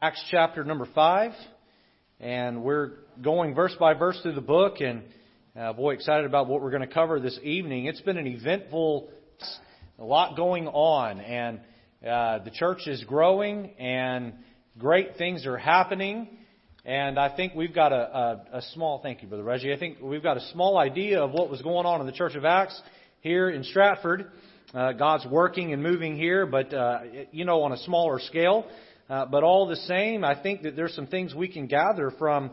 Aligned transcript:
Acts 0.00 0.24
chapter 0.30 0.62
number 0.62 0.86
5, 0.94 1.32
and 2.20 2.62
we're 2.62 2.92
going 3.20 3.56
verse 3.56 3.74
by 3.80 3.94
verse 3.94 4.16
through 4.22 4.36
the 4.36 4.40
book, 4.40 4.76
and 4.80 5.02
uh, 5.58 5.72
boy, 5.72 5.94
excited 5.94 6.24
about 6.24 6.46
what 6.46 6.62
we're 6.62 6.70
going 6.70 6.86
to 6.86 6.94
cover 6.94 7.18
this 7.18 7.36
evening. 7.42 7.86
It's 7.86 8.00
been 8.02 8.16
an 8.16 8.28
eventful, 8.28 9.10
a 9.98 10.04
lot 10.04 10.36
going 10.36 10.68
on, 10.68 11.18
and 11.18 11.58
uh, 12.08 12.38
the 12.44 12.52
church 12.52 12.86
is 12.86 13.02
growing, 13.08 13.72
and 13.80 14.34
great 14.78 15.16
things 15.16 15.46
are 15.46 15.58
happening. 15.58 16.28
And 16.84 17.18
I 17.18 17.34
think 17.34 17.56
we've 17.56 17.74
got 17.74 17.90
a, 17.90 17.96
a, 18.52 18.58
a 18.58 18.62
small, 18.74 19.00
thank 19.02 19.22
you, 19.22 19.26
Brother 19.26 19.42
Reggie. 19.42 19.72
I 19.72 19.80
think 19.80 19.98
we've 20.00 20.22
got 20.22 20.36
a 20.36 20.48
small 20.52 20.78
idea 20.78 21.24
of 21.24 21.32
what 21.32 21.50
was 21.50 21.60
going 21.60 21.86
on 21.86 22.00
in 22.00 22.06
the 22.06 22.12
Church 22.12 22.36
of 22.36 22.44
Acts 22.44 22.80
here 23.20 23.50
in 23.50 23.64
Stratford. 23.64 24.30
Uh, 24.72 24.92
God's 24.92 25.26
working 25.26 25.72
and 25.72 25.82
moving 25.82 26.14
here, 26.14 26.46
but, 26.46 26.72
uh, 26.72 27.00
you 27.32 27.44
know, 27.44 27.62
on 27.62 27.72
a 27.72 27.78
smaller 27.78 28.20
scale. 28.20 28.64
Uh, 29.08 29.24
but 29.24 29.42
all 29.42 29.66
the 29.66 29.76
same, 29.76 30.22
I 30.22 30.40
think 30.40 30.62
that 30.62 30.76
there's 30.76 30.94
some 30.94 31.06
things 31.06 31.34
we 31.34 31.48
can 31.48 31.66
gather 31.66 32.10
from 32.18 32.50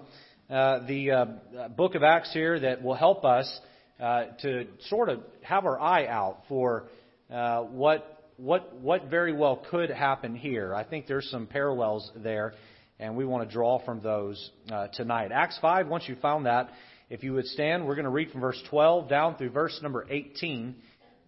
uh, 0.49 0.85
the 0.87 1.11
uh, 1.11 1.67
book 1.69 1.95
of 1.95 2.03
Acts 2.03 2.31
here 2.31 2.57
that 2.61 2.81
will 2.81 2.93
help 2.93 3.25
us 3.25 3.59
uh, 3.99 4.25
to 4.41 4.65
sort 4.87 5.09
of 5.09 5.19
have 5.41 5.65
our 5.65 5.79
eye 5.79 6.05
out 6.07 6.43
for 6.47 6.85
uh, 7.31 7.61
what 7.61 8.11
what 8.37 8.75
what 8.75 9.09
very 9.09 9.33
well 9.33 9.65
could 9.69 9.89
happen 9.89 10.35
here. 10.35 10.73
I 10.73 10.83
think 10.83 11.07
there's 11.07 11.29
some 11.29 11.45
parallels 11.45 12.09
there, 12.15 12.53
and 12.99 13.17
we 13.17 13.25
want 13.25 13.47
to 13.47 13.53
draw 13.53 13.83
from 13.83 14.01
those 14.01 14.51
tonight. 14.93 15.31
Acts 15.33 15.57
five. 15.61 15.87
Once 15.87 16.05
you 16.07 16.15
found 16.21 16.45
that, 16.45 16.69
if 17.09 17.23
you 17.23 17.33
would 17.33 17.45
stand, 17.47 17.85
we're 17.85 17.95
going 17.95 18.05
to 18.05 18.11
read 18.11 18.31
from 18.31 18.41
verse 18.41 18.61
12 18.69 19.09
down 19.09 19.35
through 19.35 19.49
verse 19.49 19.77
number 19.81 20.05
18. 20.09 20.75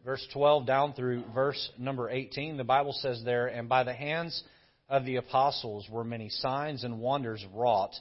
Verse 0.06 0.26
12 0.32 0.66
down 0.66 0.94
through 0.94 1.24
verse 1.34 1.70
number 1.78 2.10
18. 2.10 2.56
The 2.56 2.64
Bible 2.64 2.94
says 2.94 3.22
there, 3.26 3.48
and 3.48 3.68
by 3.68 3.84
the 3.84 3.94
hands 3.94 4.42
of 4.90 5.06
the 5.06 5.18
apostles 5.18 5.88
were 5.90 6.04
many 6.04 6.30
signs 6.30 6.84
and 6.84 7.00
wonders 7.00 7.44
wrought 7.54 7.94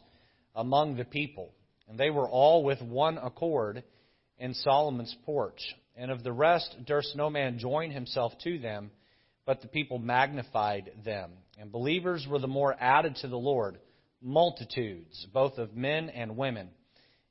among 0.54 0.96
the 0.96 1.04
people. 1.04 1.52
And 1.88 1.98
they 1.98 2.10
were 2.10 2.29
all 2.29 2.65
with 2.65 2.80
one 2.82 3.18
accord 3.18 3.82
in 4.38 4.54
Solomon's 4.54 5.14
porch. 5.24 5.60
And 5.96 6.10
of 6.10 6.23
the 6.23 6.32
rest 6.32 6.76
durst 6.84 7.16
no 7.16 7.30
man 7.30 7.59
join 7.59 7.90
himself 7.90 8.32
to 8.45 8.59
them, 8.59 8.90
but 9.46 9.62
the 9.62 9.68
people 9.68 9.98
magnified 9.98 10.90
them. 11.04 11.32
And 11.59 11.73
believers 11.73 12.26
were 12.29 12.38
the 12.38 12.46
more 12.46 12.76
added 12.79 13.16
to 13.16 13.29
the 13.29 13.38
Lord, 13.38 13.79
multitudes, 14.20 15.26
both 15.32 15.59
of 15.59 15.74
men 15.74 16.10
and 16.10 16.37
women, 16.37 16.68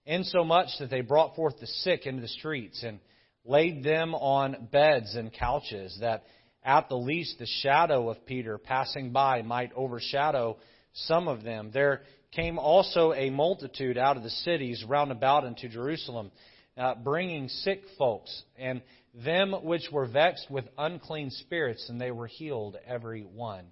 insomuch 0.05 0.69
that 0.79 0.89
they 0.89 1.01
brought 1.01 1.35
forth 1.35 1.59
the 1.59 1.67
sick 1.67 2.05
into 2.05 2.21
the 2.21 2.27
streets 2.27 2.83
and 2.83 2.99
laid 3.43 3.83
them 3.83 4.15
on 4.15 4.67
beds 4.71 5.15
and 5.15 5.31
couches, 5.31 5.97
that 6.01 6.23
at 6.65 6.89
the 6.89 6.97
least 6.97 7.37
the 7.37 7.45
shadow 7.61 8.09
of 8.09 8.25
Peter 8.25 8.57
passing 8.57 9.11
by 9.11 9.43
might 9.43 9.71
overshadow 9.75 10.57
some 10.93 11.27
of 11.27 11.43
them. 11.43 11.69
There 11.71 12.01
came 12.31 12.57
also 12.57 13.13
a 13.13 13.29
multitude 13.29 13.97
out 13.97 14.17
of 14.17 14.23
the 14.23 14.29
cities 14.29 14.83
round 14.83 15.11
about 15.11 15.45
into 15.45 15.69
Jerusalem, 15.69 16.31
uh, 16.77 16.95
bringing 16.95 17.47
sick 17.47 17.83
folks, 17.97 18.43
and 18.57 18.81
them 19.23 19.53
which 19.63 19.89
were 19.91 20.07
vexed 20.07 20.49
with 20.49 20.65
unclean 20.77 21.29
spirits, 21.29 21.87
and 21.87 22.01
they 22.01 22.11
were 22.11 22.27
healed 22.27 22.77
every 22.85 23.21
one. 23.21 23.65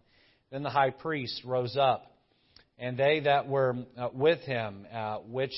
Then 0.52 0.64
the 0.64 0.70
high 0.70 0.92
priest 0.92 1.42
rose 1.44 1.76
up, 1.76 2.06
and 2.78 2.96
they 2.96 3.22
that 3.22 3.48
were 3.48 3.76
uh, 3.98 4.10
with 4.14 4.40
him, 4.42 4.86
uh, 4.94 5.18
which 5.18 5.54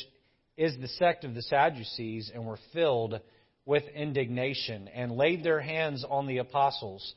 is 0.58 0.75
the 0.80 0.88
sect 0.88 1.25
of 1.25 1.36
the 1.36 1.41
Sadducees, 1.41 2.31
and 2.33 2.45
were 2.45 2.59
filled 2.73 3.19
with 3.66 3.83
indignation, 3.94 4.88
and 4.88 5.11
laid 5.11 5.44
their 5.44 5.59
hands 5.59 6.06
on 6.08 6.28
the 6.28 6.38
apostles 6.38 7.13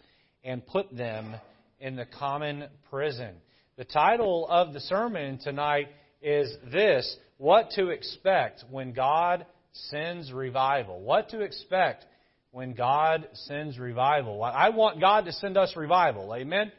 and 0.48 0.66
put 0.66 0.90
them 0.96 1.36
in 1.78 1.94
the 1.94 2.06
common 2.06 2.64
prison. 2.88 3.34
The 3.76 3.84
title 3.84 4.48
of 4.48 4.72
the 4.72 4.80
sermon 4.80 5.38
tonight 5.38 5.88
is 6.22 6.50
this 6.72 7.16
What 7.36 7.72
to 7.72 7.90
Expect 7.90 8.64
When 8.70 8.94
God 8.94 9.44
Sends 9.72 10.32
Revival. 10.32 11.00
What 11.02 11.28
to 11.30 11.42
expect 11.42 12.06
when 12.50 12.72
God 12.72 13.28
sends 13.34 13.78
revival. 13.78 14.42
I 14.42 14.70
want 14.70 15.00
God 15.00 15.26
to 15.26 15.32
send 15.32 15.58
us 15.58 15.76
revival. 15.76 16.34
Amen? 16.34 16.72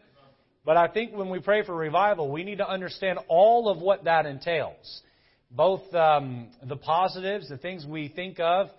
But 0.66 0.78
I 0.78 0.88
think 0.88 1.14
when 1.14 1.30
we 1.30 1.40
pray 1.40 1.64
for 1.64 1.76
revival, 1.76 2.32
we 2.32 2.44
need 2.44 2.58
to 2.58 2.68
understand 2.68 3.20
all 3.28 3.70
of 3.70 3.78
what 3.78 4.06
that 4.06 4.26
entails. 4.26 5.02
Both 5.52 5.94
um, 5.94 6.50
the 6.68 6.76
positives, 6.76 7.50
the 7.50 7.58
things 7.58 7.86
we 7.86 8.08
think 8.08 8.40
of, 8.40 8.70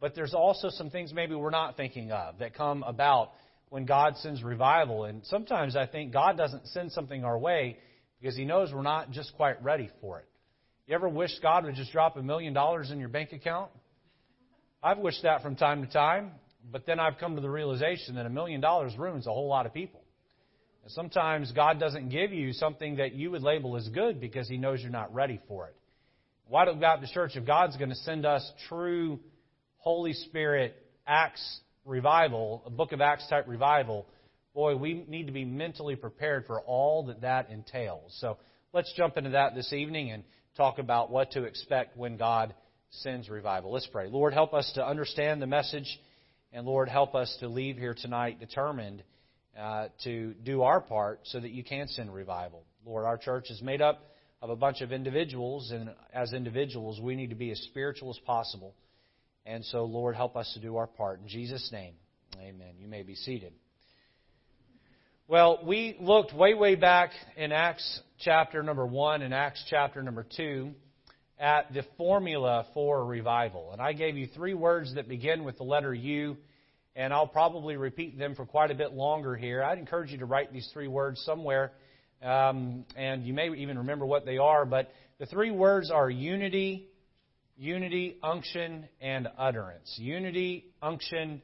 but 0.00 0.14
there's 0.14 0.32
also 0.32 0.70
some 0.70 0.88
things 0.88 1.12
maybe 1.12 1.34
we're 1.34 1.50
not 1.50 1.76
thinking 1.76 2.12
of 2.12 2.38
that 2.38 2.54
come 2.54 2.82
about 2.82 3.32
when 3.70 3.84
God 3.84 4.16
sends 4.16 4.42
revival. 4.42 5.04
And 5.04 5.24
sometimes 5.26 5.76
I 5.76 5.86
think 5.86 6.12
God 6.12 6.36
doesn't 6.36 6.66
send 6.68 6.92
something 6.92 7.24
our 7.24 7.38
way 7.38 7.78
because 8.20 8.36
He 8.36 8.44
knows 8.44 8.72
we're 8.72 8.82
not 8.82 9.10
just 9.10 9.34
quite 9.36 9.62
ready 9.62 9.90
for 10.00 10.18
it. 10.18 10.26
You 10.86 10.94
ever 10.94 11.08
wish 11.08 11.30
God 11.40 11.64
would 11.64 11.74
just 11.74 11.92
drop 11.92 12.16
a 12.16 12.22
million 12.22 12.54
dollars 12.54 12.90
in 12.90 12.98
your 12.98 13.08
bank 13.10 13.32
account? 13.32 13.70
I've 14.82 14.98
wished 14.98 15.22
that 15.22 15.42
from 15.42 15.56
time 15.56 15.84
to 15.84 15.92
time, 15.92 16.32
but 16.70 16.86
then 16.86 16.98
I've 16.98 17.18
come 17.18 17.34
to 17.34 17.42
the 17.42 17.50
realization 17.50 18.14
that 18.14 18.26
a 18.26 18.30
million 18.30 18.60
dollars 18.60 18.96
ruins 18.96 19.26
a 19.26 19.30
whole 19.30 19.48
lot 19.48 19.66
of 19.66 19.74
people. 19.74 20.00
And 20.82 20.92
sometimes 20.92 21.52
God 21.52 21.78
doesn't 21.78 22.08
give 22.08 22.32
you 22.32 22.52
something 22.52 22.96
that 22.96 23.12
you 23.14 23.30
would 23.32 23.42
label 23.42 23.76
as 23.76 23.88
good 23.88 24.20
because 24.20 24.48
He 24.48 24.56
knows 24.56 24.80
you're 24.80 24.90
not 24.90 25.12
ready 25.12 25.40
for 25.46 25.66
it. 25.66 25.76
White 26.46 26.68
Oak 26.68 26.80
Baptist 26.80 27.12
Church, 27.12 27.32
if 27.34 27.44
God's 27.44 27.76
going 27.76 27.90
to 27.90 27.96
send 27.96 28.24
us 28.24 28.50
true 28.68 29.20
Holy 29.78 30.14
Spirit 30.14 30.74
Acts 31.06 31.60
revival, 31.88 32.62
a 32.66 32.70
book 32.70 32.92
of 32.92 33.00
Acts 33.00 33.26
type 33.28 33.48
revival, 33.48 34.06
boy, 34.54 34.76
we 34.76 35.04
need 35.08 35.26
to 35.26 35.32
be 35.32 35.44
mentally 35.44 35.96
prepared 35.96 36.46
for 36.46 36.60
all 36.60 37.06
that 37.06 37.22
that 37.22 37.50
entails. 37.50 38.16
So 38.20 38.36
let's 38.72 38.92
jump 38.96 39.16
into 39.16 39.30
that 39.30 39.54
this 39.54 39.72
evening 39.72 40.10
and 40.10 40.22
talk 40.56 40.78
about 40.78 41.10
what 41.10 41.32
to 41.32 41.44
expect 41.44 41.96
when 41.96 42.16
God 42.16 42.54
sends 42.90 43.28
revival. 43.28 43.72
Let's 43.72 43.86
pray. 43.86 44.08
Lord, 44.08 44.34
help 44.34 44.54
us 44.54 44.70
to 44.74 44.86
understand 44.86 45.40
the 45.40 45.46
message, 45.46 45.98
and 46.52 46.66
Lord, 46.66 46.88
help 46.88 47.14
us 47.14 47.36
to 47.40 47.48
leave 47.48 47.76
here 47.76 47.94
tonight 47.94 48.40
determined 48.40 49.02
uh, 49.58 49.88
to 50.04 50.34
do 50.44 50.62
our 50.62 50.80
part 50.80 51.20
so 51.24 51.40
that 51.40 51.50
you 51.50 51.64
can 51.64 51.88
send 51.88 52.12
revival. 52.12 52.64
Lord, 52.84 53.04
our 53.04 53.18
church 53.18 53.50
is 53.50 53.60
made 53.62 53.82
up 53.82 54.02
of 54.40 54.50
a 54.50 54.56
bunch 54.56 54.82
of 54.82 54.92
individuals, 54.92 55.70
and 55.72 55.90
as 56.12 56.32
individuals, 56.32 57.00
we 57.00 57.16
need 57.16 57.30
to 57.30 57.36
be 57.36 57.50
as 57.50 57.58
spiritual 57.62 58.10
as 58.10 58.18
possible. 58.24 58.74
And 59.46 59.64
so, 59.64 59.84
Lord, 59.84 60.14
help 60.14 60.36
us 60.36 60.50
to 60.54 60.60
do 60.60 60.76
our 60.76 60.86
part. 60.86 61.20
In 61.20 61.28
Jesus' 61.28 61.70
name, 61.72 61.94
amen. 62.36 62.74
You 62.78 62.88
may 62.88 63.02
be 63.02 63.14
seated. 63.14 63.52
Well, 65.26 65.60
we 65.64 65.96
looked 66.00 66.34
way, 66.34 66.54
way 66.54 66.74
back 66.74 67.10
in 67.36 67.52
Acts 67.52 68.00
chapter 68.18 68.62
number 68.62 68.86
1 68.86 69.22
and 69.22 69.34
Acts 69.34 69.62
chapter 69.68 70.02
number 70.02 70.26
2 70.36 70.70
at 71.38 71.72
the 71.72 71.84
formula 71.96 72.66
for 72.74 73.04
revival. 73.04 73.70
And 73.72 73.80
I 73.80 73.92
gave 73.92 74.16
you 74.16 74.26
three 74.34 74.54
words 74.54 74.94
that 74.94 75.08
begin 75.08 75.44
with 75.44 75.58
the 75.58 75.64
letter 75.64 75.94
U, 75.94 76.36
and 76.96 77.12
I'll 77.12 77.26
probably 77.26 77.76
repeat 77.76 78.18
them 78.18 78.34
for 78.34 78.44
quite 78.44 78.70
a 78.70 78.74
bit 78.74 78.92
longer 78.92 79.36
here. 79.36 79.62
I'd 79.62 79.78
encourage 79.78 80.10
you 80.10 80.18
to 80.18 80.24
write 80.24 80.52
these 80.52 80.68
three 80.72 80.88
words 80.88 81.20
somewhere, 81.24 81.72
um, 82.22 82.84
and 82.96 83.24
you 83.24 83.34
may 83.34 83.54
even 83.54 83.78
remember 83.78 84.04
what 84.06 84.24
they 84.24 84.38
are. 84.38 84.64
But 84.64 84.90
the 85.18 85.26
three 85.26 85.50
words 85.50 85.90
are 85.90 86.10
unity, 86.10 86.88
unity, 87.58 88.16
unction, 88.22 88.88
and 89.00 89.28
utterance. 89.36 89.94
Unity, 89.98 90.66
unction, 90.80 91.42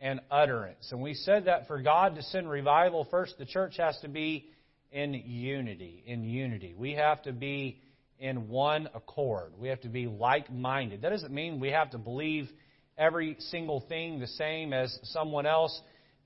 and 0.00 0.20
utterance. 0.30 0.88
And 0.90 1.02
we 1.02 1.14
said 1.14 1.44
that 1.44 1.68
for 1.68 1.80
God 1.80 2.14
to 2.16 2.22
send 2.22 2.48
revival, 2.48 3.06
first 3.10 3.34
the 3.38 3.44
church 3.44 3.74
has 3.76 3.96
to 4.00 4.08
be 4.08 4.48
in 4.90 5.12
unity. 5.12 6.02
In 6.06 6.24
unity. 6.24 6.74
We 6.76 6.94
have 6.94 7.22
to 7.22 7.32
be 7.32 7.80
in 8.18 8.48
one 8.48 8.88
accord. 8.94 9.52
We 9.58 9.68
have 9.68 9.80
to 9.82 9.88
be 9.88 10.06
like 10.06 10.50
minded. 10.52 11.02
That 11.02 11.10
doesn't 11.10 11.32
mean 11.32 11.60
we 11.60 11.70
have 11.70 11.90
to 11.90 11.98
believe 11.98 12.48
every 12.96 13.36
single 13.38 13.80
thing 13.88 14.18
the 14.18 14.26
same 14.26 14.72
as 14.72 14.98
someone 15.04 15.46
else. 15.46 15.78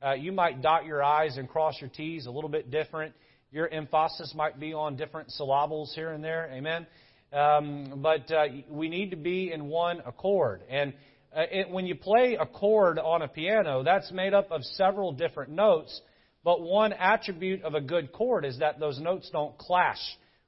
Uh, 0.05 0.13
you 0.13 0.33
might 0.33 0.63
dot 0.63 0.87
your 0.87 1.03
I's 1.03 1.37
and 1.37 1.49
cross 1.49 1.75
your 1.81 1.91
T's 1.91 2.27
a 2.27 2.31
little 2.31 2.51
bit 2.51 2.71
different. 2.71 3.15
Your 3.51 3.69
emphasis 3.69 4.33
might 4.35 4.59
be 4.59 4.73
on 4.73 4.97
different 4.97 5.31
syllables 5.31 5.93
here 5.95 6.11
and 6.11 6.23
there. 6.23 6.51
Amen. 6.53 6.87
Um, 7.35 7.95
but 7.97 8.31
uh, 8.31 8.45
we 8.71 8.89
need 8.89 9.11
to 9.11 9.17
be 9.17 9.53
in 9.53 9.67
one 9.67 10.01
accord. 10.07 10.63
And 10.71 10.93
uh, 11.37 11.43
it, 11.51 11.69
when 11.69 11.85
you 11.87 11.97
play 11.97 12.39
a 12.41 12.47
chord 12.47 12.99
on 12.99 13.23
a 13.23 13.29
piano, 13.29 13.83
that's 13.83 14.13
made 14.13 14.35
up 14.35 14.53
of 14.53 14.63
several 14.63 15.13
different 15.13 15.51
notes. 15.51 16.01
But 16.45 16.61
one 16.61 16.93
attribute 16.93 17.63
of 17.65 17.75
a 17.75 17.81
good 17.81 18.13
chord 18.13 18.45
is 18.45 18.59
that 18.61 18.79
those 18.79 19.01
notes 19.01 19.31
don't 19.33 19.59
clash 19.59 19.99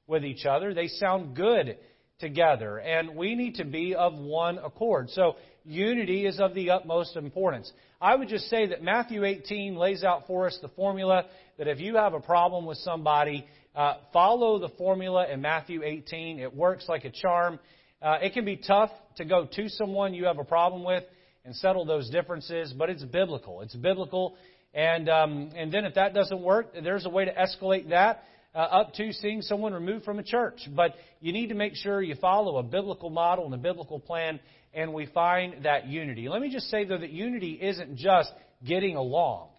with 0.05 0.23
each 0.23 0.45
other. 0.45 0.73
They 0.73 0.87
sound 0.87 1.35
good 1.35 1.77
together. 2.19 2.77
And 2.77 3.15
we 3.17 3.35
need 3.35 3.55
to 3.55 3.65
be 3.65 3.93
of 3.93 4.13
one 4.13 4.57
accord. 4.57 5.09
So 5.09 5.35
unity 5.67 6.25
is 6.25 6.39
of 6.39 6.55
the 6.55 6.71
utmost 6.71 7.15
importance. 7.15 7.71
I 8.01 8.15
would 8.15 8.29
just 8.29 8.49
say 8.49 8.67
that 8.67 8.81
Matthew 8.81 9.25
18 9.25 9.75
lays 9.75 10.03
out 10.03 10.25
for 10.25 10.47
us 10.47 10.57
the 10.61 10.69
formula 10.69 11.25
that 11.57 11.67
if 11.67 11.79
you 11.79 11.95
have 11.95 12.13
a 12.13 12.19
problem 12.19 12.65
with 12.65 12.77
somebody, 12.79 13.45
uh, 13.75 13.95
follow 14.13 14.59
the 14.59 14.69
formula 14.69 15.27
in 15.31 15.41
Matthew 15.41 15.83
18. 15.83 16.39
It 16.39 16.55
works 16.55 16.85
like 16.87 17.05
a 17.05 17.11
charm. 17.11 17.59
Uh, 18.01 18.17
it 18.21 18.33
can 18.33 18.45
be 18.45 18.57
tough 18.57 18.91
to 19.17 19.25
go 19.25 19.47
to 19.55 19.69
someone 19.69 20.13
you 20.13 20.25
have 20.25 20.39
a 20.39 20.43
problem 20.43 20.83
with 20.83 21.03
and 21.43 21.55
settle 21.55 21.85
those 21.85 22.09
differences, 22.09 22.73
but 22.73 22.89
it's 22.89 23.03
biblical. 23.03 23.61
It's 23.61 23.75
biblical. 23.75 24.35
And, 24.73 25.09
um, 25.09 25.51
and 25.55 25.71
then 25.71 25.85
if 25.85 25.95
that 25.95 26.13
doesn't 26.13 26.41
work, 26.41 26.73
there's 26.81 27.05
a 27.05 27.09
way 27.09 27.25
to 27.25 27.33
escalate 27.33 27.89
that. 27.89 28.23
uh, 28.57 28.61
up 28.61 28.93
to 28.95 29.13
seeing 29.13 29.43
someone 29.43 29.71
removed 29.71 30.03
from 30.03 30.17
a 30.17 30.23
church. 30.23 30.67
But 30.75 30.95
you 31.21 31.31
need 31.31 31.49
to 31.49 31.55
make 31.55 31.75
sure 31.75 32.01
you 32.01 32.15
follow 32.15 32.57
a 32.57 32.63
biblical 32.63 33.11
model 33.11 33.45
and 33.45 33.53
a 33.53 33.57
biblical 33.57 33.99
plan, 33.99 34.39
and 34.73 34.93
we 34.93 35.05
find 35.07 35.63
that 35.63 35.87
unity. 35.87 36.29
Let 36.29 36.41
me 36.41 36.49
just 36.49 36.69
say, 36.69 36.85
though, 36.85 36.97
that 36.97 37.11
unity 37.11 37.59
isn't 37.61 37.95
just 37.95 38.31
getting 38.65 38.95
along. 38.95 39.49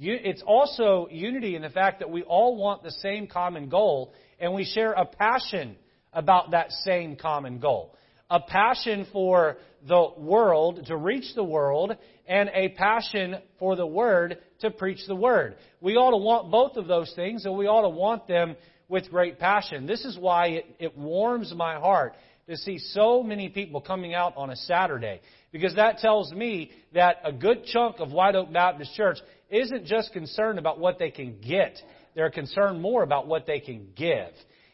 It's 0.00 0.42
also 0.42 1.08
unity 1.10 1.56
in 1.56 1.62
the 1.62 1.70
fact 1.70 1.98
that 2.00 2.10
we 2.10 2.22
all 2.22 2.56
want 2.56 2.82
the 2.82 2.90
same 2.90 3.26
common 3.26 3.68
goal, 3.68 4.12
and 4.38 4.54
we 4.54 4.64
share 4.64 4.92
a 4.92 5.04
passion 5.04 5.76
about 6.12 6.52
that 6.52 6.70
same 6.70 7.16
common 7.16 7.58
goal. 7.58 7.96
A 8.30 8.40
passion 8.40 9.06
for 9.12 9.56
the 9.86 10.08
world, 10.16 10.86
to 10.86 10.96
reach 10.96 11.34
the 11.34 11.42
world, 11.44 11.96
and 12.26 12.50
a 12.52 12.68
passion 12.70 13.36
for 13.58 13.74
the 13.74 13.86
Word 13.86 14.38
to 14.60 14.70
preach 14.70 15.00
the 15.06 15.16
Word. 15.16 15.56
We 15.80 15.96
ought 15.96 16.10
to 16.10 16.16
want 16.16 16.50
both 16.50 16.76
of 16.76 16.86
those 16.86 17.12
things, 17.16 17.44
and 17.44 17.56
we 17.56 17.66
ought 17.66 17.82
to 17.82 17.88
want 17.88 18.28
them 18.28 18.56
with 18.88 19.10
great 19.10 19.38
passion. 19.38 19.86
This 19.86 20.04
is 20.04 20.18
why 20.18 20.48
it, 20.48 20.76
it 20.78 20.96
warms 20.96 21.52
my 21.54 21.76
heart 21.76 22.14
to 22.48 22.56
see 22.56 22.78
so 22.78 23.22
many 23.22 23.48
people 23.48 23.80
coming 23.80 24.14
out 24.14 24.32
on 24.36 24.50
a 24.50 24.56
Saturday. 24.56 25.20
Because 25.52 25.74
that 25.76 25.98
tells 25.98 26.32
me 26.32 26.70
that 26.94 27.16
a 27.24 27.32
good 27.32 27.64
chunk 27.66 28.00
of 28.00 28.10
White 28.10 28.34
Oak 28.34 28.52
Baptist 28.52 28.94
Church 28.94 29.18
isn't 29.50 29.86
just 29.86 30.12
concerned 30.12 30.58
about 30.58 30.78
what 30.78 30.98
they 30.98 31.10
can 31.10 31.40
get, 31.40 31.78
they're 32.14 32.30
concerned 32.30 32.80
more 32.80 33.02
about 33.02 33.26
what 33.26 33.46
they 33.46 33.60
can 33.60 33.88
give. 33.96 34.32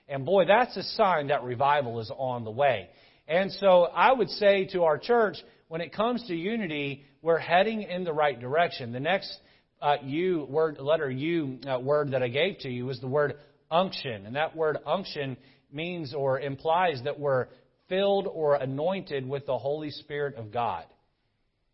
And 0.08 0.24
boy, 0.24 0.44
that's 0.46 0.76
a 0.76 0.82
sign 0.82 1.28
that 1.28 1.42
revival 1.42 2.00
is 2.00 2.10
on 2.16 2.44
the 2.44 2.50
way. 2.50 2.88
And 3.26 3.50
so 3.52 3.84
I 3.84 4.12
would 4.12 4.28
say 4.30 4.66
to 4.72 4.84
our 4.84 4.98
church, 4.98 5.36
when 5.68 5.80
it 5.80 5.92
comes 5.92 6.26
to 6.28 6.34
unity, 6.34 7.04
we're 7.22 7.38
heading 7.38 7.82
in 7.82 8.04
the 8.04 8.12
right 8.12 8.38
direction. 8.38 8.92
The 8.92 9.00
next 9.00 9.34
uh, 9.80 9.96
U 10.02 10.46
word, 10.48 10.78
letter 10.78 11.10
U 11.10 11.58
uh, 11.66 11.80
word 11.80 12.12
that 12.12 12.22
I 12.22 12.28
gave 12.28 12.58
to 12.58 12.68
you 12.68 12.86
was 12.86 13.00
the 13.00 13.06
word 13.06 13.34
unction, 13.70 14.26
and 14.26 14.36
that 14.36 14.54
word 14.54 14.78
unction 14.86 15.36
means 15.72 16.14
or 16.14 16.38
implies 16.38 17.00
that 17.04 17.18
we're 17.18 17.46
filled 17.88 18.26
or 18.26 18.56
anointed 18.56 19.28
with 19.28 19.46
the 19.46 19.58
Holy 19.58 19.90
Spirit 19.90 20.36
of 20.36 20.52
God. 20.52 20.84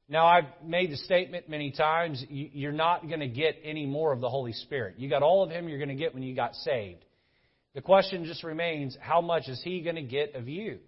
Now, 0.08 0.26
I've 0.26 0.46
made 0.64 0.90
the 0.90 0.96
statement 0.96 1.48
many 1.48 1.70
times 1.70 2.24
you're 2.28 2.72
not 2.72 3.06
going 3.06 3.20
to 3.20 3.28
get 3.28 3.60
any 3.62 3.86
more 3.86 4.12
of 4.12 4.20
the 4.20 4.28
Holy 4.28 4.52
Spirit. 4.52 4.96
You 4.98 5.08
got 5.08 5.22
all 5.22 5.44
of 5.44 5.50
Him 5.50 5.68
you're 5.68 5.78
going 5.78 5.88
to 5.88 5.94
get 5.94 6.14
when 6.14 6.24
you 6.24 6.34
got 6.34 6.54
saved. 6.56 7.04
The 7.74 7.80
question 7.80 8.24
just 8.24 8.42
remains 8.42 8.96
how 9.00 9.20
much 9.20 9.46
is 9.46 9.60
He 9.62 9.82
going 9.82 9.94
to 9.94 10.02
get 10.02 10.34
of 10.34 10.48
you? 10.48 10.78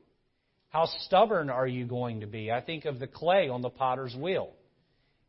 How 0.70 0.86
stubborn 1.02 1.50
are 1.50 1.66
you 1.66 1.84
going 1.84 2.20
to 2.20 2.26
be? 2.26 2.50
I 2.50 2.60
think 2.62 2.84
of 2.84 2.98
the 2.98 3.06
clay 3.06 3.48
on 3.48 3.62
the 3.62 3.70
potter's 3.70 4.16
wheel. 4.16 4.50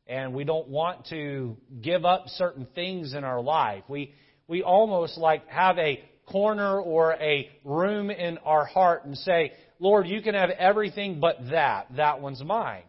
And 0.08 0.34
we 0.34 0.44
don't 0.44 0.70
want 0.70 1.08
to 1.10 1.56
give 1.82 2.04
up 2.04 2.24
certain 2.28 2.66
things 2.74 3.14
in 3.14 3.24
our 3.24 3.42
life. 3.42 3.84
We, 3.88 4.16
we 4.48 4.64
almost 4.64 5.18
like 5.18 5.48
have 5.50 5.78
a 5.78 6.04
corner 6.26 6.80
or 6.80 7.14
a 7.14 7.50
room 7.64 8.10
in 8.10 8.38
our 8.40 8.66
heart 8.66 9.06
and 9.06 9.18
say, 9.18 9.54
Lord, 9.80 10.08
you 10.08 10.22
can 10.22 10.36
have 10.36 10.50
everything 10.52 11.20
but 11.20 11.38
that. 11.52 11.88
That 11.96 12.22
one's 12.22 12.44
mine. 12.44 12.84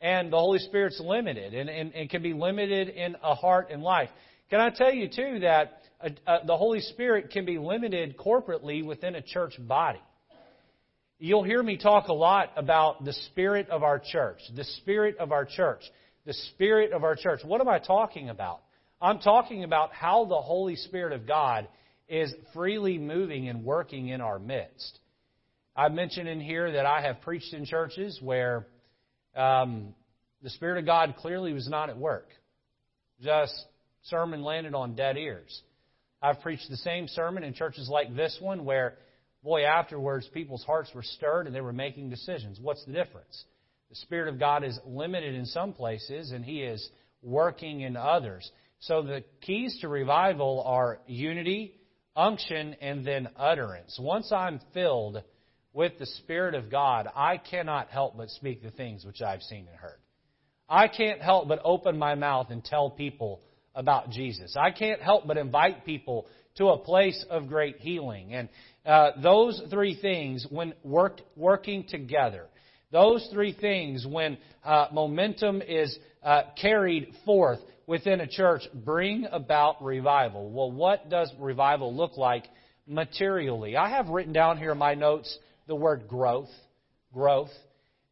And 0.00 0.32
the 0.32 0.38
Holy 0.38 0.58
Spirit's 0.58 1.00
limited 1.00 1.54
and, 1.54 1.68
and, 1.68 1.94
and 1.94 2.08
can 2.08 2.22
be 2.22 2.32
limited 2.32 2.88
in 2.88 3.16
a 3.22 3.34
heart 3.34 3.68
and 3.70 3.82
life. 3.82 4.08
Can 4.48 4.60
I 4.60 4.70
tell 4.70 4.92
you, 4.92 5.08
too, 5.08 5.40
that 5.40 5.82
uh, 6.02 6.08
uh, 6.26 6.38
the 6.46 6.56
Holy 6.56 6.80
Spirit 6.80 7.30
can 7.30 7.44
be 7.44 7.58
limited 7.58 8.16
corporately 8.16 8.84
within 8.84 9.14
a 9.14 9.22
church 9.22 9.54
body? 9.58 10.00
You'll 11.18 11.44
hear 11.44 11.62
me 11.62 11.76
talk 11.76 12.08
a 12.08 12.14
lot 12.14 12.50
about 12.56 13.04
the 13.04 13.12
spirit 13.12 13.68
of 13.68 13.82
our 13.82 13.98
church, 13.98 14.38
the 14.56 14.64
spirit 14.64 15.18
of 15.18 15.32
our 15.32 15.44
church, 15.44 15.82
the 16.24 16.32
spirit 16.32 16.92
of 16.92 17.04
our 17.04 17.14
church. 17.14 17.40
What 17.44 17.60
am 17.60 17.68
I 17.68 17.78
talking 17.78 18.30
about? 18.30 18.62
I'm 19.02 19.18
talking 19.18 19.64
about 19.64 19.92
how 19.92 20.24
the 20.24 20.40
Holy 20.40 20.76
Spirit 20.76 21.12
of 21.12 21.26
God 21.26 21.68
is 22.10 22.34
freely 22.52 22.98
moving 22.98 23.48
and 23.48 23.64
working 23.64 24.08
in 24.08 24.20
our 24.20 24.38
midst. 24.38 24.98
I 25.74 25.88
mentioned 25.88 26.28
in 26.28 26.40
here 26.40 26.72
that 26.72 26.84
I 26.84 27.00
have 27.02 27.22
preached 27.22 27.54
in 27.54 27.64
churches 27.64 28.18
where 28.20 28.66
um, 29.34 29.94
the 30.42 30.50
Spirit 30.50 30.78
of 30.78 30.86
God 30.86 31.14
clearly 31.18 31.52
was 31.52 31.68
not 31.68 31.88
at 31.88 31.96
work. 31.96 32.28
Just 33.22 33.54
sermon 34.02 34.42
landed 34.42 34.74
on 34.74 34.94
dead 34.94 35.16
ears. 35.16 35.62
I've 36.20 36.40
preached 36.40 36.68
the 36.68 36.76
same 36.76 37.08
sermon 37.08 37.44
in 37.44 37.54
churches 37.54 37.88
like 37.88 38.14
this 38.14 38.36
one 38.40 38.64
where 38.64 38.98
Boy, 39.42 39.64
afterwards, 39.64 40.28
people's 40.32 40.64
hearts 40.64 40.90
were 40.94 41.02
stirred 41.02 41.46
and 41.46 41.56
they 41.56 41.62
were 41.62 41.72
making 41.72 42.10
decisions. 42.10 42.58
What's 42.60 42.84
the 42.84 42.92
difference? 42.92 43.44
The 43.88 43.96
Spirit 43.96 44.28
of 44.28 44.38
God 44.38 44.64
is 44.64 44.78
limited 44.84 45.34
in 45.34 45.46
some 45.46 45.72
places 45.72 46.30
and 46.32 46.44
He 46.44 46.62
is 46.62 46.86
working 47.22 47.80
in 47.80 47.96
others. 47.96 48.50
So 48.80 49.02
the 49.02 49.24
keys 49.40 49.78
to 49.80 49.88
revival 49.88 50.62
are 50.66 51.00
unity, 51.06 51.74
unction, 52.20 52.76
and 52.80 53.04
then 53.04 53.28
utterance. 53.36 53.98
Once 53.98 54.30
I'm 54.30 54.60
filled 54.74 55.22
with 55.72 55.98
the 55.98 56.06
Spirit 56.06 56.54
of 56.54 56.70
God, 56.70 57.08
I 57.16 57.38
cannot 57.38 57.88
help 57.88 58.16
but 58.16 58.28
speak 58.30 58.62
the 58.62 58.70
things 58.70 59.04
which 59.04 59.22
I've 59.22 59.42
seen 59.42 59.66
and 59.66 59.76
heard. 59.76 59.98
I 60.68 60.88
can't 60.88 61.22
help 61.22 61.48
but 61.48 61.60
open 61.64 61.98
my 61.98 62.14
mouth 62.14 62.48
and 62.50 62.62
tell 62.62 62.90
people 62.90 63.40
about 63.74 64.10
Jesus. 64.10 64.56
I 64.60 64.70
can't 64.70 65.00
help 65.00 65.26
but 65.26 65.38
invite 65.38 65.84
people 65.84 66.26
to 66.56 66.68
a 66.68 66.78
place 66.78 67.24
of 67.30 67.48
great 67.48 67.78
healing. 67.78 68.34
And 68.34 68.48
uh, 68.84 69.12
those 69.22 69.62
three 69.70 69.98
things, 70.00 70.46
when 70.50 70.74
worked, 70.84 71.22
working 71.36 71.84
together, 71.88 72.46
those 72.92 73.28
three 73.32 73.52
things, 73.52 74.06
when 74.06 74.38
uh, 74.64 74.86
momentum 74.92 75.62
is 75.62 75.96
uh, 76.22 76.42
carried 76.60 77.12
forth 77.24 77.60
within 77.86 78.20
a 78.20 78.26
church, 78.26 78.62
bring 78.72 79.26
about 79.30 79.82
revival. 79.82 80.50
Well, 80.50 80.70
what 80.70 81.08
does 81.08 81.32
revival 81.38 81.94
look 81.94 82.16
like 82.16 82.44
materially? 82.86 83.76
I 83.76 83.90
have 83.90 84.08
written 84.08 84.32
down 84.32 84.58
here 84.58 84.72
in 84.72 84.78
my 84.78 84.94
notes 84.94 85.38
the 85.66 85.74
word 85.74 86.08
growth. 86.08 86.50
Growth. 87.12 87.50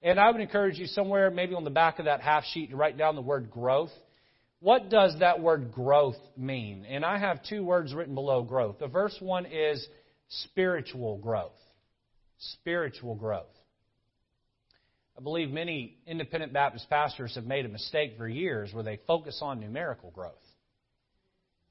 And 0.02 0.19
I 0.19 0.30
would 0.30 0.40
encourage 0.40 0.78
you 0.78 0.86
somewhere, 0.86 1.30
maybe 1.30 1.54
on 1.54 1.64
the 1.64 1.70
back 1.70 1.98
of 1.98 2.04
that 2.04 2.20
half 2.20 2.44
sheet, 2.52 2.70
to 2.70 2.76
write 2.76 2.96
down 2.96 3.16
the 3.16 3.22
word 3.22 3.50
growth. 3.50 3.90
What 4.60 4.90
does 4.90 5.16
that 5.20 5.40
word 5.40 5.72
growth 5.72 6.19
mean? 6.36 6.84
And 6.88 7.04
I 7.04 7.19
have 7.19 7.42
two 7.44 7.64
words 7.64 7.94
written 7.94 8.14
below 8.14 8.42
growth. 8.42 8.78
The 8.78 8.88
first 8.88 9.22
one 9.22 9.46
is 9.46 9.86
spiritual 10.28 11.19
growth. 11.19 11.52
Spiritual 12.38 13.14
growth. 13.14 13.46
I 15.19 15.20
believe 15.20 15.50
many 15.50 15.97
independent 16.06 16.53
Baptist 16.53 16.88
pastors 16.88 17.35
have 17.35 17.44
made 17.44 17.67
a 17.67 17.69
mistake 17.69 18.15
for 18.17 18.29
years 18.29 18.73
where 18.73 18.85
they 18.85 19.00
focus 19.09 19.41
on 19.43 19.59
numerical 19.59 20.12
growth. 20.12 20.35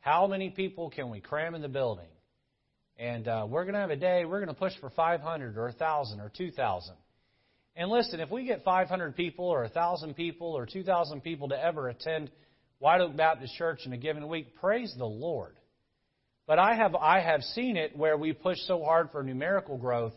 How 0.01 0.27
many 0.27 0.49
people 0.49 0.89
can 0.89 1.09
we 1.09 1.21
cram 1.21 1.55
in 1.55 1.61
the 1.61 1.69
building? 1.69 2.09
And 2.97 3.25
uh, 3.25 3.47
we're 3.49 3.63
going 3.63 3.75
to 3.75 3.79
have 3.79 3.89
a 3.89 3.95
day, 3.95 4.25
we're 4.25 4.43
going 4.43 4.53
to 4.53 4.59
push 4.59 4.73
for 4.81 4.89
500 4.89 5.57
or 5.57 5.67
1,000 5.67 6.19
or 6.19 6.29
2,000. 6.35 6.95
And 7.77 7.89
listen, 7.89 8.19
if 8.19 8.29
we 8.29 8.43
get 8.43 8.65
500 8.65 9.15
people 9.15 9.45
or 9.45 9.61
1,000 9.61 10.13
people 10.15 10.47
or 10.47 10.65
2,000 10.65 11.21
people 11.21 11.47
to 11.49 11.63
ever 11.63 11.87
attend 11.87 12.29
White 12.79 12.99
Oak 12.99 13.15
Baptist 13.15 13.55
Church 13.55 13.79
in 13.85 13.93
a 13.93 13.97
given 13.97 14.27
week, 14.27 14.55
praise 14.55 14.93
the 14.97 15.05
Lord. 15.05 15.55
But 16.47 16.59
I 16.59 16.75
have, 16.75 16.95
I 16.95 17.21
have 17.21 17.43
seen 17.43 17.77
it 17.77 17.95
where 17.95 18.17
we 18.17 18.33
push 18.33 18.57
so 18.65 18.83
hard 18.83 19.11
for 19.11 19.23
numerical 19.23 19.77
growth 19.77 20.13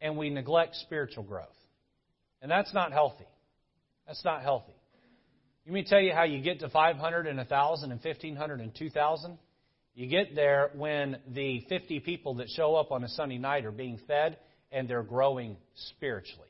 and 0.00 0.16
we 0.16 0.30
neglect 0.30 0.76
spiritual 0.76 1.24
growth. 1.24 1.48
And 2.42 2.50
that's 2.50 2.74
not 2.74 2.92
healthy. 2.92 3.26
That's 4.06 4.24
not 4.24 4.42
healthy. 4.42 4.74
Let 5.64 5.74
me 5.74 5.84
tell 5.84 6.00
you 6.00 6.12
how 6.12 6.24
you 6.24 6.42
get 6.42 6.58
to 6.60 6.68
500 6.68 7.26
and 7.28 7.38
1,000 7.38 7.92
and 7.92 8.04
1,500 8.04 8.60
and 8.60 8.74
2,000. 8.74 9.38
You 9.94 10.06
get 10.08 10.34
there 10.34 10.70
when 10.74 11.18
the 11.32 11.64
50 11.68 12.00
people 12.00 12.34
that 12.36 12.48
show 12.50 12.74
up 12.74 12.90
on 12.90 13.04
a 13.04 13.08
Sunday 13.08 13.38
night 13.38 13.64
are 13.64 13.70
being 13.70 14.00
fed 14.08 14.38
and 14.72 14.88
they're 14.88 15.04
growing 15.04 15.56
spiritually. 15.74 16.48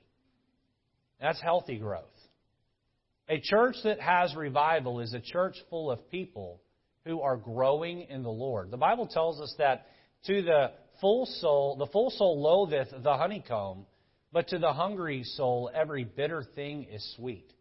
That's 1.21 1.41
healthy 1.43 1.77
growth. 1.77 2.05
A 3.29 3.41
church 3.41 3.77
that 3.85 4.01
has 4.01 4.35
revival 4.35 5.01
is 5.01 5.13
a 5.13 5.21
church 5.21 5.57
full 5.69 5.91
of 5.91 6.11
people 6.11 6.61
who 7.05 7.21
are 7.21 7.37
growing 7.37 8.03
in 8.09 8.23
the 8.23 8.31
Lord. 8.31 8.71
The 8.71 8.77
Bible 8.77 9.07
tells 9.07 9.41
us 9.41 9.55
that 9.59 9.87
to 10.27 10.43
the 10.43 10.73
full 11.01 11.27
soul, 11.27 11.77
the 11.77 11.87
full 11.87 12.11
soul 12.11 12.41
loatheth 12.41 13.03
the 13.03 13.17
honeycomb, 13.17 13.87
but 14.33 14.49
to 14.49 14.59
the 14.59 14.73
hungry 14.73 15.25
soul 15.25 15.71
every 15.75 16.05
bitter 16.05 16.45
thing 16.55 16.85
is 16.91 17.15
sweet. 17.17 17.53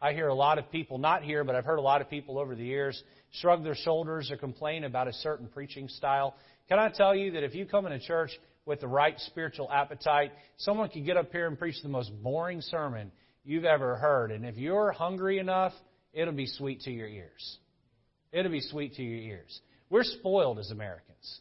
I 0.00 0.12
hear 0.12 0.28
a 0.28 0.34
lot 0.34 0.58
of 0.58 0.70
people, 0.72 0.98
not 0.98 1.22
here, 1.22 1.44
but 1.44 1.54
I've 1.54 1.64
heard 1.64 1.78
a 1.78 1.82
lot 1.82 2.00
of 2.00 2.10
people 2.10 2.38
over 2.38 2.54
the 2.54 2.64
years 2.64 3.00
shrug 3.30 3.62
their 3.62 3.76
shoulders 3.76 4.30
or 4.30 4.36
complain 4.36 4.84
about 4.84 5.08
a 5.08 5.12
certain 5.12 5.46
preaching 5.46 5.88
style. 5.88 6.34
Can 6.68 6.78
I 6.78 6.90
tell 6.90 7.14
you 7.14 7.32
that 7.32 7.44
if 7.44 7.54
you 7.54 7.66
come 7.66 7.86
in 7.86 7.92
a 7.92 8.00
church 8.00 8.30
with 8.66 8.80
the 8.80 8.88
right 8.88 9.14
spiritual 9.18 9.70
appetite, 9.70 10.32
someone 10.58 10.88
can 10.88 11.04
get 11.04 11.16
up 11.16 11.30
here 11.30 11.46
and 11.46 11.58
preach 11.58 11.76
the 11.82 11.88
most 11.88 12.10
boring 12.22 12.60
sermon 12.60 13.12
you've 13.44 13.64
ever 13.64 13.96
heard. 13.96 14.30
And 14.32 14.44
if 14.44 14.56
you're 14.56 14.92
hungry 14.92 15.38
enough, 15.38 15.72
it'll 16.12 16.34
be 16.34 16.46
sweet 16.46 16.80
to 16.82 16.90
your 16.90 17.08
ears. 17.08 17.58
It'll 18.32 18.52
be 18.52 18.60
sweet 18.60 18.94
to 18.94 19.02
your 19.02 19.20
ears. 19.20 19.60
We're 19.90 20.04
spoiled 20.04 20.58
as 20.58 20.70
Americans. 20.70 21.40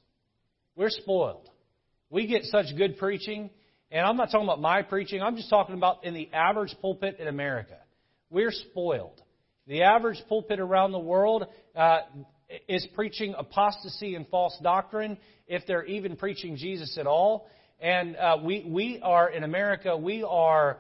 We're 0.75 0.90
spoiled. 0.90 1.50
We 2.10 2.28
get 2.28 2.44
such 2.44 2.66
good 2.78 2.98
preaching, 2.98 3.50
and 3.92 4.06
I'm 4.06 4.18
not 4.18 4.32
talking 4.32 4.48
about 4.48 4.62
my 4.62 4.82
preaching, 4.82 5.22
I'm 5.22 5.36
just 5.36 5.50
talking 5.50 5.76
about 5.76 6.06
in 6.06 6.14
the 6.14 6.30
average 6.34 6.76
pulpit 6.82 7.18
in 7.20 7.28
America. 7.28 7.78
We're 8.30 8.52
spoiled. 8.52 9.22
The 9.68 9.84
average 9.84 10.22
pulpit 10.28 10.60
around 10.60 10.92
the 10.92 11.00
world, 11.00 11.46
uh, 11.76 12.00
is 12.68 12.86
preaching 12.96 13.34
apostasy 13.38 14.16
and 14.16 14.28
false 14.28 14.58
doctrine, 14.62 15.18
if 15.48 15.66
they're 15.68 15.86
even 15.86 16.16
preaching 16.16 16.56
Jesus 16.58 16.98
at 16.98 17.08
all. 17.08 17.48
And 17.80 18.16
uh, 18.16 18.38
we, 18.44 18.66
we 18.68 19.00
are, 19.02 19.30
in 19.30 19.44
America, 19.44 19.98
we 19.98 20.24
are 20.24 20.78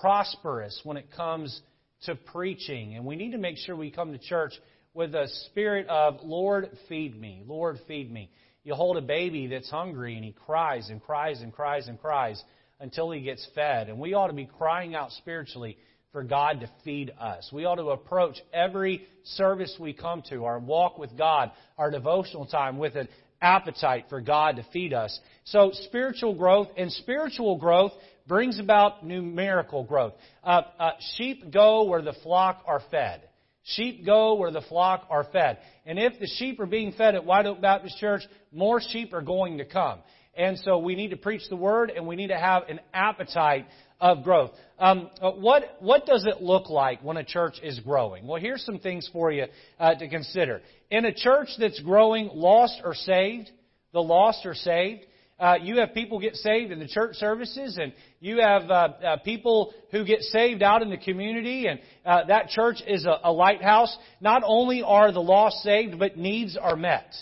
prosperous 0.00 0.80
when 0.84 0.96
it 0.96 1.06
comes 1.16 1.60
to 2.04 2.14
preaching. 2.14 2.96
And 2.96 3.04
we 3.04 3.16
need 3.16 3.32
to 3.32 3.38
make 3.38 3.56
sure 3.56 3.76
we 3.76 3.90
come 3.90 4.12
to 4.12 4.18
church 4.18 4.52
with 4.94 5.14
a 5.14 5.28
spirit 5.46 5.86
of, 5.88 6.18
Lord, 6.22 6.70
feed 6.88 7.18
me. 7.18 7.42
Lord, 7.46 7.78
feed 7.86 8.12
me. 8.12 8.30
You 8.64 8.74
hold 8.74 8.96
a 8.96 9.02
baby 9.02 9.48
that's 9.48 9.70
hungry 9.70 10.14
and 10.14 10.24
he 10.24 10.32
cries 10.32 10.88
and 10.88 11.02
cries 11.02 11.40
and 11.40 11.52
cries 11.52 11.88
and 11.88 12.00
cries 12.00 12.42
until 12.78 13.10
he 13.10 13.20
gets 13.20 13.46
fed. 13.54 13.88
And 13.88 13.98
we 13.98 14.14
ought 14.14 14.28
to 14.28 14.32
be 14.32 14.46
crying 14.46 14.94
out 14.94 15.10
spiritually 15.12 15.76
for 16.12 16.22
God 16.22 16.60
to 16.60 16.70
feed 16.84 17.12
us. 17.18 17.48
We 17.52 17.64
ought 17.64 17.76
to 17.76 17.90
approach 17.90 18.36
every 18.52 19.06
service 19.24 19.76
we 19.80 19.92
come 19.92 20.22
to, 20.28 20.44
our 20.44 20.58
walk 20.58 20.98
with 20.98 21.16
God, 21.16 21.50
our 21.78 21.90
devotional 21.90 22.46
time, 22.46 22.78
with 22.78 22.94
an 22.96 23.08
appetite 23.40 24.06
for 24.08 24.20
God 24.20 24.56
to 24.56 24.66
feed 24.72 24.92
us. 24.92 25.18
So 25.44 25.70
spiritual 25.72 26.34
growth 26.34 26.68
and 26.76 26.92
spiritual 26.92 27.56
growth 27.56 27.92
brings 28.28 28.60
about 28.60 29.04
numerical 29.04 29.82
growth. 29.82 30.12
Uh, 30.44 30.62
uh, 30.78 30.90
sheep 31.16 31.50
go 31.50 31.84
where 31.84 32.02
the 32.02 32.14
flock 32.22 32.62
are 32.66 32.82
fed. 32.90 33.22
Sheep 33.64 34.04
go 34.04 34.34
where 34.34 34.50
the 34.50 34.62
flock 34.62 35.06
are 35.08 35.24
fed. 35.24 35.58
And 35.86 35.98
if 35.98 36.18
the 36.18 36.26
sheep 36.26 36.58
are 36.60 36.66
being 36.66 36.92
fed 36.92 37.14
at 37.14 37.24
White 37.24 37.46
Oak 37.46 37.60
Baptist 37.60 37.98
Church, 37.98 38.22
more 38.52 38.80
sheep 38.80 39.12
are 39.12 39.22
going 39.22 39.58
to 39.58 39.64
come. 39.64 40.00
And 40.34 40.58
so 40.58 40.78
we 40.78 40.94
need 40.94 41.10
to 41.10 41.16
preach 41.16 41.42
the 41.48 41.56
word 41.56 41.90
and 41.90 42.06
we 42.06 42.16
need 42.16 42.28
to 42.28 42.38
have 42.38 42.64
an 42.68 42.80
appetite 42.92 43.66
of 44.00 44.24
growth. 44.24 44.50
Um, 44.78 45.10
uh, 45.20 45.30
what, 45.30 45.76
what 45.78 46.06
does 46.06 46.26
it 46.26 46.42
look 46.42 46.70
like 46.70 47.02
when 47.02 47.16
a 47.18 47.24
church 47.24 47.54
is 47.62 47.78
growing? 47.80 48.26
Well, 48.26 48.40
here's 48.40 48.64
some 48.64 48.78
things 48.78 49.08
for 49.12 49.30
you 49.30 49.44
uh, 49.78 49.94
to 49.94 50.08
consider. 50.08 50.62
In 50.90 51.04
a 51.04 51.14
church 51.14 51.48
that's 51.58 51.78
growing, 51.80 52.30
lost 52.32 52.80
or 52.82 52.94
saved, 52.94 53.50
the 53.92 54.02
lost 54.02 54.44
are 54.44 54.54
saved. 54.54 55.04
Uh, 55.42 55.56
you 55.60 55.78
have 55.78 55.92
people 55.92 56.20
get 56.20 56.36
saved 56.36 56.70
in 56.70 56.78
the 56.78 56.86
church 56.86 57.16
services, 57.16 57.76
and 57.76 57.92
you 58.20 58.40
have 58.40 58.70
uh, 58.70 58.74
uh, 58.74 59.16
people 59.24 59.74
who 59.90 60.04
get 60.04 60.20
saved 60.20 60.62
out 60.62 60.82
in 60.82 60.88
the 60.90 60.96
community, 60.96 61.66
and 61.66 61.80
uh, 62.06 62.24
that 62.26 62.48
church 62.50 62.76
is 62.86 63.04
a, 63.04 63.18
a 63.24 63.32
lighthouse. 63.32 63.94
Not 64.20 64.42
only 64.46 64.84
are 64.84 65.10
the 65.10 65.18
lost 65.18 65.56
saved, 65.64 65.98
but 65.98 66.16
needs 66.16 66.56
are 66.56 66.76
met. 66.76 67.12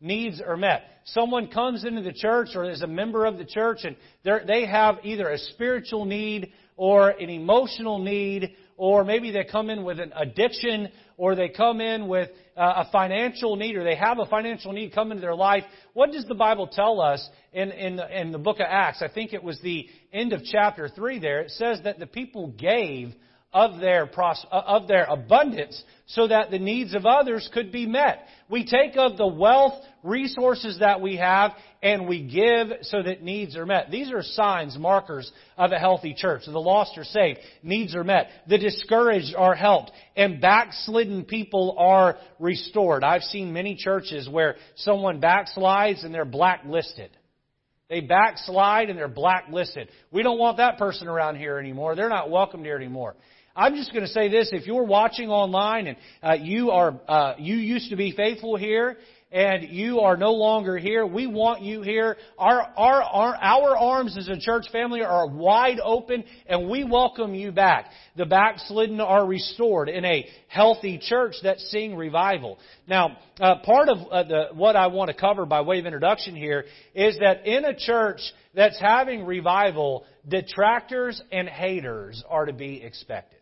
Needs 0.00 0.42
are 0.44 0.56
met. 0.56 0.82
Someone 1.04 1.46
comes 1.46 1.84
into 1.84 2.02
the 2.02 2.12
church 2.12 2.48
or 2.56 2.68
is 2.68 2.82
a 2.82 2.88
member 2.88 3.24
of 3.24 3.38
the 3.38 3.44
church, 3.44 3.84
and 3.84 3.94
they 4.24 4.66
have 4.66 4.96
either 5.04 5.28
a 5.28 5.38
spiritual 5.38 6.04
need 6.04 6.52
or 6.76 7.10
an 7.10 7.30
emotional 7.30 8.00
need, 8.00 8.56
or 8.76 9.04
maybe 9.04 9.30
they 9.30 9.44
come 9.44 9.70
in 9.70 9.84
with 9.84 10.00
an 10.00 10.12
addiction, 10.16 10.88
or 11.16 11.36
they 11.36 11.48
come 11.48 11.80
in 11.80 12.08
with 12.08 12.28
uh, 12.58 12.84
a 12.86 12.90
financial 12.90 13.56
need, 13.56 13.76
or 13.76 13.84
they 13.84 13.94
have 13.94 14.18
a 14.18 14.26
financial 14.26 14.72
need 14.72 14.92
come 14.92 15.12
into 15.12 15.20
their 15.20 15.34
life. 15.34 15.62
What 15.92 16.10
does 16.10 16.24
the 16.24 16.34
Bible 16.34 16.66
tell 16.66 17.00
us 17.00 17.26
in, 17.52 17.70
in, 17.70 17.96
the, 17.96 18.20
in 18.20 18.32
the 18.32 18.38
book 18.38 18.56
of 18.56 18.66
Acts? 18.68 19.00
I 19.00 19.08
think 19.08 19.32
it 19.32 19.42
was 19.42 19.60
the 19.60 19.86
end 20.12 20.32
of 20.32 20.42
chapter 20.44 20.88
3 20.88 21.20
there. 21.20 21.40
It 21.40 21.52
says 21.52 21.80
that 21.84 21.98
the 21.98 22.06
people 22.06 22.48
gave 22.48 23.14
of 23.52 23.80
their, 23.80 24.10
of 24.52 24.88
their 24.88 25.04
abundance 25.04 25.82
so 26.06 26.28
that 26.28 26.50
the 26.50 26.58
needs 26.58 26.94
of 26.94 27.06
others 27.06 27.48
could 27.52 27.72
be 27.72 27.86
met. 27.86 28.26
We 28.50 28.64
take 28.64 28.96
of 28.96 29.16
the 29.16 29.26
wealth, 29.26 29.74
resources 30.02 30.78
that 30.80 31.00
we 31.00 31.16
have, 31.16 31.52
and 31.82 32.06
we 32.06 32.22
give 32.22 32.78
so 32.82 33.02
that 33.02 33.22
needs 33.22 33.56
are 33.56 33.64
met. 33.64 33.90
These 33.90 34.10
are 34.12 34.22
signs, 34.22 34.76
markers 34.78 35.30
of 35.56 35.72
a 35.72 35.78
healthy 35.78 36.14
church. 36.14 36.42
The 36.46 36.58
lost 36.58 36.98
are 36.98 37.04
saved, 37.04 37.40
needs 37.62 37.94
are 37.94 38.04
met, 38.04 38.28
the 38.48 38.58
discouraged 38.58 39.34
are 39.36 39.54
helped, 39.54 39.92
and 40.14 40.40
backslidden 40.40 41.24
people 41.24 41.74
are 41.78 42.18
restored. 42.38 43.02
I've 43.02 43.22
seen 43.22 43.52
many 43.52 43.76
churches 43.76 44.28
where 44.28 44.56
someone 44.76 45.20
backslides 45.20 46.04
and 46.04 46.12
they're 46.12 46.24
blacklisted. 46.26 47.10
They 47.88 48.00
backslide 48.02 48.90
and 48.90 48.98
they're 48.98 49.08
blacklisted. 49.08 49.88
We 50.10 50.22
don't 50.22 50.38
want 50.38 50.58
that 50.58 50.76
person 50.76 51.08
around 51.08 51.36
here 51.36 51.58
anymore. 51.58 51.96
They're 51.96 52.10
not 52.10 52.30
welcomed 52.30 52.66
here 52.66 52.76
anymore. 52.76 53.16
I'm 53.58 53.74
just 53.74 53.92
going 53.92 54.04
to 54.04 54.12
say 54.12 54.28
this: 54.28 54.50
if 54.52 54.68
you're 54.68 54.84
watching 54.84 55.30
online 55.30 55.88
and 55.88 55.96
uh, 56.22 56.34
you 56.40 56.70
are 56.70 57.00
uh, 57.08 57.34
you 57.38 57.56
used 57.56 57.90
to 57.90 57.96
be 57.96 58.12
faithful 58.12 58.56
here 58.56 58.96
and 59.32 59.68
you 59.70 60.00
are 60.00 60.16
no 60.16 60.32
longer 60.32 60.78
here, 60.78 61.04
we 61.04 61.26
want 61.26 61.60
you 61.62 61.82
here. 61.82 62.16
Our, 62.38 62.62
our, 62.76 63.02
our, 63.02 63.34
our 63.34 63.76
arms 63.76 64.16
as 64.16 64.28
a 64.28 64.38
church 64.38 64.66
family 64.72 65.02
are 65.02 65.26
wide 65.26 65.80
open 65.82 66.24
and 66.46 66.70
we 66.70 66.84
welcome 66.84 67.34
you 67.34 67.52
back. 67.52 67.86
The 68.16 68.24
backslidden 68.24 69.00
are 69.00 69.26
restored 69.26 69.90
in 69.90 70.04
a 70.04 70.26
healthy 70.46 70.98
church 71.02 71.34
that's 71.42 71.62
seeing 71.64 71.94
revival. 71.94 72.58
Now, 72.86 73.18
uh, 73.38 73.56
part 73.64 73.90
of 73.90 73.98
uh, 74.10 74.22
the, 74.22 74.44
what 74.54 74.76
I 74.76 74.86
want 74.86 75.10
to 75.10 75.14
cover 75.14 75.44
by 75.44 75.60
way 75.60 75.78
of 75.78 75.84
introduction 75.84 76.34
here 76.34 76.64
is 76.94 77.18
that 77.18 77.46
in 77.46 77.66
a 77.66 77.76
church 77.76 78.20
that's 78.54 78.80
having 78.80 79.26
revival, 79.26 80.06
detractors 80.26 81.20
and 81.30 81.48
haters 81.48 82.24
are 82.30 82.46
to 82.46 82.54
be 82.54 82.82
expected. 82.82 83.37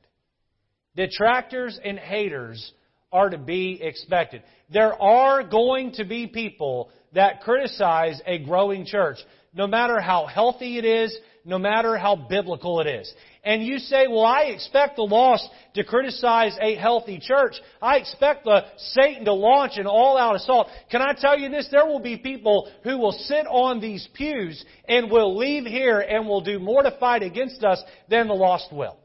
Detractors 0.97 1.79
and 1.85 1.99
haters 1.99 2.73
are 3.13 3.31
to 3.31 3.39
be 3.39 3.79
expected. 3.83 4.43
There 4.73 5.01
are 5.01 5.45
going 5.45 5.93
to 5.93 6.05
be 6.05 6.27
people 6.27 6.91
that 7.15 7.43
criticize 7.43 8.21
a 8.27 8.39
growing 8.39 8.85
church, 8.85 9.19
no 9.55 9.67
matter 9.67 10.01
how 10.01 10.27
healthy 10.27 10.79
it 10.79 10.85
is, 10.85 11.17
no 11.45 11.59
matter 11.59 11.97
how 11.97 12.17
biblical 12.17 12.81
it 12.81 12.89
is. 12.89 13.13
And 13.45 13.65
you 13.65 13.79
say, 13.79 14.09
well, 14.09 14.25
I 14.25 14.47
expect 14.47 14.97
the 14.97 15.03
lost 15.03 15.49
to 15.75 15.85
criticize 15.85 16.57
a 16.61 16.75
healthy 16.75 17.21
church. 17.21 17.55
I 17.81 17.99
expect 17.99 18.45
the 18.45 18.65
Satan 18.77 19.25
to 19.27 19.33
launch 19.33 19.75
an 19.77 19.87
all-out 19.87 20.35
assault. 20.35 20.67
Can 20.91 21.01
I 21.01 21.13
tell 21.17 21.39
you 21.39 21.49
this? 21.49 21.69
There 21.71 21.87
will 21.87 22.01
be 22.01 22.17
people 22.17 22.69
who 22.83 22.99
will 22.99 23.13
sit 23.13 23.47
on 23.47 23.81
these 23.81 24.09
pews 24.15 24.65
and 24.89 25.11
will 25.11 25.37
leave 25.37 25.65
here 25.65 26.01
and 26.01 26.27
will 26.27 26.41
do 26.41 26.59
more 26.59 26.83
to 26.83 26.97
fight 26.99 27.23
against 27.23 27.63
us 27.63 27.81
than 28.11 28.27
the 28.27 28.35
lost 28.35 28.73
will. 28.73 28.99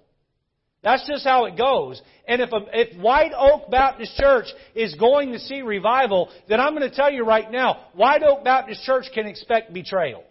That's 0.83 1.07
just 1.07 1.23
how 1.23 1.45
it 1.45 1.57
goes. 1.57 2.01
And 2.27 2.41
if, 2.41 2.51
a, 2.51 2.61
if 2.73 3.00
White 3.00 3.33
Oak 3.38 3.69
Baptist 3.69 4.15
Church 4.17 4.47
is 4.73 4.95
going 4.95 5.31
to 5.33 5.39
see 5.39 5.61
revival, 5.61 6.29
then 6.50 6.59
I'm 6.59 6.75
going 6.75 6.89
to 6.89 6.95
tell 6.95 7.11
you 7.11 7.23
right 7.23 7.51
now, 7.51 7.85
White 7.93 8.23
Oak 8.23 8.43
Baptist 8.43 8.83
Church 8.83 9.05
can 9.13 9.27
expect 9.27 9.73
betrayal. 9.73 10.23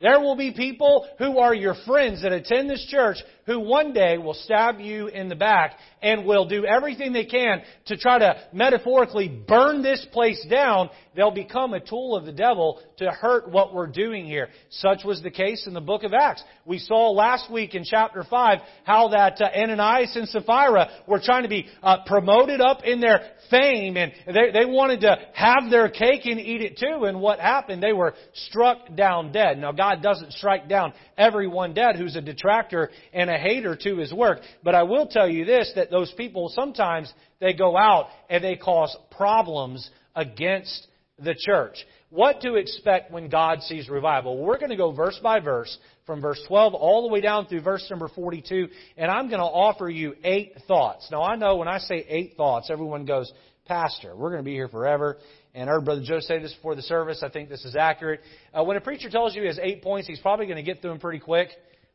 There 0.00 0.20
will 0.20 0.36
be 0.36 0.52
people 0.52 1.08
who 1.18 1.38
are 1.38 1.54
your 1.54 1.74
friends 1.86 2.22
that 2.22 2.32
attend 2.32 2.68
this 2.68 2.86
church 2.90 3.16
who 3.46 3.60
one 3.60 3.92
day 3.92 4.18
will 4.18 4.34
stab 4.34 4.80
you 4.80 5.06
in 5.06 5.28
the 5.28 5.36
back 5.36 5.78
and 6.02 6.26
will 6.26 6.46
do 6.46 6.64
everything 6.64 7.12
they 7.12 7.24
can 7.24 7.62
to 7.86 7.96
try 7.96 8.18
to 8.18 8.36
metaphorically 8.52 9.28
burn 9.28 9.82
this 9.82 10.04
place 10.12 10.44
down. 10.50 10.90
They'll 11.14 11.30
become 11.30 11.72
a 11.72 11.80
tool 11.80 12.16
of 12.16 12.26
the 12.26 12.32
devil 12.32 12.80
to 12.98 13.10
hurt 13.10 13.50
what 13.50 13.72
we're 13.72 13.86
doing 13.86 14.26
here. 14.26 14.48
Such 14.70 15.04
was 15.04 15.22
the 15.22 15.30
case 15.30 15.66
in 15.66 15.74
the 15.74 15.80
book 15.80 16.02
of 16.02 16.12
Acts. 16.12 16.42
We 16.64 16.78
saw 16.78 17.10
last 17.10 17.50
week 17.50 17.74
in 17.74 17.84
chapter 17.84 18.24
5 18.24 18.58
how 18.84 19.08
that 19.08 19.40
uh, 19.40 19.48
Ananias 19.56 20.16
and 20.16 20.28
Sapphira 20.28 20.90
were 21.06 21.20
trying 21.20 21.44
to 21.44 21.48
be 21.48 21.66
uh, 21.82 21.98
promoted 22.04 22.60
up 22.60 22.84
in 22.84 23.00
their 23.00 23.20
fame 23.50 23.96
and 23.96 24.12
they, 24.26 24.50
they 24.52 24.64
wanted 24.66 25.00
to 25.02 25.16
have 25.32 25.70
their 25.70 25.88
cake 25.88 26.26
and 26.26 26.40
eat 26.40 26.62
it 26.62 26.78
too. 26.78 27.04
And 27.04 27.20
what 27.20 27.38
happened? 27.38 27.82
They 27.82 27.92
were 27.92 28.14
struck 28.32 28.94
down 28.94 29.32
dead. 29.32 29.58
Now 29.58 29.72
God 29.72 30.02
doesn't 30.02 30.32
strike 30.32 30.68
down 30.68 30.92
everyone 31.16 31.74
dead 31.74 31.96
who's 31.96 32.16
a 32.16 32.20
detractor 32.20 32.90
and 33.12 33.30
a 33.30 33.35
hater 33.38 33.76
to 33.76 33.96
his 33.96 34.12
work. 34.12 34.40
But 34.62 34.74
I 34.74 34.82
will 34.82 35.06
tell 35.06 35.28
you 35.28 35.44
this, 35.44 35.72
that 35.76 35.90
those 35.90 36.12
people 36.16 36.50
sometimes 36.54 37.12
they 37.40 37.52
go 37.52 37.76
out 37.76 38.08
and 38.28 38.42
they 38.42 38.56
cause 38.56 38.96
problems 39.10 39.88
against 40.14 40.88
the 41.18 41.34
church. 41.34 41.76
What 42.10 42.40
to 42.42 42.54
expect 42.54 43.10
when 43.10 43.28
God 43.28 43.62
sees 43.62 43.88
revival? 43.88 44.38
We're 44.38 44.58
going 44.58 44.70
to 44.70 44.76
go 44.76 44.92
verse 44.92 45.18
by 45.22 45.40
verse 45.40 45.76
from 46.06 46.20
verse 46.20 46.40
12 46.46 46.74
all 46.74 47.02
the 47.02 47.12
way 47.12 47.20
down 47.20 47.46
through 47.46 47.62
verse 47.62 47.84
number 47.90 48.08
42, 48.08 48.68
and 48.96 49.10
I'm 49.10 49.28
going 49.28 49.40
to 49.40 49.44
offer 49.44 49.88
you 49.90 50.14
eight 50.22 50.52
thoughts. 50.68 51.08
Now, 51.10 51.22
I 51.22 51.36
know 51.36 51.56
when 51.56 51.68
I 51.68 51.78
say 51.78 52.06
eight 52.08 52.34
thoughts, 52.36 52.70
everyone 52.70 53.06
goes, 53.06 53.32
Pastor, 53.66 54.14
we're 54.14 54.30
going 54.30 54.42
to 54.42 54.44
be 54.44 54.54
here 54.54 54.68
forever. 54.68 55.18
And 55.52 55.68
I 55.68 55.72
heard 55.72 55.84
Brother 55.84 56.02
Joe 56.04 56.20
say 56.20 56.38
this 56.38 56.54
before 56.54 56.76
the 56.76 56.82
service. 56.82 57.22
I 57.22 57.30
think 57.30 57.48
this 57.48 57.64
is 57.64 57.74
accurate. 57.74 58.20
Uh, 58.52 58.62
when 58.62 58.76
a 58.76 58.80
preacher 58.80 59.10
tells 59.10 59.34
you 59.34 59.40
he 59.40 59.48
has 59.48 59.58
eight 59.60 59.82
points, 59.82 60.06
he's 60.06 60.20
probably 60.20 60.46
going 60.46 60.58
to 60.58 60.62
get 60.62 60.80
through 60.80 60.90
them 60.90 61.00
pretty 61.00 61.18
quick. 61.18 61.48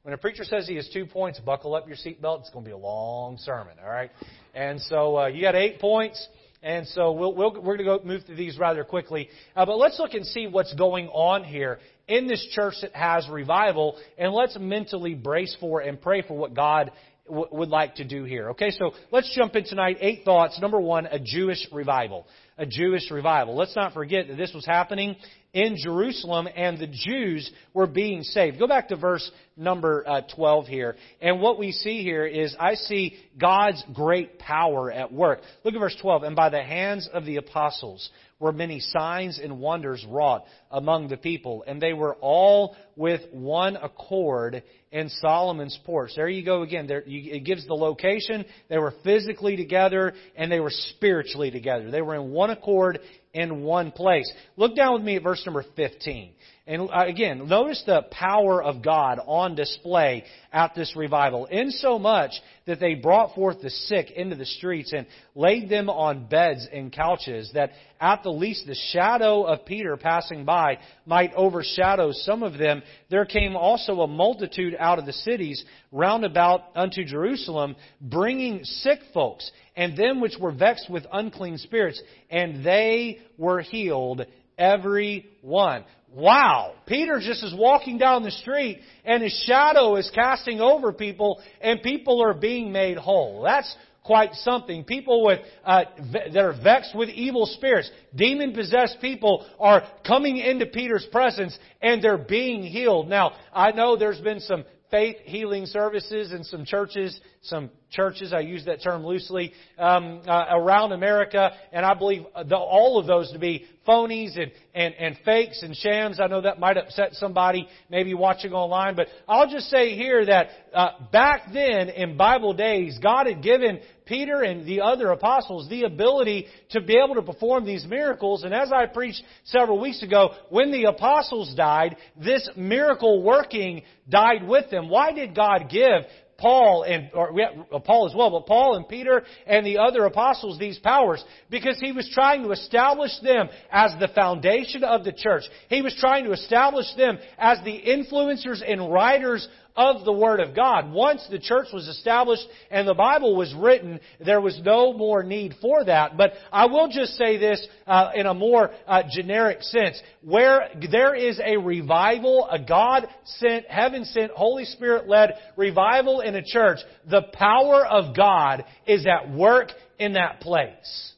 When 0.04 0.16
a 0.16 0.18
preacher 0.18 0.44
says 0.44 0.68
he 0.68 0.76
has 0.78 0.90
two 0.90 1.06
points, 1.06 1.40
buckle 1.40 1.76
up 1.76 1.88
your 1.88 1.96
seatbelt. 1.96 2.42
It's 2.42 2.50
going 2.50 2.66
to 2.66 2.70
be 2.70 2.74
a 2.74 2.78
long 2.78 3.38
sermon, 3.38 3.74
all 3.84 3.90
right? 3.90 4.10
And 4.56 4.82
so 4.82 5.18
uh, 5.20 5.28
you 5.28 5.42
got 5.42 5.56
eight 5.56 5.80
points. 5.80 6.28
And 6.64 6.88
so 6.88 7.12
we'll, 7.12 7.34
we 7.34 7.60
we 7.60 7.74
are 7.74 7.78
going 7.78 7.78
to 7.80 7.84
go 7.84 8.00
move 8.04 8.24
through 8.26 8.36
these 8.36 8.58
rather 8.58 8.84
quickly. 8.84 9.30
Uh, 9.56 9.66
but 9.66 9.78
let's 9.78 9.98
look 10.00 10.14
and 10.14 10.26
see 10.26 10.48
what's 10.48 10.74
going 10.76 11.08
on 11.08 11.44
here 11.44 11.80
in 12.08 12.28
this 12.28 12.46
church 12.52 12.76
that 12.82 12.96
has 12.96 13.28
revival, 13.30 13.98
and 14.18 14.32
let's 14.34 14.58
mentally 14.60 15.16
brace 15.16 15.56
for 15.60 15.82
and 15.82 16.00
pray 16.00 16.22
for 16.22 16.38
what 16.38 16.54
God 16.54 16.92
w- 17.28 17.48
would 17.52 17.70
like 17.70 17.96
to 17.96 18.04
do 18.04 18.26
here. 18.26 18.52
Okay, 18.52 18.70
so 18.72 18.92
let's 19.12 19.34
jump 19.36 19.56
in 19.56 19.64
tonight. 19.64 19.98
Eight 20.02 20.24
thoughts. 20.24 20.60
Number 20.62 20.80
one, 20.80 21.08
a 21.08 21.18
Jewish 21.20 21.68
revival. 21.72 22.28
A 22.60 22.66
Jewish 22.66 23.10
revival. 23.10 23.56
Let's 23.56 23.76
not 23.76 23.94
forget 23.94 24.28
that 24.28 24.38
this 24.38 24.54
was 24.54 24.66
happening 24.66 25.16
in 25.54 25.76
Jerusalem 25.78 26.48
and 26.56 26.80
the 26.80 26.88
Jews 26.88 27.52
were 27.74 27.88
being 27.88 28.24
saved. 28.24 28.60
Go 28.60 28.68
back 28.68 28.88
to 28.90 28.96
verse 28.96 29.30
number 29.58 30.04
uh, 30.08 30.22
12 30.34 30.68
here. 30.68 30.96
And 31.22 31.42
what 31.42 31.60
we 31.60 31.72
see 31.72 32.04
here 32.04 32.26
is 32.26 32.56
I 32.60 32.76
see 32.76 33.18
God's 33.40 33.84
great 33.94 34.40
power 34.40 34.92
at 34.92 35.12
work. 35.12 35.42
Look 35.64 35.74
at 35.74 35.80
verse 35.80 35.98
12. 36.02 36.24
And 36.24 36.36
by 36.36 36.50
the 36.50 36.64
hands 36.64 37.10
of 37.14 37.26
the 37.26 37.36
apostles 37.36 38.10
were 38.40 38.52
many 38.52 38.80
signs 38.80 39.40
and 39.42 39.60
wonders 39.60 40.04
wrought 40.10 40.46
among 40.72 41.10
the 41.10 41.18
people, 41.18 41.64
and 41.68 41.80
they 41.80 41.94
were 41.94 42.16
all 42.22 42.76
with 42.96 43.22
one 43.32 43.76
accord 43.76 44.64
in 44.92 45.10
Solomon's 45.10 45.80
porch. 45.86 46.12
There 46.16 46.28
you 46.28 46.44
go 46.44 46.64
again. 46.64 46.88
There, 46.88 47.04
you, 47.08 47.36
it 47.36 47.46
gives 47.46 47.66
the 47.66 47.76
location. 47.76 48.44
They 48.68 48.78
were 48.78 48.94
physically 49.04 49.56
together 49.56 50.14
and 50.36 50.52
they 50.52 50.60
were 50.60 50.72
spiritually 50.72 51.52
together. 51.52 51.90
They 51.90 52.02
were 52.02 52.16
in 52.16 52.32
one 52.32 52.50
accord 52.50 53.00
in 53.34 53.64
one 53.64 53.92
place. 53.92 54.32
Look 54.58 54.76
down 54.76 54.94
with 54.94 55.04
me 55.04 55.16
at 55.16 55.24
verse 55.24 55.44
number 55.46 55.64
15. 55.76 56.34
And 56.72 56.90
uh, 56.90 57.04
again, 57.06 57.50
notice 57.50 57.84
the 57.86 58.04
power 58.12 58.64
of 58.64 58.82
God 58.82 59.20
on 59.28 59.56
display 59.56 60.24
at 60.54 60.74
this 60.74 60.96
revival. 60.96 61.46
In 61.48 61.70
so 61.70 62.00
much 62.00 62.32
that 62.66 62.80
they 62.80 62.94
brought 62.94 63.36
forth 63.36 63.60
the 63.62 63.70
sick 63.70 64.10
into 64.12 64.38
the 64.38 64.46
streets 64.46 64.94
and 64.94 65.06
laid 65.36 65.68
them 65.68 65.90
on 65.90 66.28
beds 66.30 66.66
and 66.72 66.90
couches, 66.90 67.52
that 67.56 67.72
at 68.00 68.24
the 68.24 68.32
least 68.32 68.68
the 68.68 68.78
shadow 68.94 69.44
of 69.44 69.66
Peter 69.66 69.98
passing 69.98 70.46
by 70.46 70.78
might 71.06 71.34
overshadow 71.34 72.14
some 72.14 72.42
of 72.42 72.58
them. 72.58 72.82
There 73.10 73.26
came 73.26 73.58
also 73.58 74.00
a 74.00 74.08
multitude 74.08 74.74
out 74.80 74.98
of 74.98 75.06
the 75.06 75.12
cities 75.12 75.62
round 75.92 76.24
about 76.24 76.62
unto 76.74 77.04
Jerusalem, 77.04 77.76
bringing 78.00 78.64
sick 78.64 79.00
folks, 79.14 79.52
and 79.76 79.98
them 79.98 80.22
which 80.22 80.38
were 80.40 80.54
vexed 80.54 80.90
with 80.90 81.06
unclean 81.12 81.58
spirits, 81.58 82.02
and 82.30 82.64
they 82.64 83.20
were 83.38 83.60
healed 83.60 84.26
every 84.58 85.26
one. 85.42 85.84
Wow. 86.14 86.74
Peter 86.88 87.20
just 87.20 87.44
is 87.44 87.54
walking 87.56 87.98
down 87.98 88.24
the 88.24 88.32
street 88.32 88.80
and 89.06 89.24
his 89.24 89.44
shadow 89.46 89.96
is 89.96 90.12
casting 90.14 90.60
over 90.60 90.92
people 90.92 91.42
and 91.62 91.82
people 91.82 92.22
are 92.22 92.34
being 92.34 92.72
made 92.72 92.98
whole. 92.98 93.44
That's 93.44 93.74
quite 94.04 94.34
something. 94.34 94.84
People 94.84 95.24
with, 95.24 95.40
uh, 95.64 95.86
that 96.34 96.38
are 96.38 96.56
vexed 96.62 96.96
with 96.96 97.08
evil 97.10 97.46
spirits, 97.46 97.90
demon 98.14 98.54
possessed 98.54 98.98
people 99.00 99.46
are 99.60 99.84
coming 100.06 100.38
into 100.38 100.66
Peter's 100.66 101.08
presence 101.12 101.58
and 101.82 102.04
they're 102.04 102.18
being 102.18 102.64
healed. 102.64 103.08
Now, 103.08 103.34
I 103.54 103.72
know 103.72 103.96
there's 103.96 104.20
been 104.20 104.42
some 104.42 104.66
faith 104.90 105.16
healing 105.24 105.66
services 105.66 106.34
in 106.34 106.44
some 106.44 106.66
churches, 106.66 107.18
some 107.44 107.72
churches, 107.90 108.34
I 108.34 108.42
use 108.42 108.66
that 108.66 108.84
term 108.84 109.04
loosely, 109.04 109.52
um, 109.80 110.22
uh, 110.28 110.46
around 110.52 110.92
America, 110.92 111.52
and 111.74 111.84
I 111.84 111.96
believe 111.96 112.24
the, 112.48 112.56
all 112.56 113.00
of 113.00 113.08
those 113.08 113.32
to 113.32 113.40
be 113.40 113.66
phonies 113.88 114.40
and, 114.40 114.52
and, 114.76 114.94
and 114.94 115.18
fakes 115.26 115.64
and 115.64 115.76
shams. 115.76 116.20
I 116.20 116.28
know 116.28 116.42
that 116.42 116.60
might 116.60 116.78
upset 116.78 117.14
somebody 117.14 117.68
maybe 117.90 118.14
watching 118.14 118.54
online, 118.54 118.96
but 118.96 119.08
I'll 119.28 119.50
just 119.50 119.72
say 119.72 119.96
here 119.96 120.24
that 120.24 120.50
uh, 120.72 120.90
back 121.12 121.52
then 121.52 121.90
in 121.90 122.16
Bible 122.16 122.54
days, 122.54 123.00
God 123.02 123.26
had 123.26 123.42
given 123.42 123.80
Peter 124.06 124.44
and 124.44 124.66
the 124.68 124.82
other 124.82 125.10
apostles 125.10 125.68
the 125.68 125.84
ability 125.84 126.46
to 126.70 126.82
be 126.82 126.96
able 126.96 127.16
to 127.16 127.24
perform 127.24 127.66
these 127.66 127.86
miracles. 127.86 128.44
And 128.44 128.54
as 128.54 128.72
I 128.72 128.86
preached 128.86 129.24
several 129.46 129.80
weeks 129.82 130.04
ago, 130.04 130.36
when 130.50 130.72
the 130.72 130.84
apostles 130.84 131.56
died, 131.56 131.98
this 132.16 132.48
miracle 132.56 133.24
working 133.24 133.82
died 134.08 134.48
with 134.48 134.70
them. 134.70 134.90
Why 134.90 135.12
did 135.12 135.36
God 135.36 135.70
give 135.70 136.04
Paul 136.42 136.84
and 136.84 137.10
or 137.14 137.32
uh, 137.40 137.80
Paul 137.80 138.10
as 138.10 138.16
well, 138.16 138.32
but 138.32 138.48
Paul 138.48 138.76
and 138.76 138.88
Peter 138.88 139.24
and 139.46 139.66
the 139.66 139.78
other 139.78 140.06
apostles 140.06 140.58
these 140.58 140.80
powers 140.80 141.24
because 141.50 141.80
he 141.80 141.92
was 141.92 142.10
trying 142.14 142.44
to 142.44 142.52
establish 142.52 143.12
them 143.22 143.50
as 143.72 143.94
the 144.00 144.08
foundation 144.10 144.84
of 144.84 145.04
the 145.04 145.14
church. 145.14 145.44
He 145.70 145.82
was 145.82 145.96
trying 146.00 146.26
to 146.26 146.32
establish 146.32 146.88
them 146.98 147.20
as 147.38 147.60
the 147.64 147.80
influencers 147.80 148.62
and 148.66 148.92
writers 148.92 149.48
of 149.76 150.06
the 150.06 150.12
Word 150.12 150.40
of 150.40 150.56
God. 150.56 150.92
Once 150.92 151.26
the 151.30 151.40
church 151.40 151.68
was 151.74 151.88
established 151.88 152.46
and 152.70 152.88
the 152.88 152.94
Bible 152.94 153.36
was 153.36 153.54
written, 153.54 154.00
there 154.24 154.42
was 154.42 154.60
no 154.64 154.94
more 154.94 155.24
need 155.24 155.56
for 155.62 155.84
that. 155.86 156.18
But 156.18 156.34
I 156.52 156.66
will 156.66 156.90
just 156.90 157.14
say 157.14 157.38
this 157.38 157.66
uh, 157.88 158.12
in 158.16 158.26
a 158.26 158.34
more 158.34 158.72
uh, 158.88 159.04
generic 159.10 159.62
sense. 159.62 160.02
Where 160.22 160.70
there 160.92 161.16
is 161.16 161.40
a 161.44 161.58
revival, 161.58 162.48
a 162.50 162.60
God 162.60 163.08
sent, 163.26 163.66
heaven 163.68 164.06
sent, 164.06 164.32
Holy 164.32 164.66
Spirit 164.66 165.08
led 165.08 165.36
revival 165.56 166.22
in 166.22 166.36
a 166.36 166.44
church, 166.44 166.80
the 167.10 167.24
power 167.34 167.86
of 167.86 168.16
God 168.16 168.66
is 168.86 169.06
at 169.06 169.32
work 169.32 169.70
in 170.00 170.14
that 170.14 170.42
place. 170.42 171.14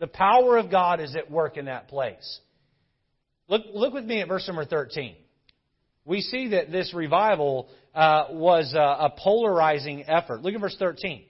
The 0.00 0.06
power 0.06 0.56
of 0.56 0.70
God 0.70 1.00
is 1.00 1.16
at 1.16 1.30
work 1.30 1.56
in 1.56 1.66
that 1.66 1.88
place. 1.88 2.40
Look, 3.48 3.62
look 3.72 3.94
with 3.94 4.04
me 4.04 4.20
at 4.20 4.28
verse 4.28 4.46
number 4.46 4.64
13 4.64 5.16
we 6.08 6.22
see 6.22 6.48
that 6.48 6.72
this 6.72 6.94
revival 6.94 7.68
uh, 7.98 8.26
was 8.30 8.74
a, 8.74 8.78
a 8.78 9.12
polarizing 9.18 10.04
effort. 10.06 10.42
Look 10.42 10.54
at 10.54 10.60
verse 10.60 10.76
13. 10.78 11.24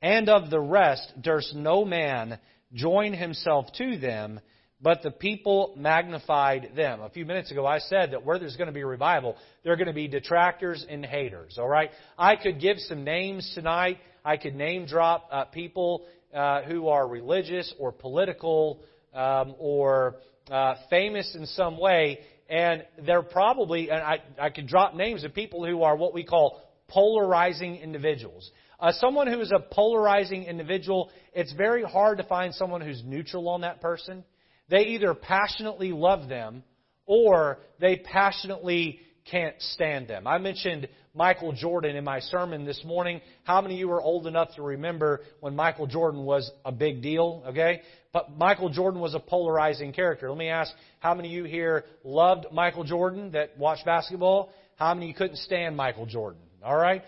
And 0.00 0.30
of 0.30 0.48
the 0.48 0.58
rest 0.58 1.12
durst 1.20 1.54
no 1.54 1.84
man 1.84 2.38
join 2.72 3.12
himself 3.12 3.66
to 3.76 3.98
them, 3.98 4.40
but 4.80 5.02
the 5.02 5.10
people 5.10 5.74
magnified 5.76 6.70
them. 6.74 7.02
A 7.02 7.10
few 7.10 7.26
minutes 7.26 7.50
ago, 7.50 7.66
I 7.66 7.80
said 7.80 8.12
that 8.12 8.24
where 8.24 8.38
there's 8.38 8.56
going 8.56 8.68
to 8.68 8.72
be 8.72 8.82
revival, 8.82 9.36
there 9.62 9.74
are 9.74 9.76
going 9.76 9.88
to 9.88 9.92
be 9.92 10.08
detractors 10.08 10.86
and 10.88 11.04
haters. 11.04 11.58
All 11.58 11.68
right, 11.68 11.90
I 12.16 12.36
could 12.36 12.62
give 12.62 12.78
some 12.78 13.04
names 13.04 13.52
tonight. 13.54 13.98
I 14.24 14.38
could 14.38 14.54
name 14.54 14.86
drop 14.86 15.28
uh, 15.30 15.44
people 15.44 16.06
uh, 16.34 16.62
who 16.62 16.88
are 16.88 17.06
religious 17.06 17.74
or 17.78 17.92
political 17.92 18.80
um, 19.12 19.54
or 19.58 20.16
uh, 20.50 20.76
famous 20.88 21.34
in 21.34 21.44
some 21.44 21.78
way, 21.78 22.20
and 22.48 22.84
they're 23.04 23.22
probably, 23.22 23.90
and 23.90 24.00
I, 24.00 24.18
I 24.40 24.50
could 24.50 24.66
drop 24.66 24.94
names 24.94 25.24
of 25.24 25.34
people 25.34 25.64
who 25.64 25.82
are 25.82 25.96
what 25.96 26.14
we 26.14 26.24
call 26.24 26.62
polarizing 26.88 27.76
individuals. 27.76 28.50
Uh, 28.78 28.92
someone 28.92 29.26
who 29.26 29.40
is 29.40 29.52
a 29.52 29.58
polarizing 29.58 30.44
individual, 30.44 31.10
it's 31.32 31.52
very 31.54 31.82
hard 31.82 32.18
to 32.18 32.24
find 32.24 32.54
someone 32.54 32.80
who's 32.80 33.02
neutral 33.04 33.48
on 33.48 33.62
that 33.62 33.80
person. 33.80 34.24
They 34.68 34.82
either 34.88 35.14
passionately 35.14 35.92
love 35.92 36.28
them 36.28 36.62
or 37.06 37.58
they 37.80 37.96
passionately 37.96 39.00
can't 39.30 39.54
stand 39.60 40.08
them. 40.08 40.26
I 40.26 40.38
mentioned 40.38 40.88
Michael 41.14 41.52
Jordan 41.52 41.96
in 41.96 42.04
my 42.04 42.20
sermon 42.20 42.64
this 42.64 42.82
morning. 42.84 43.20
How 43.44 43.60
many 43.60 43.74
of 43.74 43.80
you 43.80 43.90
are 43.90 44.02
old 44.02 44.26
enough 44.26 44.54
to 44.56 44.62
remember 44.62 45.22
when 45.40 45.56
Michael 45.56 45.86
Jordan 45.86 46.24
was 46.24 46.50
a 46.64 46.72
big 46.72 47.02
deal? 47.02 47.42
Okay? 47.48 47.82
But 48.16 48.34
Michael 48.34 48.70
Jordan 48.70 49.02
was 49.02 49.14
a 49.14 49.20
polarizing 49.20 49.92
character. 49.92 50.30
Let 50.30 50.38
me 50.38 50.48
ask, 50.48 50.72
how 51.00 51.14
many 51.14 51.28
of 51.28 51.34
you 51.34 51.44
here 51.44 51.84
loved 52.02 52.46
Michael 52.50 52.82
Jordan 52.82 53.32
that 53.32 53.58
watched 53.58 53.84
basketball? 53.84 54.48
How 54.76 54.94
many 54.94 55.12
couldn't 55.12 55.36
stand 55.36 55.76
Michael 55.76 56.06
Jordan? 56.06 56.40
All 56.64 56.78
right? 56.78 57.02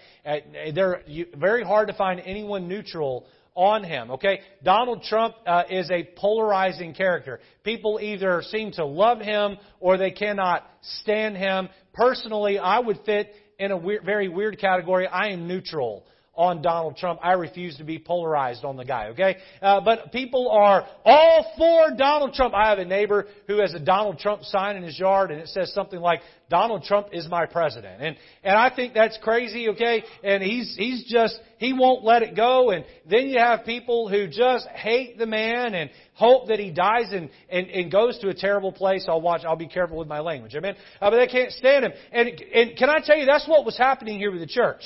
They're 0.75 1.01
very 1.35 1.65
hard 1.65 1.89
to 1.89 1.95
find 1.95 2.21
anyone 2.21 2.69
neutral 2.69 3.27
on 3.55 3.85
him. 3.85 4.11
Okay, 4.11 4.41
Donald 4.63 5.03
Trump 5.03 5.35
uh, 5.47 5.63
is 5.71 5.91
a 5.91 6.07
polarizing 6.15 6.93
character. 6.93 7.41
People 7.65 7.99
either 8.03 8.43
seem 8.43 8.73
to 8.73 8.85
love 8.85 9.19
him 9.19 9.57
or 9.81 9.97
they 9.97 10.11
cannot 10.11 10.71
stand 11.01 11.39
him. 11.39 11.71
Personally, 11.95 12.59
I 12.59 12.81
would 12.81 12.99
fit 13.07 13.33
in 13.59 13.71
a 13.71 13.79
weird, 13.79 14.05
very 14.05 14.29
weird 14.29 14.59
category. 14.61 15.07
I 15.07 15.29
am 15.29 15.49
neutral 15.49 16.05
on 16.39 16.63
Donald 16.63 16.97
Trump. 16.97 17.19
I 17.23 17.33
refuse 17.33 17.77
to 17.79 17.85
be 17.85 17.99
polarized 17.99 18.65
on 18.65 18.77
the 18.77 18.85
guy, 18.85 19.09
okay? 19.09 19.37
Uh, 19.61 19.81
but 19.81 20.13
people 20.13 20.49
are 20.51 20.87
all 21.05 21.53
for 21.59 21.97
Donald 21.97 22.33
Trump. 22.33 22.55
I 22.55 22.71
have 22.71 22.79
a 22.79 22.85
neighbor 22.85 23.27
who 23.49 23.61
has 23.61 23.75
a 23.75 23.81
Donald 23.81 24.21
Trump 24.21 24.45
sign 24.45 24.77
in 24.77 24.85
his 24.85 24.99
yard 24.99 25.33
and 25.33 25.41
it 25.41 25.49
says 25.49 25.73
something 25.75 26.01
like, 26.01 26.21
Donald 26.49 26.85
Trump 26.85 27.09
is 27.13 27.29
my 27.29 27.45
president. 27.45 28.01
And, 28.01 28.17
and 28.43 28.57
I 28.57 28.75
think 28.75 28.95
that's 28.95 29.19
crazy, 29.23 29.69
okay? 29.71 30.03
And 30.25 30.43
he's, 30.43 30.75
he's 30.79 31.05
just, 31.07 31.39
he 31.59 31.75
won't 31.75 32.05
let 32.05 32.23
it 32.23 32.35
go. 32.35 32.71
And 32.71 32.85
then 33.09 33.29
you 33.29 33.39
have 33.39 33.65
people 33.67 34.09
who 34.09 34.29
just 34.29 34.67
hate 34.69 35.19
the 35.19 35.27
man 35.27 35.75
and 35.75 35.91
hope 36.15 36.49
that 36.49 36.59
he 36.59 36.71
dies 36.71 37.13
and, 37.13 37.29
and, 37.51 37.67
and 37.67 37.93
goes 37.93 38.19
to 38.21 38.29
a 38.29 38.35
terrible 38.35 38.73
place. 38.73 39.07
I'll 39.09 39.21
watch, 39.21 39.43
I'll 39.45 39.57
be 39.57 39.69
careful 39.69 39.99
with 39.99 40.09
my 40.09 40.21
language. 40.21 40.55
Amen? 40.55 40.77
Uh, 41.01 41.11
but 41.11 41.19
they 41.19 41.27
can't 41.27 41.53
stand 41.53 41.85
him. 41.85 41.93
And, 42.13 42.29
and 42.55 42.77
can 42.79 42.89
I 42.89 43.01
tell 43.05 43.19
you, 43.19 43.27
that's 43.27 43.47
what 43.47 43.67
was 43.67 43.77
happening 43.77 44.19
here 44.19 44.31
with 44.31 44.41
the 44.41 44.47
church 44.47 44.83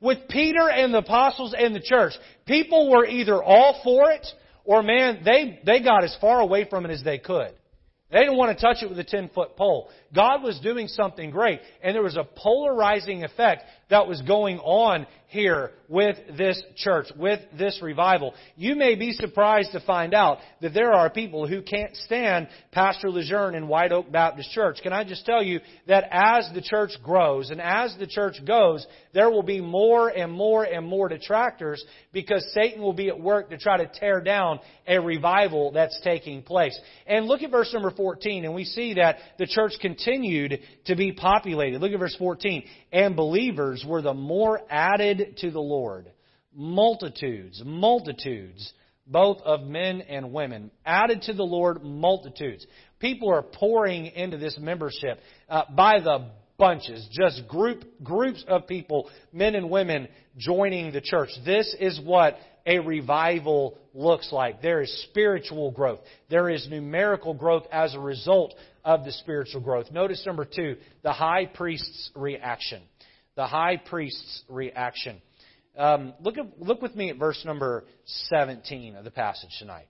with 0.00 0.18
Peter 0.28 0.68
and 0.70 0.92
the 0.92 0.98
apostles 0.98 1.54
and 1.56 1.74
the 1.74 1.80
church, 1.80 2.12
people 2.46 2.90
were 2.90 3.06
either 3.06 3.42
all 3.42 3.80
for 3.82 4.10
it 4.10 4.26
or 4.64 4.82
man, 4.82 5.22
they, 5.24 5.60
they 5.64 5.80
got 5.82 6.04
as 6.04 6.16
far 6.20 6.40
away 6.40 6.68
from 6.68 6.84
it 6.84 6.90
as 6.90 7.02
they 7.02 7.18
could. 7.18 7.52
They 8.10 8.18
didn't 8.18 8.36
want 8.36 8.56
to 8.56 8.62
touch 8.62 8.82
it 8.82 8.88
with 8.88 8.98
a 8.98 9.04
10 9.04 9.30
foot 9.34 9.56
pole. 9.56 9.88
God 10.14 10.42
was 10.42 10.58
doing 10.60 10.88
something 10.88 11.30
great, 11.30 11.60
and 11.82 11.94
there 11.94 12.02
was 12.02 12.16
a 12.16 12.24
polarizing 12.24 13.24
effect 13.24 13.64
that 13.90 14.08
was 14.08 14.20
going 14.22 14.58
on 14.58 15.06
here 15.28 15.72
with 15.88 16.16
this 16.36 16.60
church, 16.76 17.06
with 17.16 17.40
this 17.56 17.80
revival. 17.82 18.34
You 18.56 18.76
may 18.76 18.94
be 18.94 19.12
surprised 19.12 19.72
to 19.72 19.80
find 19.80 20.14
out 20.14 20.38
that 20.60 20.72
there 20.72 20.92
are 20.92 21.10
people 21.10 21.46
who 21.46 21.62
can't 21.62 21.94
stand 21.96 22.48
Pastor 22.72 23.10
Lejeune 23.10 23.54
in 23.54 23.68
White 23.68 23.92
Oak 23.92 24.10
Baptist 24.10 24.50
Church. 24.52 24.78
Can 24.82 24.92
I 24.92 25.04
just 25.04 25.26
tell 25.26 25.42
you 25.42 25.60
that 25.88 26.04
as 26.10 26.48
the 26.54 26.62
church 26.62 26.92
grows 27.02 27.50
and 27.50 27.60
as 27.60 27.94
the 27.98 28.06
church 28.06 28.36
goes, 28.46 28.86
there 29.14 29.30
will 29.30 29.42
be 29.42 29.60
more 29.60 30.08
and 30.08 30.32
more 30.32 30.64
and 30.64 30.86
more 30.86 31.08
detractors 31.08 31.84
because 32.12 32.44
Satan 32.52 32.82
will 32.82 32.92
be 32.92 33.08
at 33.08 33.20
work 33.20 33.50
to 33.50 33.58
try 33.58 33.76
to 33.78 33.90
tear 34.00 34.20
down 34.20 34.60
a 34.86 34.98
revival 35.00 35.72
that's 35.72 36.00
taking 36.02 36.42
place. 36.42 36.78
And 37.06 37.26
look 37.26 37.42
at 37.42 37.50
verse 37.50 37.72
number 37.72 37.90
14, 37.90 38.44
and 38.44 38.54
we 38.54 38.64
see 38.64 38.94
that 38.94 39.18
the 39.38 39.46
church 39.46 39.72
continued 39.96 40.60
to 40.86 40.96
be 40.96 41.12
populated. 41.12 41.80
Look 41.80 41.92
at 41.92 41.98
verse 41.98 42.16
14. 42.18 42.64
And 42.92 43.16
believers 43.16 43.84
were 43.86 44.02
the 44.02 44.14
more 44.14 44.60
added 44.70 45.36
to 45.38 45.50
the 45.50 45.60
Lord. 45.60 46.10
Multitudes, 46.54 47.62
multitudes, 47.64 48.72
both 49.06 49.38
of 49.42 49.62
men 49.62 50.00
and 50.02 50.32
women. 50.32 50.70
Added 50.84 51.22
to 51.22 51.32
the 51.32 51.42
Lord, 51.42 51.82
multitudes. 51.82 52.66
People 52.98 53.30
are 53.30 53.42
pouring 53.42 54.06
into 54.06 54.38
this 54.38 54.56
membership 54.58 55.20
uh, 55.48 55.62
by 55.74 56.00
the 56.00 56.30
bunches, 56.58 57.06
just 57.12 57.46
group 57.48 57.84
groups 58.02 58.44
of 58.48 58.66
people, 58.66 59.10
men 59.32 59.54
and 59.54 59.70
women 59.70 60.08
joining 60.38 60.92
the 60.92 61.00
church. 61.00 61.28
This 61.44 61.74
is 61.78 62.00
what 62.02 62.38
a 62.66 62.78
revival 62.80 63.78
looks 63.94 64.32
like. 64.32 64.60
There 64.60 64.80
is 64.80 65.04
spiritual 65.10 65.70
growth. 65.70 66.00
There 66.28 66.48
is 66.50 66.66
numerical 66.68 67.34
growth 67.34 67.64
as 67.70 67.94
a 67.94 68.00
result 68.00 68.54
of 68.86 69.04
the 69.04 69.10
spiritual 69.10 69.60
growth. 69.60 69.90
Notice 69.90 70.24
number 70.24 70.44
two, 70.44 70.76
the 71.02 71.12
high 71.12 71.44
priest's 71.44 72.10
reaction. 72.14 72.80
The 73.34 73.46
high 73.46 73.78
priest's 73.84 74.44
reaction. 74.48 75.20
Um, 75.76 76.14
look, 76.20 76.38
at, 76.38 76.58
look 76.58 76.80
with 76.80 76.94
me 76.94 77.10
at 77.10 77.18
verse 77.18 77.42
number 77.44 77.84
17 78.28 78.94
of 78.94 79.04
the 79.04 79.10
passage 79.10 79.50
tonight. 79.58 79.88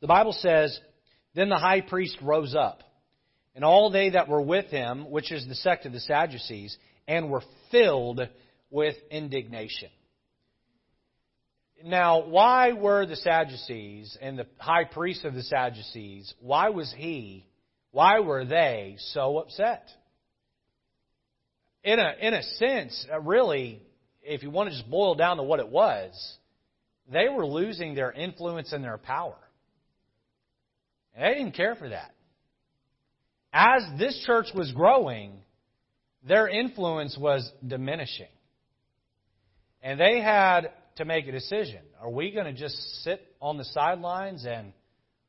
The 0.00 0.08
Bible 0.08 0.32
says, 0.32 0.78
Then 1.34 1.48
the 1.48 1.56
high 1.56 1.80
priest 1.80 2.18
rose 2.20 2.54
up, 2.54 2.82
and 3.54 3.64
all 3.64 3.90
they 3.90 4.10
that 4.10 4.28
were 4.28 4.42
with 4.42 4.66
him, 4.66 5.08
which 5.08 5.30
is 5.30 5.46
the 5.46 5.54
sect 5.54 5.86
of 5.86 5.92
the 5.92 6.00
Sadducees, 6.00 6.76
and 7.06 7.30
were 7.30 7.42
filled 7.70 8.20
with 8.70 8.96
indignation. 9.10 9.88
Now, 11.84 12.24
why 12.26 12.72
were 12.72 13.06
the 13.06 13.16
Sadducees 13.16 14.16
and 14.20 14.38
the 14.38 14.46
high 14.58 14.84
priest 14.84 15.24
of 15.24 15.34
the 15.34 15.42
Sadducees, 15.42 16.34
why 16.40 16.70
was 16.70 16.92
he, 16.96 17.46
why 17.92 18.20
were 18.20 18.44
they 18.44 18.96
so 18.98 19.38
upset? 19.38 19.88
In 21.84 21.98
a, 22.00 22.14
in 22.20 22.34
a 22.34 22.42
sense, 22.42 23.06
uh, 23.12 23.20
really, 23.20 23.80
if 24.22 24.42
you 24.42 24.50
want 24.50 24.70
to 24.70 24.76
just 24.76 24.90
boil 24.90 25.14
down 25.14 25.36
to 25.36 25.42
what 25.44 25.60
it 25.60 25.68
was, 25.68 26.36
they 27.10 27.28
were 27.28 27.46
losing 27.46 27.94
their 27.94 28.10
influence 28.10 28.72
and 28.72 28.82
their 28.82 28.98
power. 28.98 29.36
And 31.14 31.24
they 31.24 31.38
didn't 31.38 31.54
care 31.54 31.76
for 31.76 31.88
that. 31.88 32.12
As 33.52 33.82
this 33.98 34.22
church 34.26 34.48
was 34.54 34.72
growing, 34.72 35.32
their 36.26 36.48
influence 36.48 37.16
was 37.18 37.50
diminishing. 37.66 38.26
And 39.82 39.98
they 39.98 40.20
had 40.20 40.72
to 40.98 41.04
make 41.04 41.26
a 41.26 41.32
decision. 41.32 41.80
Are 42.00 42.10
we 42.10 42.30
going 42.30 42.46
to 42.46 42.52
just 42.52 42.76
sit 43.02 43.20
on 43.40 43.56
the 43.56 43.64
sidelines 43.64 44.44
and 44.44 44.72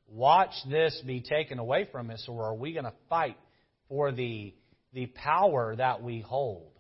watch 0.08 0.52
this 0.70 1.02
be 1.06 1.22
taken 1.22 1.60
away 1.60 1.88
from 1.92 2.10
us, 2.10 2.26
or 2.28 2.46
are 2.46 2.56
we 2.56 2.74
going 2.74 2.86
to 2.86 2.94
fight 3.10 3.38
for 3.88 4.12
the, 4.12 4.54
the 4.94 5.06
power 5.08 5.76
that 5.76 6.04
we 6.04 6.22
hold? 6.22 6.72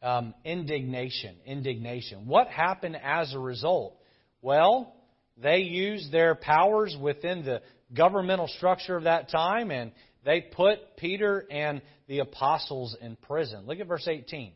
Um, 0.00 0.32
indignation, 0.44 1.36
indignation. 1.44 2.26
What 2.26 2.46
happened 2.48 2.96
as 3.02 3.34
a 3.34 3.38
result? 3.38 3.98
Well, 4.40 4.94
they 5.36 5.58
used 5.58 6.12
their 6.12 6.36
powers 6.36 6.96
within 7.00 7.44
the 7.44 7.62
governmental 7.92 8.46
structure 8.46 8.96
of 8.96 9.04
that 9.04 9.28
time, 9.30 9.72
and 9.72 9.90
they 10.24 10.40
put 10.40 10.96
Peter 10.96 11.44
and 11.50 11.82
the 12.06 12.20
apostles 12.20 12.96
in 13.00 13.16
prison. 13.16 13.66
Look 13.66 13.80
at 13.80 13.88
verse 13.88 14.06
18. 14.06 14.52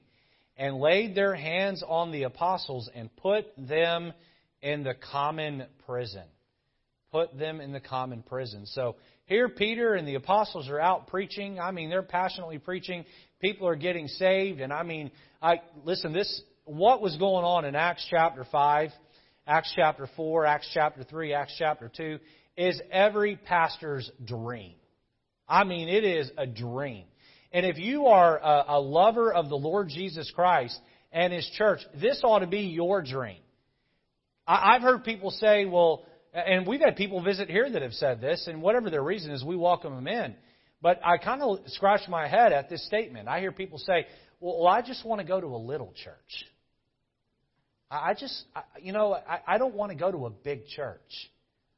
And 0.56 0.76
laid 0.78 1.14
their 1.14 1.34
hands 1.34 1.82
on 1.86 2.12
the 2.12 2.24
apostles 2.24 2.90
and 2.94 3.14
put 3.16 3.46
them 3.56 4.12
in 4.60 4.84
the 4.84 4.94
common 4.94 5.64
prison. 5.86 6.24
Put 7.10 7.38
them 7.38 7.60
in 7.60 7.72
the 7.72 7.80
common 7.80 8.22
prison. 8.22 8.66
So 8.66 8.96
here 9.26 9.48
Peter 9.48 9.94
and 9.94 10.06
the 10.06 10.14
apostles 10.14 10.68
are 10.68 10.80
out 10.80 11.08
preaching. 11.08 11.58
I 11.58 11.70
mean, 11.70 11.90
they're 11.90 12.02
passionately 12.02 12.58
preaching. 12.58 13.04
People 13.40 13.66
are 13.66 13.76
getting 13.76 14.08
saved. 14.08 14.60
And 14.60 14.72
I 14.72 14.82
mean, 14.82 15.10
I 15.40 15.60
listen, 15.84 16.12
this 16.12 16.42
what 16.64 17.00
was 17.00 17.16
going 17.16 17.44
on 17.44 17.64
in 17.64 17.74
Acts 17.74 18.06
chapter 18.08 18.44
5, 18.50 18.90
Acts 19.46 19.72
chapter 19.74 20.08
4, 20.16 20.46
Acts 20.46 20.70
chapter 20.72 21.02
3, 21.02 21.34
Acts 21.34 21.54
chapter 21.58 21.90
2 21.94 22.18
is 22.56 22.80
every 22.90 23.36
pastor's 23.36 24.10
dream. 24.24 24.74
I 25.48 25.64
mean, 25.64 25.88
it 25.88 26.04
is 26.04 26.30
a 26.36 26.46
dream. 26.46 27.04
And 27.52 27.66
if 27.66 27.78
you 27.78 28.06
are 28.06 28.38
a, 28.38 28.64
a 28.68 28.80
lover 28.80 29.32
of 29.32 29.48
the 29.48 29.56
Lord 29.56 29.88
Jesus 29.88 30.30
Christ 30.34 30.78
and 31.12 31.32
His 31.32 31.48
church, 31.56 31.80
this 32.00 32.20
ought 32.24 32.40
to 32.40 32.46
be 32.46 32.60
your 32.60 33.02
dream. 33.02 33.40
I, 34.46 34.74
I've 34.74 34.82
heard 34.82 35.04
people 35.04 35.30
say, 35.30 35.64
well, 35.64 36.04
and 36.32 36.66
we've 36.66 36.80
had 36.80 36.96
people 36.96 37.22
visit 37.22 37.50
here 37.50 37.70
that 37.70 37.82
have 37.82 37.92
said 37.92 38.20
this, 38.20 38.46
and 38.46 38.62
whatever 38.62 38.88
their 38.88 39.02
reason 39.02 39.32
is, 39.32 39.44
we 39.44 39.56
welcome 39.56 39.94
them 39.94 40.08
in. 40.08 40.34
But 40.80 41.00
I 41.04 41.18
kind 41.18 41.42
of 41.42 41.58
scratch 41.66 42.08
my 42.08 42.26
head 42.26 42.52
at 42.52 42.70
this 42.70 42.84
statement. 42.86 43.28
I 43.28 43.40
hear 43.40 43.52
people 43.52 43.78
say, 43.78 44.06
well, 44.40 44.66
I 44.66 44.82
just 44.82 45.04
want 45.04 45.20
to 45.20 45.26
go 45.26 45.40
to 45.40 45.46
a 45.48 45.58
little 45.58 45.92
church. 46.02 46.46
I 47.90 48.14
just, 48.18 48.44
you 48.80 48.92
know, 48.92 49.16
I 49.46 49.58
don't 49.58 49.74
want 49.74 49.92
to 49.92 49.98
go 49.98 50.10
to 50.10 50.24
a 50.26 50.30
big 50.30 50.66
church. 50.68 51.00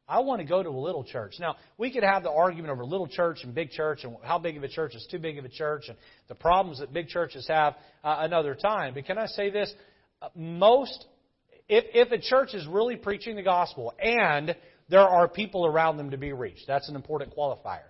I 0.06 0.20
want 0.20 0.40
to 0.40 0.46
go 0.46 0.62
to 0.62 0.68
a 0.68 0.70
little 0.70 1.02
church. 1.02 1.36
Now, 1.40 1.56
we 1.78 1.90
could 1.90 2.02
have 2.02 2.22
the 2.22 2.30
argument 2.30 2.70
over 2.70 2.84
little 2.84 3.06
church 3.06 3.38
and 3.42 3.54
big 3.54 3.70
church 3.70 4.04
and 4.04 4.16
how 4.22 4.38
big 4.38 4.56
of 4.56 4.62
a 4.62 4.68
church 4.68 4.94
is 4.94 5.06
too 5.10 5.18
big 5.18 5.38
of 5.38 5.46
a 5.46 5.48
church 5.48 5.84
and 5.88 5.96
the 6.28 6.34
problems 6.34 6.80
that 6.80 6.92
big 6.92 7.08
churches 7.08 7.46
have 7.48 7.74
uh, 8.02 8.16
another 8.20 8.54
time. 8.54 8.92
But 8.94 9.06
can 9.06 9.16
I 9.16 9.26
say 9.26 9.50
this? 9.50 9.72
Uh, 10.20 10.28
most, 10.34 11.06
if, 11.68 11.84
if 11.94 12.12
a 12.12 12.18
church 12.18 12.52
is 12.52 12.66
really 12.66 12.96
preaching 12.96 13.34
the 13.34 13.42
gospel 13.42 13.94
and 13.98 14.54
there 14.90 15.00
are 15.00 15.26
people 15.26 15.64
around 15.64 15.96
them 15.96 16.10
to 16.10 16.18
be 16.18 16.34
reached, 16.34 16.66
that's 16.66 16.90
an 16.90 16.96
important 16.96 17.34
qualifier. 17.34 17.88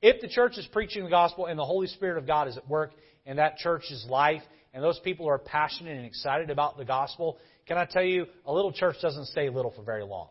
If 0.00 0.20
the 0.20 0.28
church 0.28 0.58
is 0.58 0.66
preaching 0.72 1.02
the 1.02 1.10
gospel 1.10 1.46
and 1.46 1.58
the 1.58 1.64
Holy 1.64 1.88
Spirit 1.88 2.18
of 2.18 2.26
God 2.26 2.46
is 2.46 2.56
at 2.56 2.68
work 2.68 2.92
in 3.26 3.38
that 3.38 3.56
church's 3.56 4.06
life 4.08 4.42
and 4.72 4.84
those 4.84 5.00
people 5.00 5.28
are 5.28 5.38
passionate 5.38 5.96
and 5.96 6.06
excited 6.06 6.50
about 6.50 6.76
the 6.78 6.84
gospel, 6.84 7.36
can 7.66 7.76
I 7.76 7.84
tell 7.84 8.04
you, 8.04 8.26
a 8.46 8.52
little 8.52 8.70
church 8.70 8.94
doesn't 9.02 9.26
stay 9.26 9.50
little 9.50 9.72
for 9.72 9.82
very 9.82 10.04
long. 10.04 10.28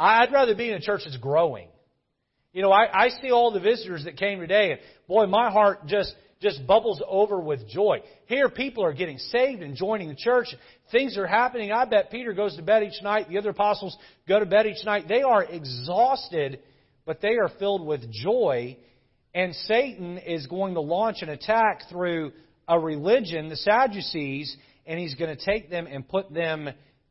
I'd 0.00 0.32
rather 0.32 0.54
be 0.54 0.70
in 0.70 0.74
a 0.76 0.80
church 0.80 1.02
that's 1.04 1.18
growing. 1.18 1.68
You 2.54 2.62
know, 2.62 2.72
I, 2.72 3.04
I 3.04 3.08
see 3.20 3.30
all 3.30 3.52
the 3.52 3.60
visitors 3.60 4.04
that 4.04 4.16
came 4.16 4.40
today, 4.40 4.72
and 4.72 4.80
boy, 5.06 5.26
my 5.26 5.50
heart 5.50 5.86
just 5.86 6.14
just 6.40 6.66
bubbles 6.66 7.02
over 7.06 7.38
with 7.38 7.68
joy. 7.68 7.98
Here, 8.24 8.48
people 8.48 8.82
are 8.82 8.94
getting 8.94 9.18
saved 9.18 9.60
and 9.60 9.76
joining 9.76 10.08
the 10.08 10.14
church. 10.14 10.46
Things 10.90 11.18
are 11.18 11.26
happening. 11.26 11.70
I 11.70 11.84
bet 11.84 12.10
Peter 12.10 12.32
goes 12.32 12.56
to 12.56 12.62
bed 12.62 12.82
each 12.82 13.02
night. 13.02 13.28
The 13.28 13.36
other 13.36 13.50
apostles 13.50 13.94
go 14.26 14.40
to 14.40 14.46
bed 14.46 14.66
each 14.66 14.82
night. 14.86 15.04
They 15.06 15.20
are 15.20 15.44
exhausted, 15.44 16.60
but 17.04 17.20
they 17.20 17.36
are 17.36 17.50
filled 17.58 17.86
with 17.86 18.10
joy. 18.10 18.78
And 19.34 19.54
Satan 19.54 20.16
is 20.16 20.46
going 20.46 20.74
to 20.74 20.80
launch 20.80 21.18
an 21.20 21.28
attack 21.28 21.90
through 21.90 22.32
a 22.66 22.78
religion, 22.80 23.50
the 23.50 23.56
Sadducees, 23.56 24.56
and 24.86 24.98
he's 24.98 25.16
going 25.16 25.36
to 25.36 25.44
take 25.44 25.68
them 25.68 25.86
and 25.86 26.08
put 26.08 26.32
them 26.32 26.70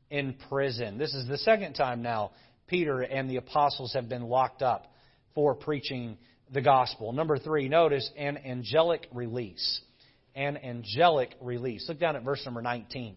in 0.09 0.33
prison. 0.49 0.97
This 0.97 1.13
is 1.13 1.27
the 1.27 1.37
second 1.37 1.73
time 1.73 2.01
now 2.01 2.31
Peter 2.69 3.01
and 3.01 3.29
the 3.29 3.37
apostles 3.37 3.93
have 3.93 4.07
been 4.07 4.23
locked 4.23 4.61
up 4.61 4.85
for 5.35 5.55
preaching 5.55 6.17
the 6.51 6.61
gospel. 6.61 7.11
Number 7.11 7.37
three, 7.37 7.67
notice 7.67 8.09
an 8.17 8.37
angelic 8.37 9.07
release. 9.13 9.81
An 10.35 10.57
angelic 10.57 11.35
release. 11.41 11.85
Look 11.89 11.99
down 11.99 12.15
at 12.15 12.23
verse 12.23 12.41
number 12.45 12.61
19. 12.61 13.15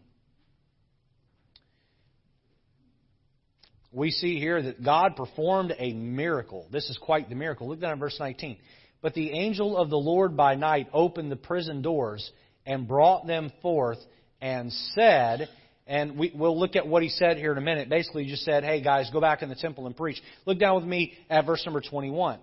We 3.93 4.11
see 4.11 4.39
here 4.39 4.63
that 4.63 4.83
God 4.83 5.17
performed 5.17 5.75
a 5.79 5.93
miracle. 5.93 6.67
This 6.73 6.89
is 6.89 6.97
quite 6.97 7.29
the 7.29 7.35
miracle. 7.35 7.69
Look 7.69 7.81
down 7.81 7.93
at 7.93 7.99
verse 7.99 8.17
19. 8.19 8.57
But 9.03 9.13
the 9.13 9.31
angel 9.33 9.77
of 9.77 9.91
the 9.91 9.99
Lord 9.99 10.37
by 10.37 10.55
night 10.55 10.89
opened 10.95 11.31
the 11.31 11.37
prison 11.37 11.83
doors 11.83 12.31
and 12.65 12.89
brought 12.89 13.27
them 13.27 13.53
forth 13.61 13.99
and 14.41 14.73
said, 14.95 15.49
and 15.87 16.17
we, 16.17 16.33
will 16.35 16.59
look 16.59 16.77
at 16.77 16.87
what 16.87 17.03
he 17.03 17.09
said 17.09 17.37
here 17.37 17.53
in 17.53 17.59
a 17.59 17.63
minute. 17.63 17.89
Basically, 17.89 18.25
he 18.25 18.31
just 18.31 18.45
said, 18.45 18.65
hey 18.65 18.83
guys, 18.83 19.11
go 19.13 19.21
back 19.21 19.43
in 19.43 19.49
the 19.49 19.55
temple 19.55 19.87
and 19.87 19.97
preach. 19.97 20.21
Look 20.47 20.59
down 20.59 20.77
with 20.77 20.85
me 20.85 21.15
at 21.29 21.45
verse 21.45 21.63
number 21.67 21.81
21. 21.81 22.39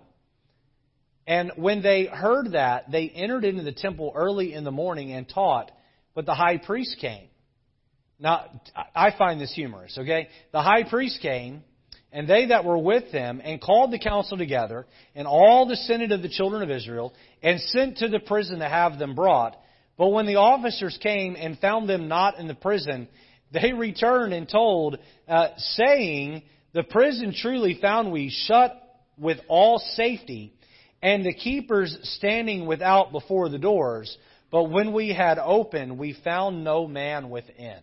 And 1.26 1.52
when 1.56 1.82
they 1.82 2.06
heard 2.06 2.52
that, 2.52 2.90
they 2.90 3.08
entered 3.08 3.44
into 3.44 3.62
the 3.62 3.72
temple 3.72 4.12
early 4.14 4.52
in 4.52 4.64
the 4.64 4.70
morning 4.70 5.12
and 5.12 5.28
taught, 5.28 5.70
but 6.14 6.26
the 6.26 6.34
high 6.34 6.58
priest 6.58 6.96
came. 7.00 7.28
Now, 8.18 8.60
I 8.94 9.12
find 9.16 9.40
this 9.40 9.54
humorous, 9.54 9.96
okay? 9.96 10.28
The 10.52 10.60
high 10.60 10.84
priest 10.84 11.20
came, 11.22 11.62
and 12.12 12.28
they 12.28 12.46
that 12.46 12.64
were 12.64 12.76
with 12.76 13.12
them, 13.12 13.40
and 13.42 13.60
called 13.60 13.92
the 13.92 13.98
council 13.98 14.36
together, 14.36 14.86
and 15.14 15.26
all 15.26 15.66
the 15.66 15.76
senate 15.76 16.12
of 16.12 16.20
the 16.20 16.28
children 16.28 16.62
of 16.62 16.70
Israel, 16.70 17.14
and 17.42 17.60
sent 17.60 17.98
to 17.98 18.08
the 18.08 18.20
prison 18.20 18.58
to 18.58 18.68
have 18.68 18.98
them 18.98 19.14
brought. 19.14 19.56
But 19.96 20.08
when 20.08 20.26
the 20.26 20.36
officers 20.36 20.98
came 21.02 21.36
and 21.36 21.58
found 21.58 21.88
them 21.88 22.08
not 22.08 22.38
in 22.38 22.48
the 22.48 22.54
prison, 22.54 23.08
they 23.52 23.72
returned 23.72 24.32
and 24.32 24.48
told, 24.48 24.98
uh, 25.28 25.48
saying, 25.56 26.42
The 26.72 26.82
prison 26.82 27.34
truly 27.36 27.78
found 27.80 28.12
we 28.12 28.30
shut 28.30 28.76
with 29.18 29.38
all 29.48 29.78
safety, 29.94 30.54
and 31.02 31.24
the 31.24 31.34
keepers 31.34 31.96
standing 32.02 32.66
without 32.66 33.12
before 33.12 33.48
the 33.48 33.58
doors. 33.58 34.16
But 34.50 34.64
when 34.64 34.92
we 34.92 35.12
had 35.14 35.38
opened, 35.38 35.98
we 35.98 36.16
found 36.24 36.64
no 36.64 36.86
man 36.86 37.30
within. 37.30 37.78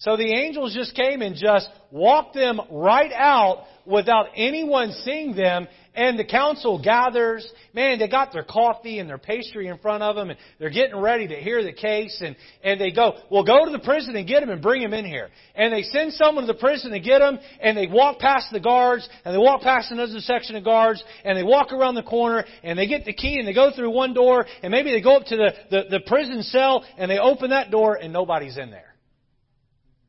So 0.00 0.16
the 0.16 0.32
angels 0.32 0.74
just 0.74 0.94
came 0.94 1.22
and 1.22 1.34
just 1.34 1.68
walked 1.90 2.34
them 2.34 2.60
right 2.70 3.12
out 3.12 3.64
without 3.84 4.26
anyone 4.36 4.92
seeing 5.04 5.34
them. 5.34 5.66
And 5.98 6.16
the 6.16 6.24
council 6.24 6.80
gathers. 6.80 7.44
Man, 7.74 7.98
they 7.98 8.06
got 8.06 8.32
their 8.32 8.44
coffee 8.44 9.00
and 9.00 9.08
their 9.08 9.18
pastry 9.18 9.66
in 9.66 9.78
front 9.78 10.04
of 10.04 10.14
them, 10.14 10.30
and 10.30 10.38
they're 10.60 10.70
getting 10.70 10.96
ready 10.96 11.26
to 11.26 11.34
hear 11.34 11.64
the 11.64 11.72
case. 11.72 12.22
And, 12.24 12.36
and 12.62 12.80
they 12.80 12.92
go, 12.92 13.16
well, 13.32 13.42
go 13.42 13.64
to 13.64 13.72
the 13.72 13.80
prison 13.80 14.14
and 14.14 14.24
get 14.24 14.40
him 14.40 14.48
and 14.48 14.62
bring 14.62 14.80
him 14.80 14.94
in 14.94 15.04
here. 15.04 15.28
And 15.56 15.72
they 15.72 15.82
send 15.82 16.12
someone 16.12 16.46
to 16.46 16.52
the 16.52 16.58
prison 16.60 16.92
to 16.92 17.00
get 17.00 17.20
him, 17.20 17.40
and 17.60 17.76
they 17.76 17.88
walk 17.88 18.20
past 18.20 18.46
the 18.52 18.60
guards, 18.60 19.08
and 19.24 19.34
they 19.34 19.38
walk 19.38 19.62
past 19.62 19.90
another 19.90 20.20
section 20.20 20.54
of 20.54 20.62
guards, 20.62 21.02
and 21.24 21.36
they 21.36 21.42
walk 21.42 21.72
around 21.72 21.96
the 21.96 22.04
corner, 22.04 22.44
and 22.62 22.78
they 22.78 22.86
get 22.86 23.04
the 23.04 23.12
key, 23.12 23.40
and 23.40 23.48
they 23.48 23.52
go 23.52 23.72
through 23.74 23.90
one 23.90 24.14
door, 24.14 24.46
and 24.62 24.70
maybe 24.70 24.92
they 24.92 25.00
go 25.00 25.16
up 25.16 25.26
to 25.26 25.36
the, 25.36 25.52
the, 25.68 25.98
the 25.98 26.00
prison 26.06 26.44
cell, 26.44 26.84
and 26.96 27.10
they 27.10 27.18
open 27.18 27.50
that 27.50 27.72
door, 27.72 27.96
and 27.96 28.12
nobody's 28.12 28.56
in 28.56 28.70
there. 28.70 28.94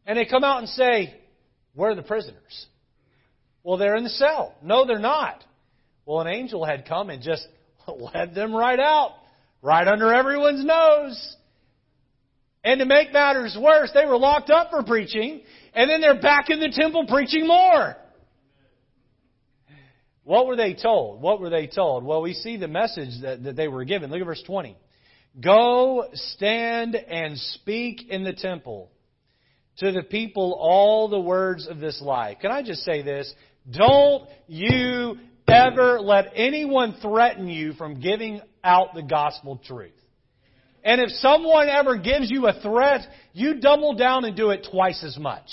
And 0.06 0.20
they 0.20 0.26
come 0.26 0.44
out 0.44 0.60
and 0.60 0.70
say, 0.70 1.20
Where 1.74 1.90
are 1.90 1.96
the 1.96 2.04
prisoners? 2.04 2.68
Well, 3.64 3.78
they're 3.78 3.96
in 3.96 4.04
the 4.04 4.12
cell. 4.12 4.54
No, 4.62 4.86
they're 4.86 5.00
not. 5.00 5.46
Well, 6.10 6.22
an 6.22 6.28
angel 6.28 6.66
had 6.66 6.88
come 6.88 7.12
and 7.12 7.22
just 7.22 7.48
led 7.88 8.34
them 8.34 8.52
right 8.52 8.80
out, 8.80 9.12
right 9.62 9.88
under 9.88 10.12
everyone's 10.12 10.66
nose. 10.66 11.36
And 12.64 12.80
to 12.80 12.88
make 12.88 13.14
matters 13.14 13.56
worse, 13.62 13.92
they 13.94 14.08
were 14.08 14.18
locked 14.18 14.50
up 14.50 14.72
for 14.72 14.82
preaching, 14.82 15.42
and 15.72 15.88
then 15.88 16.02
they're 16.02 16.20
back 16.20 16.50
in 16.50 16.60
the 16.60 16.74
temple 16.74 17.06
preaching 17.08 17.46
more. 17.46 17.96
What 20.24 20.48
were 20.48 20.56
they 20.56 20.74
told? 20.74 21.22
What 21.22 21.40
were 21.40 21.52
they 21.52 21.68
told? 21.68 22.04
Well, 22.04 22.24
we 22.24 22.34
see 22.34 22.58
the 22.58 22.68
message 22.68 23.22
that, 23.22 23.44
that 23.44 23.56
they 23.56 23.68
were 23.68 23.86
given. 23.86 24.10
Look 24.10 24.20
at 24.20 24.26
verse 24.26 24.44
20. 24.48 24.76
Go 25.40 26.06
stand 26.14 26.96
and 26.96 27.38
speak 27.38 28.10
in 28.10 28.24
the 28.24 28.34
temple 28.34 28.90
to 29.78 29.92
the 29.92 30.02
people 30.02 30.58
all 30.60 31.08
the 31.08 31.20
words 31.20 31.68
of 31.68 31.80
this 31.80 32.02
life. 32.02 32.40
Can 32.42 32.50
I 32.50 32.64
just 32.64 32.82
say 32.82 33.04
this? 33.04 33.32
Don't 33.72 34.28
you 34.48 35.18
ever 35.52 36.00
let 36.00 36.32
anyone 36.36 36.96
threaten 37.02 37.48
you 37.48 37.74
from 37.74 38.00
giving 38.00 38.42
out 38.64 38.94
the 38.94 39.04
gospel 39.04 39.60
truth. 39.66 39.92
And 40.84 41.02
if 41.02 41.10
someone 41.10 41.68
ever 41.68 41.98
gives 41.98 42.32
you 42.32 42.48
a 42.48 42.60
threat, 42.62 43.02
you 43.34 43.60
double 43.60 43.96
down 43.96 44.26
and 44.26 44.36
do 44.36 44.52
it 44.52 44.68
twice 44.72 45.04
as 45.04 45.18
much. 45.18 45.48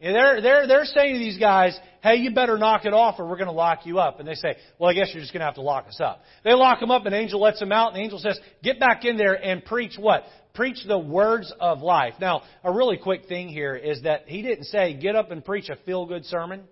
And 0.00 0.14
they're, 0.14 0.42
they're, 0.42 0.66
they're 0.66 0.84
saying 0.84 1.14
to 1.14 1.18
these 1.18 1.38
guys, 1.38 1.78
hey, 2.02 2.16
you 2.16 2.32
better 2.32 2.58
knock 2.58 2.84
it 2.84 2.92
off 2.92 3.18
or 3.18 3.26
we're 3.26 3.36
going 3.36 3.46
to 3.46 3.52
lock 3.52 3.86
you 3.86 3.98
up. 3.98 4.20
And 4.20 4.28
they 4.28 4.34
say, 4.34 4.56
well, 4.78 4.90
I 4.90 4.94
guess 4.94 5.08
you're 5.12 5.22
just 5.22 5.32
going 5.32 5.40
to 5.40 5.46
have 5.46 5.54
to 5.54 5.62
lock 5.62 5.86
us 5.88 6.00
up. 6.00 6.20
They 6.44 6.52
lock 6.52 6.80
them 6.80 6.90
up, 6.90 7.06
and 7.06 7.14
angel 7.14 7.40
lets 7.40 7.58
them 7.58 7.72
out, 7.72 7.88
and 7.88 7.96
the 7.96 8.02
angel 8.02 8.18
says, 8.18 8.38
get 8.62 8.78
back 8.78 9.04
in 9.04 9.16
there 9.16 9.34
and 9.34 9.64
preach 9.64 9.96
what? 9.98 10.24
Preach 10.54 10.78
the 10.86 10.98
words 10.98 11.52
of 11.58 11.80
life. 11.80 12.14
Now, 12.20 12.42
a 12.62 12.72
really 12.72 12.98
quick 12.98 13.26
thing 13.26 13.48
here 13.48 13.74
is 13.74 14.02
that 14.02 14.28
he 14.28 14.42
didn't 14.42 14.64
say, 14.64 14.94
get 14.94 15.16
up 15.16 15.30
and 15.30 15.44
preach 15.44 15.70
a 15.70 15.76
feel 15.84 16.06
good 16.06 16.26
sermon. 16.26 16.64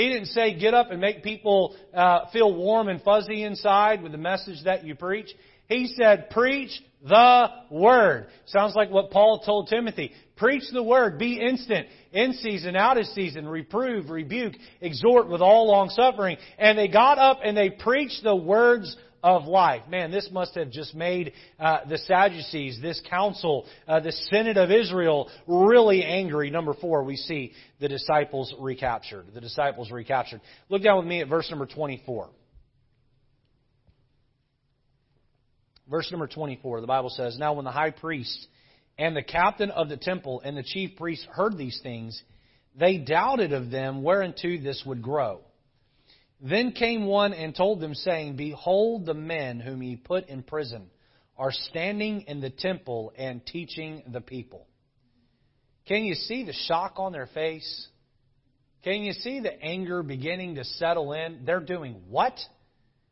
He 0.00 0.08
didn't 0.08 0.28
say, 0.28 0.58
get 0.58 0.72
up 0.72 0.90
and 0.90 0.98
make 0.98 1.22
people 1.22 1.76
uh, 1.92 2.30
feel 2.32 2.54
warm 2.54 2.88
and 2.88 3.02
fuzzy 3.02 3.42
inside 3.42 4.02
with 4.02 4.12
the 4.12 4.18
message 4.18 4.64
that 4.64 4.82
you 4.82 4.94
preach. 4.94 5.28
He 5.68 5.92
said, 5.94 6.30
preach 6.30 6.70
the 7.06 7.48
word. 7.70 8.28
Sounds 8.46 8.74
like 8.74 8.90
what 8.90 9.10
Paul 9.10 9.42
told 9.44 9.68
Timothy. 9.68 10.12
Preach 10.36 10.64
the 10.72 10.82
word. 10.82 11.18
Be 11.18 11.38
instant. 11.38 11.86
In 12.12 12.32
season, 12.32 12.76
out 12.76 12.96
of 12.96 13.04
season. 13.08 13.46
Reprove, 13.46 14.08
rebuke, 14.08 14.54
exhort 14.80 15.28
with 15.28 15.42
all 15.42 15.68
long 15.68 15.90
suffering. 15.90 16.38
And 16.58 16.78
they 16.78 16.88
got 16.88 17.18
up 17.18 17.40
and 17.44 17.54
they 17.54 17.68
preached 17.68 18.22
the 18.24 18.34
words 18.34 18.96
of 19.22 19.44
life. 19.44 19.82
Man, 19.88 20.10
this 20.10 20.28
must 20.32 20.54
have 20.54 20.70
just 20.70 20.94
made 20.94 21.32
uh, 21.58 21.80
the 21.88 21.98
Sadducees, 21.98 22.78
this 22.80 23.00
council, 23.08 23.66
uh, 23.86 24.00
the 24.00 24.12
Senate 24.12 24.56
of 24.56 24.70
Israel, 24.70 25.30
really 25.46 26.02
angry. 26.02 26.50
Number 26.50 26.74
four, 26.74 27.04
we 27.04 27.16
see 27.16 27.52
the 27.80 27.88
disciples 27.88 28.54
recaptured. 28.58 29.26
The 29.34 29.40
disciples 29.40 29.90
recaptured. 29.90 30.40
Look 30.68 30.82
down 30.82 30.98
with 30.98 31.06
me 31.06 31.20
at 31.20 31.28
verse 31.28 31.48
number 31.50 31.66
24. 31.66 32.30
Verse 35.90 36.08
number 36.12 36.28
24, 36.28 36.80
the 36.80 36.86
Bible 36.86 37.10
says, 37.10 37.36
Now 37.36 37.54
when 37.54 37.64
the 37.64 37.72
high 37.72 37.90
priest 37.90 38.46
and 38.96 39.16
the 39.16 39.22
captain 39.22 39.70
of 39.70 39.88
the 39.88 39.96
temple 39.96 40.40
and 40.44 40.56
the 40.56 40.62
chief 40.62 40.96
priests 40.96 41.26
heard 41.32 41.58
these 41.58 41.80
things, 41.82 42.22
they 42.78 42.98
doubted 42.98 43.52
of 43.52 43.70
them 43.70 44.04
whereunto 44.04 44.56
this 44.58 44.84
would 44.86 45.02
grow. 45.02 45.40
Then 46.42 46.72
came 46.72 47.06
one 47.06 47.32
and 47.34 47.54
told 47.54 47.80
them, 47.80 47.94
saying, 47.94 48.36
Behold, 48.36 49.04
the 49.04 49.14
men 49.14 49.60
whom 49.60 49.82
ye 49.82 49.96
put 49.96 50.28
in 50.28 50.42
prison 50.42 50.90
are 51.36 51.52
standing 51.52 52.22
in 52.22 52.40
the 52.40 52.50
temple 52.50 53.12
and 53.16 53.44
teaching 53.44 54.02
the 54.10 54.20
people. 54.20 54.66
Can 55.86 56.04
you 56.04 56.14
see 56.14 56.44
the 56.44 56.52
shock 56.52 56.94
on 56.96 57.12
their 57.12 57.26
face? 57.26 57.88
Can 58.84 59.02
you 59.02 59.12
see 59.12 59.40
the 59.40 59.62
anger 59.62 60.02
beginning 60.02 60.54
to 60.54 60.64
settle 60.64 61.12
in? 61.12 61.44
They're 61.44 61.60
doing 61.60 62.02
what? 62.08 62.38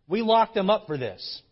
We 0.08 0.22
locked 0.22 0.54
them 0.54 0.70
up 0.70 0.86
for 0.86 0.96
this. 0.96 1.42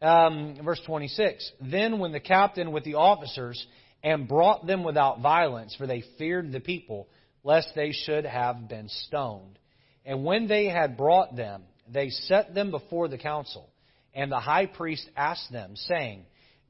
Um, 0.00 0.58
verse 0.64 0.80
26. 0.86 1.52
Then 1.60 1.98
when 1.98 2.12
the 2.12 2.20
captain 2.20 2.72
with 2.72 2.84
the 2.84 2.94
officers 2.94 3.66
and 4.02 4.28
brought 4.28 4.66
them 4.66 4.84
without 4.84 5.20
violence, 5.20 5.74
for 5.76 5.86
they 5.86 6.04
feared 6.16 6.52
the 6.52 6.60
people, 6.60 7.08
lest 7.42 7.68
they 7.74 7.92
should 7.92 8.24
have 8.24 8.68
been 8.68 8.88
stoned. 8.88 9.58
And 10.06 10.24
when 10.24 10.46
they 10.46 10.66
had 10.66 10.96
brought 10.96 11.34
them, 11.34 11.64
they 11.92 12.10
set 12.10 12.54
them 12.54 12.70
before 12.70 13.08
the 13.08 13.18
council. 13.18 13.68
And 14.14 14.30
the 14.30 14.40
high 14.40 14.66
priest 14.66 15.06
asked 15.16 15.52
them, 15.52 15.74
saying, 15.74 16.24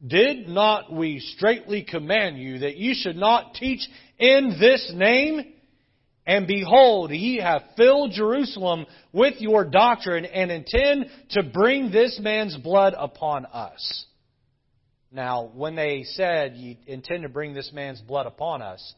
Did 0.05 0.49
not 0.49 0.91
we 0.91 1.21
straitly 1.21 1.83
command 1.85 2.39
you 2.39 2.61
that 2.61 2.77
ye 2.77 2.95
should 2.95 3.17
not 3.17 3.55
teach 3.55 3.87
in 4.19 4.57
this 4.59 4.91
name? 4.95 5.53
And 6.27 6.47
behold, 6.49 7.13
ye 7.13 7.37
have 7.37 7.63
filled 7.77 8.13
Jerusalem 8.13 8.87
with 9.13 9.35
your 9.39 9.65
doctrine 9.65 10.25
and 10.25 10.51
intend 10.51 11.07
to 11.31 11.45
bring 11.45 11.93
this 11.93 12.19
man's 12.21 12.57
blood 12.57 12.95
upon 12.99 13.47
us. 13.47 14.07
Now, 15.13 15.51
when 15.55 15.77
they 15.77 16.03
said, 16.05 16.55
Ye 16.57 16.79
intend 16.87 17.23
to 17.23 17.29
bring 17.29 17.55
this 17.55 17.71
man's 17.73 18.01
blood 18.01 18.27
upon 18.27 18.61
us, 18.61 18.95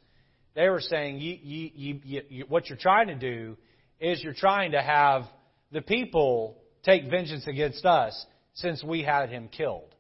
they 0.55 0.69
were 0.69 0.81
saying, 0.81 1.19
you, 1.19 1.39
you, 1.43 2.01
you, 2.29 2.45
what 2.49 2.69
you're 2.69 2.79
trying 2.79 3.09
to 3.09 3.15
do 3.15 3.57
is 4.01 4.23
you're 4.23 4.35
trying 4.35 4.73
to 4.73 4.83
have 4.83 5.25
the 5.73 5.81
people 5.81 6.57
take 6.85 7.11
vengeance 7.11 7.47
against 7.47 7.85
us 7.85 8.27
since 8.55 8.83
we 8.83 9.03
had 9.03 9.29
him 9.29 9.49
killed. 9.49 9.95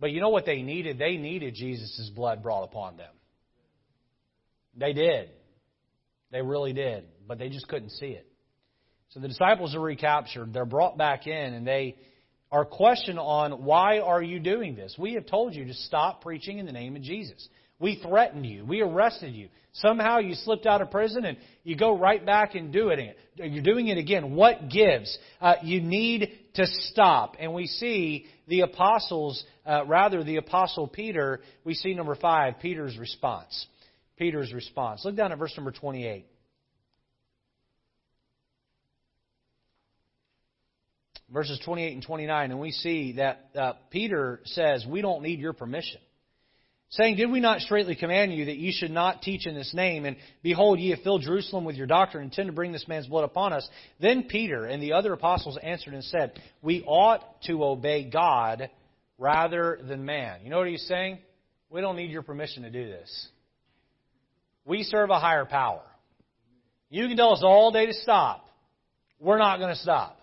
But 0.00 0.10
you 0.10 0.20
know 0.20 0.28
what 0.28 0.46
they 0.46 0.62
needed? 0.62 0.98
They 0.98 1.16
needed 1.16 1.54
Jesus' 1.54 2.10
blood 2.14 2.42
brought 2.42 2.64
upon 2.64 2.96
them. 2.96 3.12
They 4.76 4.92
did. 4.92 5.30
They 6.30 6.42
really 6.42 6.72
did. 6.72 7.04
But 7.26 7.38
they 7.38 7.48
just 7.48 7.68
couldn't 7.68 7.90
see 7.90 8.08
it. 8.08 8.26
So 9.10 9.20
the 9.20 9.28
disciples 9.28 9.74
are 9.74 9.80
recaptured. 9.80 10.52
They're 10.52 10.64
brought 10.64 10.98
back 10.98 11.26
in 11.26 11.54
and 11.54 11.66
they 11.66 11.96
are 12.50 12.64
questioned 12.64 13.18
on 13.18 13.64
why 13.64 14.00
are 14.00 14.22
you 14.22 14.40
doing 14.40 14.74
this? 14.74 14.94
We 14.98 15.14
have 15.14 15.26
told 15.26 15.54
you 15.54 15.66
to 15.66 15.74
stop 15.74 16.22
preaching 16.22 16.58
in 16.58 16.66
the 16.66 16.72
name 16.72 16.96
of 16.96 17.02
Jesus. 17.02 17.48
We 17.80 18.00
threatened 18.00 18.46
you. 18.46 18.64
We 18.64 18.82
arrested 18.82 19.34
you. 19.34 19.48
Somehow 19.72 20.18
you 20.18 20.34
slipped 20.34 20.66
out 20.66 20.80
of 20.80 20.90
prison 20.90 21.24
and 21.24 21.36
you 21.64 21.76
go 21.76 21.98
right 21.98 22.24
back 22.24 22.54
and 22.54 22.72
do 22.72 22.90
it. 22.90 23.00
Again. 23.00 23.14
You're 23.52 23.64
doing 23.64 23.88
it 23.88 23.98
again. 23.98 24.34
What 24.34 24.68
gives? 24.68 25.18
Uh, 25.40 25.54
you 25.62 25.80
need 25.80 26.30
to 26.54 26.66
stop. 26.66 27.34
And 27.40 27.52
we 27.52 27.66
see 27.66 28.26
the 28.46 28.60
apostles, 28.60 29.42
uh, 29.66 29.84
rather 29.86 30.22
the 30.22 30.36
apostle 30.36 30.86
Peter, 30.86 31.40
we 31.64 31.74
see 31.74 31.94
number 31.94 32.14
five, 32.14 32.60
Peter's 32.60 32.96
response. 32.96 33.66
Peter's 34.16 34.52
response. 34.52 35.04
Look 35.04 35.16
down 35.16 35.32
at 35.32 35.38
verse 35.38 35.54
number 35.56 35.72
28. 35.72 36.26
Verses 41.32 41.60
28 41.64 41.94
and 41.94 42.02
29, 42.04 42.50
and 42.52 42.60
we 42.60 42.70
see 42.70 43.14
that 43.14 43.48
uh, 43.58 43.72
Peter 43.90 44.40
says, 44.44 44.86
We 44.88 45.00
don't 45.00 45.22
need 45.22 45.40
your 45.40 45.52
permission 45.52 46.00
saying, 46.94 47.16
Did 47.16 47.30
we 47.30 47.40
not 47.40 47.60
straitly 47.60 47.94
command 47.94 48.32
you 48.32 48.46
that 48.46 48.56
ye 48.56 48.72
should 48.72 48.90
not 48.90 49.22
teach 49.22 49.46
in 49.46 49.54
this 49.54 49.74
name? 49.74 50.04
And 50.04 50.16
behold, 50.42 50.78
ye 50.78 50.90
have 50.90 51.00
filled 51.00 51.22
Jerusalem 51.22 51.64
with 51.64 51.76
your 51.76 51.86
doctrine, 51.86 52.24
intend 52.24 52.48
to 52.48 52.52
bring 52.52 52.72
this 52.72 52.88
man's 52.88 53.06
blood 53.06 53.24
upon 53.24 53.52
us. 53.52 53.68
Then 54.00 54.24
Peter 54.24 54.64
and 54.64 54.82
the 54.82 54.92
other 54.92 55.12
apostles 55.12 55.58
answered 55.62 55.94
and 55.94 56.04
said, 56.04 56.40
We 56.62 56.82
ought 56.86 57.42
to 57.44 57.64
obey 57.64 58.08
God 58.10 58.70
rather 59.18 59.78
than 59.86 60.04
man. 60.04 60.40
You 60.42 60.50
know 60.50 60.58
what 60.58 60.68
he's 60.68 60.86
saying? 60.86 61.18
We 61.70 61.80
don't 61.80 61.96
need 61.96 62.10
your 62.10 62.22
permission 62.22 62.62
to 62.62 62.70
do 62.70 62.86
this. 62.86 63.28
We 64.64 64.82
serve 64.82 65.10
a 65.10 65.18
higher 65.18 65.44
power. 65.44 65.82
You 66.90 67.08
can 67.08 67.16
tell 67.16 67.32
us 67.32 67.42
all 67.42 67.72
day 67.72 67.86
to 67.86 67.94
stop. 67.94 68.46
We're 69.18 69.38
not 69.38 69.58
going 69.58 69.74
to 69.74 69.80
stop. 69.80 70.18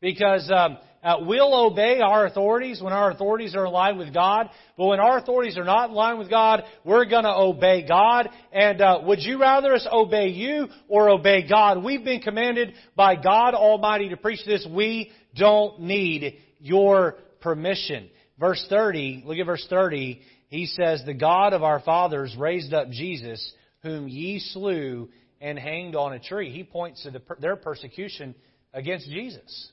Because 0.00 0.50
um, 0.50 0.78
uh, 1.02 1.16
we'll 1.22 1.52
obey 1.52 2.00
our 2.00 2.26
authorities 2.26 2.80
when 2.80 2.92
our 2.92 3.10
authorities 3.10 3.56
are 3.56 3.68
line 3.68 3.98
with 3.98 4.14
God. 4.14 4.50
But 4.76 4.86
when 4.86 5.00
our 5.00 5.18
authorities 5.18 5.58
are 5.58 5.64
not 5.64 5.90
in 5.90 5.96
line 5.96 6.18
with 6.18 6.30
God, 6.30 6.62
we're 6.84 7.06
going 7.06 7.24
to 7.24 7.34
obey 7.34 7.86
God. 7.86 8.28
And 8.52 8.80
uh, 8.80 9.00
would 9.04 9.20
you 9.20 9.40
rather 9.40 9.74
us 9.74 9.86
obey 9.90 10.28
you 10.28 10.68
or 10.88 11.10
obey 11.10 11.48
God? 11.48 11.82
We've 11.82 12.04
been 12.04 12.20
commanded 12.20 12.74
by 12.94 13.16
God 13.16 13.54
Almighty 13.54 14.10
to 14.10 14.16
preach 14.16 14.44
this. 14.46 14.66
We 14.70 15.10
don't 15.34 15.80
need 15.80 16.38
your 16.60 17.16
permission. 17.40 18.08
Verse 18.38 18.64
30, 18.68 19.24
look 19.26 19.38
at 19.38 19.46
verse 19.46 19.66
30. 19.68 20.20
he 20.48 20.66
says, 20.66 21.02
The 21.04 21.14
God 21.14 21.52
of 21.52 21.64
our 21.64 21.80
fathers 21.80 22.34
raised 22.38 22.72
up 22.72 22.90
Jesus, 22.90 23.52
whom 23.82 24.06
ye 24.06 24.38
slew 24.38 25.08
and 25.40 25.58
hanged 25.58 25.96
on 25.96 26.12
a 26.12 26.20
tree. 26.20 26.50
He 26.50 26.62
points 26.62 27.02
to 27.02 27.10
the, 27.10 27.22
their 27.40 27.56
persecution 27.56 28.36
against 28.72 29.08
Jesus. 29.08 29.68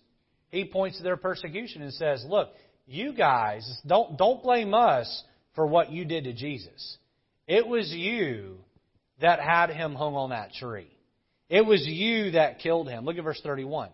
He 0.50 0.66
points 0.66 0.98
to 0.98 1.04
their 1.04 1.18
persecution 1.18 1.82
and 1.82 1.94
says, 1.94 2.26
Look, 2.28 2.50
you 2.88 3.14
guys, 3.14 3.70
don't, 3.86 4.18
don't 4.18 4.42
blame 4.42 4.74
us 4.74 5.24
for 5.56 5.68
what 5.68 5.92
you 5.92 6.06
did 6.06 6.24
to 6.24 6.34
Jesus. 6.34 6.98
It 7.48 7.68
was 7.68 7.92
you 7.92 8.58
that 9.22 9.40
had 9.40 9.70
him 9.70 9.94
hung 9.94 10.16
on 10.16 10.32
that 10.32 10.54
tree. 10.54 10.90
It 11.50 11.66
was 11.66 11.86
you 11.86 12.32
that 12.32 12.60
killed 12.60 12.88
him. 12.88 13.06
Look 13.06 13.18
at 13.18 13.24
verse 13.24 13.42
31. 13.44 13.90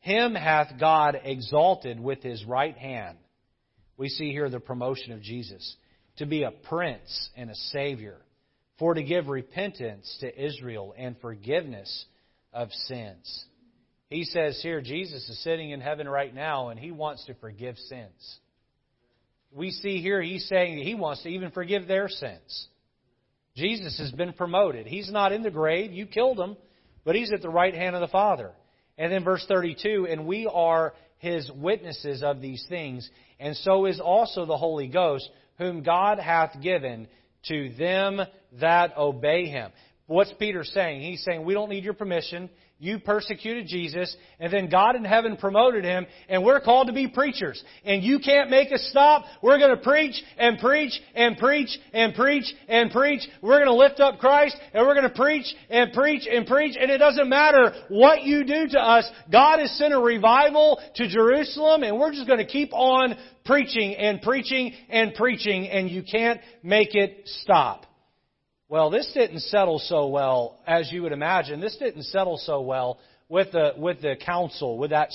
Him 0.00 0.34
hath 0.34 0.78
God 0.78 1.20
exalted 1.22 2.00
with 2.00 2.22
his 2.22 2.44
right 2.44 2.76
hand. 2.76 3.16
We 3.96 4.08
see 4.08 4.32
here 4.32 4.50
the 4.50 4.60
promotion 4.60 5.12
of 5.12 5.22
Jesus 5.22 5.76
to 6.16 6.26
be 6.26 6.42
a 6.42 6.50
prince 6.50 7.30
and 7.36 7.50
a 7.50 7.54
savior, 7.54 8.18
for 8.78 8.94
to 8.94 9.02
give 9.02 9.28
repentance 9.28 10.16
to 10.20 10.44
Israel 10.44 10.94
and 10.96 11.16
forgiveness 11.20 12.06
of 12.52 12.70
sins. 12.86 13.44
He 14.10 14.24
says 14.24 14.60
here, 14.62 14.80
Jesus 14.80 15.28
is 15.28 15.42
sitting 15.42 15.70
in 15.70 15.80
heaven 15.80 16.08
right 16.08 16.34
now 16.34 16.68
and 16.68 16.78
he 16.78 16.90
wants 16.90 17.24
to 17.26 17.34
forgive 17.34 17.76
sins. 17.78 18.38
We 19.50 19.70
see 19.70 20.00
here 20.00 20.20
he's 20.20 20.48
saying 20.48 20.76
that 20.76 20.84
he 20.84 20.94
wants 20.94 21.22
to 21.22 21.28
even 21.28 21.50
forgive 21.50 21.86
their 21.86 22.08
sins. 22.08 22.68
Jesus 23.56 23.98
has 23.98 24.10
been 24.10 24.32
promoted. 24.32 24.86
He's 24.86 25.10
not 25.10 25.32
in 25.32 25.42
the 25.42 25.50
grave. 25.50 25.92
You 25.92 26.06
killed 26.06 26.38
him, 26.38 26.56
but 27.04 27.14
he's 27.14 27.32
at 27.32 27.40
the 27.40 27.48
right 27.48 27.74
hand 27.74 27.94
of 27.94 28.00
the 28.00 28.08
Father. 28.08 28.52
And 28.98 29.12
then 29.12 29.24
verse 29.24 29.44
32, 29.48 30.08
and 30.10 30.26
we 30.26 30.48
are 30.52 30.94
his 31.18 31.50
witnesses 31.52 32.22
of 32.22 32.40
these 32.40 32.64
things, 32.68 33.08
and 33.40 33.56
so 33.56 33.86
is 33.86 34.00
also 34.00 34.44
the 34.44 34.56
Holy 34.56 34.88
Ghost, 34.88 35.28
whom 35.58 35.82
God 35.82 36.18
hath 36.18 36.60
given 36.60 37.08
to 37.48 37.72
them 37.78 38.20
that 38.60 38.96
obey 38.96 39.46
him. 39.46 39.70
What's 40.06 40.32
Peter 40.38 40.64
saying? 40.64 41.00
He's 41.00 41.24
saying, 41.24 41.44
we 41.44 41.54
don't 41.54 41.70
need 41.70 41.84
your 41.84 41.94
permission. 41.94 42.50
You 42.78 42.98
persecuted 42.98 43.68
Jesus, 43.68 44.14
and 44.40 44.52
then 44.52 44.68
God 44.68 44.96
in 44.96 45.04
heaven 45.04 45.36
promoted 45.36 45.84
him, 45.84 46.06
and 46.28 46.44
we're 46.44 46.60
called 46.60 46.88
to 46.88 46.92
be 46.92 47.06
preachers. 47.06 47.62
And 47.84 48.02
you 48.02 48.18
can't 48.18 48.50
make 48.50 48.72
us 48.72 48.84
stop. 48.90 49.24
We're 49.42 49.58
going 49.58 49.76
to 49.76 49.82
preach 49.82 50.20
and 50.36 50.58
preach 50.58 50.92
and 51.14 51.38
preach 51.38 51.78
and 51.92 52.14
preach 52.14 52.44
and 52.68 52.90
preach. 52.90 53.22
We're 53.40 53.64
going 53.64 53.68
to 53.68 53.74
lift 53.74 54.00
up 54.00 54.18
Christ, 54.18 54.56
and 54.72 54.84
we're 54.84 54.94
going 54.94 55.08
to 55.08 55.14
preach 55.14 55.46
and 55.70 55.92
preach 55.92 56.26
and 56.30 56.46
preach, 56.46 56.76
and 56.78 56.90
it 56.90 56.98
doesn't 56.98 57.28
matter 57.28 57.72
what 57.88 58.24
you 58.24 58.44
do 58.44 58.66
to 58.68 58.80
us. 58.80 59.08
God 59.30 59.60
has 59.60 59.70
sent 59.78 59.94
a 59.94 59.98
revival 59.98 60.80
to 60.96 61.08
Jerusalem, 61.08 61.84
and 61.84 61.98
we're 61.98 62.12
just 62.12 62.26
going 62.26 62.40
to 62.40 62.46
keep 62.46 62.72
on 62.74 63.16
preaching 63.44 63.94
and 63.94 64.20
preaching 64.20 64.72
and 64.90 65.14
preaching, 65.14 65.68
and 65.68 65.88
you 65.88 66.02
can't 66.02 66.40
make 66.62 66.94
it 66.94 67.22
stop. 67.24 67.86
Well, 68.74 68.90
this 68.90 69.08
didn't 69.14 69.38
settle 69.38 69.78
so 69.78 70.08
well 70.08 70.58
as 70.66 70.90
you 70.90 71.02
would 71.02 71.12
imagine. 71.12 71.60
This 71.60 71.76
didn't 71.76 72.02
settle 72.06 72.38
so 72.38 72.60
well 72.60 72.98
with 73.28 73.52
the 73.52 73.74
with 73.76 74.02
the 74.02 74.16
council, 74.16 74.78
with 74.78 74.90
that 74.90 75.10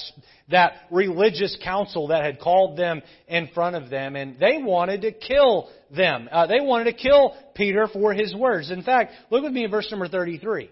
that 0.50 0.76
religious 0.89 1.58
council 1.62 2.08
that 2.08 2.24
had 2.24 2.39
called 2.39 2.78
them 2.78 3.02
in 3.28 3.50
front 3.54 3.76
of 3.76 3.89
them, 3.89 4.15
and 4.15 4.39
they 4.39 4.60
wanted 4.63 5.02
to 5.02 5.12
kill 5.12 5.69
them. 5.93 6.30
Uh, 6.32 6.48
they 6.48 6.62
wanted 6.62 6.86
to 6.86 6.93
kill 6.93 7.36
Peter 7.54 7.89
for 7.91 8.13
his 8.13 8.34
words. 8.34 8.72
In 8.72 8.82
fact, 8.82 9.12
look 9.30 9.43
with 9.43 9.52
me 9.52 9.65
in 9.65 9.72
verse 9.72 9.91
number 9.91 10.08
thirty-three. 10.08 10.72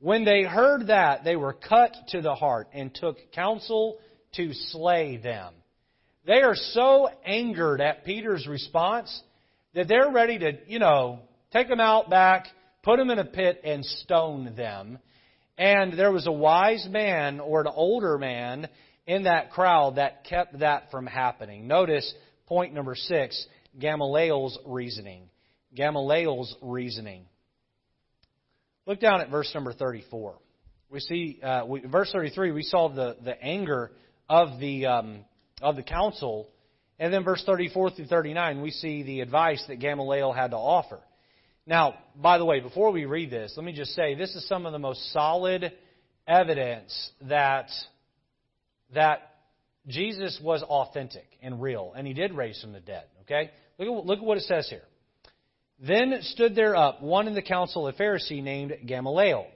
When 0.00 0.26
they 0.26 0.42
heard 0.42 0.88
that, 0.88 1.24
they 1.24 1.36
were 1.36 1.54
cut 1.54 1.94
to 2.08 2.20
the 2.20 2.34
heart 2.34 2.68
and 2.74 2.94
took 2.94 3.16
counsel 3.32 3.96
to 4.34 4.52
slay 4.52 5.16
them. 5.16 5.54
They 6.26 6.42
are 6.42 6.56
so 6.56 7.08
angered 7.24 7.80
at 7.80 8.04
Peter's 8.04 8.46
response 8.46 9.22
that 9.72 9.88
they're 9.88 10.10
ready 10.10 10.38
to, 10.40 10.58
you 10.66 10.78
know, 10.78 11.20
Take 11.52 11.68
them 11.68 11.80
out 11.80 12.08
back, 12.08 12.46
put 12.82 12.98
them 12.98 13.10
in 13.10 13.18
a 13.18 13.24
pit, 13.24 13.60
and 13.64 13.84
stone 13.84 14.54
them. 14.56 14.98
And 15.58 15.98
there 15.98 16.12
was 16.12 16.26
a 16.26 16.32
wise 16.32 16.86
man 16.90 17.40
or 17.40 17.60
an 17.60 17.66
older 17.66 18.18
man 18.18 18.68
in 19.06 19.24
that 19.24 19.50
crowd 19.50 19.96
that 19.96 20.24
kept 20.24 20.60
that 20.60 20.90
from 20.90 21.06
happening. 21.06 21.66
Notice 21.66 22.14
point 22.46 22.72
number 22.72 22.94
six 22.94 23.46
Gamaliel's 23.78 24.58
reasoning. 24.66 25.28
Gamaliel's 25.74 26.54
reasoning. 26.62 27.26
Look 28.86 29.00
down 29.00 29.20
at 29.20 29.30
verse 29.30 29.50
number 29.54 29.72
34. 29.72 30.34
We 30.90 31.00
see, 31.00 31.40
uh, 31.42 31.64
we, 31.66 31.80
verse 31.80 32.10
33, 32.12 32.50
we 32.50 32.62
saw 32.62 32.88
the, 32.88 33.16
the 33.22 33.40
anger 33.40 33.92
of 34.28 34.58
the, 34.58 34.86
um, 34.86 35.24
of 35.62 35.76
the 35.76 35.82
council. 35.82 36.48
And 36.98 37.12
then 37.12 37.22
verse 37.22 37.42
34 37.46 37.90
through 37.90 38.06
39, 38.06 38.62
we 38.62 38.70
see 38.70 39.02
the 39.02 39.20
advice 39.20 39.62
that 39.68 39.76
Gamaliel 39.76 40.32
had 40.32 40.50
to 40.50 40.56
offer. 40.56 41.00
Now, 41.70 41.94
by 42.16 42.38
the 42.38 42.44
way, 42.44 42.58
before 42.58 42.90
we 42.90 43.04
read 43.04 43.30
this, 43.30 43.52
let 43.56 43.64
me 43.64 43.72
just 43.72 43.94
say 43.94 44.16
this 44.16 44.34
is 44.34 44.46
some 44.48 44.66
of 44.66 44.72
the 44.72 44.78
most 44.80 45.12
solid 45.12 45.72
evidence 46.26 47.12
that 47.28 47.68
that 48.92 49.20
Jesus 49.86 50.40
was 50.42 50.64
authentic 50.64 51.28
and 51.40 51.62
real, 51.62 51.92
and 51.96 52.08
he 52.08 52.12
did 52.12 52.34
raise 52.34 52.60
from 52.60 52.72
the 52.72 52.80
dead. 52.80 53.04
Okay? 53.22 53.52
Look 53.78 53.88
at, 53.88 54.06
look 54.06 54.18
at 54.18 54.24
what 54.24 54.36
it 54.36 54.42
says 54.42 54.68
here. 54.68 54.82
Then 55.78 56.18
stood 56.22 56.56
there 56.56 56.74
up 56.74 57.02
one 57.02 57.28
in 57.28 57.34
the 57.34 57.40
council, 57.40 57.86
a 57.86 57.92
Pharisee 57.92 58.42
named 58.42 58.72
Gamaliel, 58.84 59.46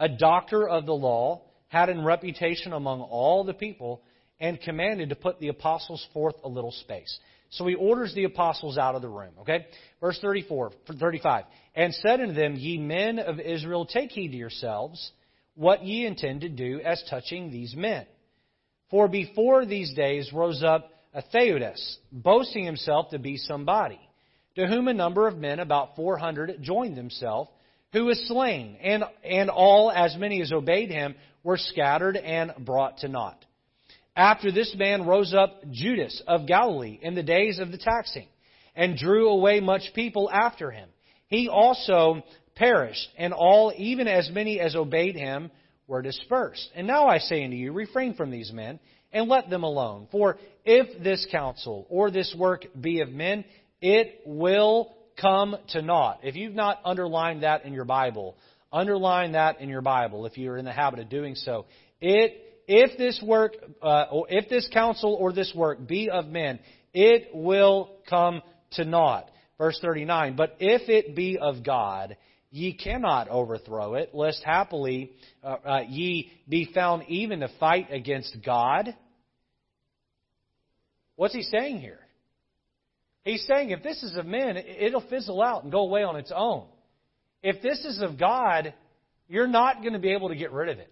a 0.00 0.08
doctor 0.08 0.68
of 0.68 0.84
the 0.84 0.92
law, 0.92 1.42
had 1.68 1.88
in 1.90 2.04
reputation 2.04 2.72
among 2.72 3.02
all 3.02 3.44
the 3.44 3.54
people, 3.54 4.02
and 4.40 4.60
commanded 4.60 5.10
to 5.10 5.14
put 5.14 5.38
the 5.38 5.46
apostles 5.46 6.04
forth 6.12 6.34
a 6.42 6.48
little 6.48 6.72
space. 6.72 7.20
So 7.52 7.66
he 7.66 7.74
orders 7.74 8.14
the 8.14 8.24
apostles 8.24 8.78
out 8.78 8.94
of 8.94 9.02
the 9.02 9.08
room. 9.08 9.32
Okay? 9.40 9.66
Verse 10.00 10.18
34, 10.20 10.72
35. 10.98 11.44
And 11.74 11.94
said 11.94 12.20
unto 12.20 12.34
them, 12.34 12.56
Ye 12.56 12.78
men 12.78 13.18
of 13.18 13.38
Israel, 13.38 13.84
take 13.84 14.10
heed 14.10 14.32
to 14.32 14.36
yourselves 14.36 15.12
what 15.54 15.84
ye 15.84 16.06
intend 16.06 16.40
to 16.40 16.48
do 16.48 16.80
as 16.80 17.02
touching 17.10 17.50
these 17.50 17.76
men. 17.76 18.06
For 18.90 19.06
before 19.06 19.66
these 19.66 19.92
days 19.92 20.32
rose 20.32 20.62
up 20.62 20.90
a 21.12 21.22
Theudas, 21.22 21.98
boasting 22.10 22.64
himself 22.64 23.10
to 23.10 23.18
be 23.18 23.36
somebody, 23.36 24.00
to 24.56 24.66
whom 24.66 24.88
a 24.88 24.94
number 24.94 25.28
of 25.28 25.36
men, 25.36 25.60
about 25.60 25.94
four 25.94 26.16
hundred, 26.16 26.62
joined 26.62 26.96
themselves, 26.96 27.50
who 27.92 28.06
was 28.06 28.18
slain, 28.28 28.78
and, 28.80 29.04
and 29.22 29.50
all, 29.50 29.90
as 29.90 30.16
many 30.16 30.40
as 30.40 30.52
obeyed 30.52 30.90
him, 30.90 31.14
were 31.42 31.58
scattered 31.58 32.16
and 32.16 32.52
brought 32.60 32.98
to 32.98 33.08
naught. 33.08 33.44
After 34.14 34.52
this 34.52 34.74
man 34.76 35.06
rose 35.06 35.32
up 35.32 35.62
Judas 35.70 36.22
of 36.26 36.46
Galilee 36.46 36.98
in 37.00 37.14
the 37.14 37.22
days 37.22 37.58
of 37.58 37.72
the 37.72 37.78
taxing, 37.78 38.28
and 38.74 38.96
drew 38.96 39.28
away 39.28 39.60
much 39.60 39.92
people 39.94 40.30
after 40.30 40.70
him. 40.70 40.88
He 41.28 41.48
also 41.48 42.22
perished, 42.54 43.08
and 43.16 43.32
all, 43.32 43.72
even 43.76 44.08
as 44.08 44.30
many 44.30 44.60
as 44.60 44.76
obeyed 44.76 45.16
him, 45.16 45.50
were 45.86 46.02
dispersed. 46.02 46.70
And 46.74 46.86
now 46.86 47.06
I 47.06 47.18
say 47.18 47.44
unto 47.44 47.56
you, 47.56 47.72
refrain 47.72 48.14
from 48.14 48.30
these 48.30 48.52
men, 48.52 48.78
and 49.12 49.28
let 49.28 49.50
them 49.50 49.62
alone. 49.62 50.08
For 50.10 50.38
if 50.64 51.02
this 51.02 51.26
counsel 51.30 51.86
or 51.90 52.10
this 52.10 52.34
work 52.38 52.66
be 52.78 53.00
of 53.00 53.10
men, 53.10 53.44
it 53.80 54.20
will 54.24 54.94
come 55.20 55.56
to 55.68 55.82
naught. 55.82 56.20
If 56.22 56.36
you've 56.36 56.54
not 56.54 56.80
underlined 56.84 57.42
that 57.42 57.64
in 57.64 57.72
your 57.72 57.84
Bible, 57.84 58.36
underline 58.72 59.32
that 59.32 59.60
in 59.60 59.68
your 59.68 59.82
Bible 59.82 60.24
if 60.24 60.38
you're 60.38 60.56
in 60.56 60.64
the 60.64 60.72
habit 60.72 61.00
of 61.00 61.10
doing 61.10 61.34
so. 61.34 61.66
It 62.00 62.51
if 62.74 62.96
this 62.96 63.22
work, 63.22 63.54
uh, 63.82 64.06
if 64.30 64.48
this 64.48 64.66
counsel 64.72 65.14
or 65.14 65.30
this 65.34 65.52
work 65.54 65.86
be 65.86 66.08
of 66.08 66.26
men, 66.28 66.58
it 66.94 67.28
will 67.34 67.90
come 68.08 68.40
to 68.72 68.84
naught. 68.86 69.30
Verse 69.58 69.78
39, 69.82 70.36
but 70.36 70.56
if 70.58 70.88
it 70.88 71.14
be 71.14 71.38
of 71.38 71.62
God, 71.62 72.16
ye 72.50 72.72
cannot 72.72 73.28
overthrow 73.28 73.94
it, 73.94 74.14
lest 74.14 74.42
happily 74.42 75.12
uh, 75.44 75.56
uh, 75.64 75.80
ye 75.86 76.32
be 76.48 76.70
found 76.74 77.04
even 77.08 77.40
to 77.40 77.50
fight 77.60 77.88
against 77.92 78.38
God. 78.44 78.96
What's 81.16 81.34
he 81.34 81.42
saying 81.42 81.78
here? 81.78 82.00
He's 83.24 83.46
saying 83.46 83.70
if 83.70 83.82
this 83.82 84.02
is 84.02 84.16
of 84.16 84.24
men, 84.24 84.56
it'll 84.56 85.06
fizzle 85.08 85.42
out 85.42 85.62
and 85.62 85.70
go 85.70 85.80
away 85.80 86.02
on 86.04 86.16
its 86.16 86.32
own. 86.34 86.64
If 87.42 87.60
this 87.60 87.84
is 87.84 88.00
of 88.00 88.18
God, 88.18 88.72
you're 89.28 89.46
not 89.46 89.82
going 89.82 89.92
to 89.92 89.98
be 89.98 90.14
able 90.14 90.30
to 90.30 90.36
get 90.36 90.52
rid 90.52 90.70
of 90.70 90.78
it. 90.78 90.91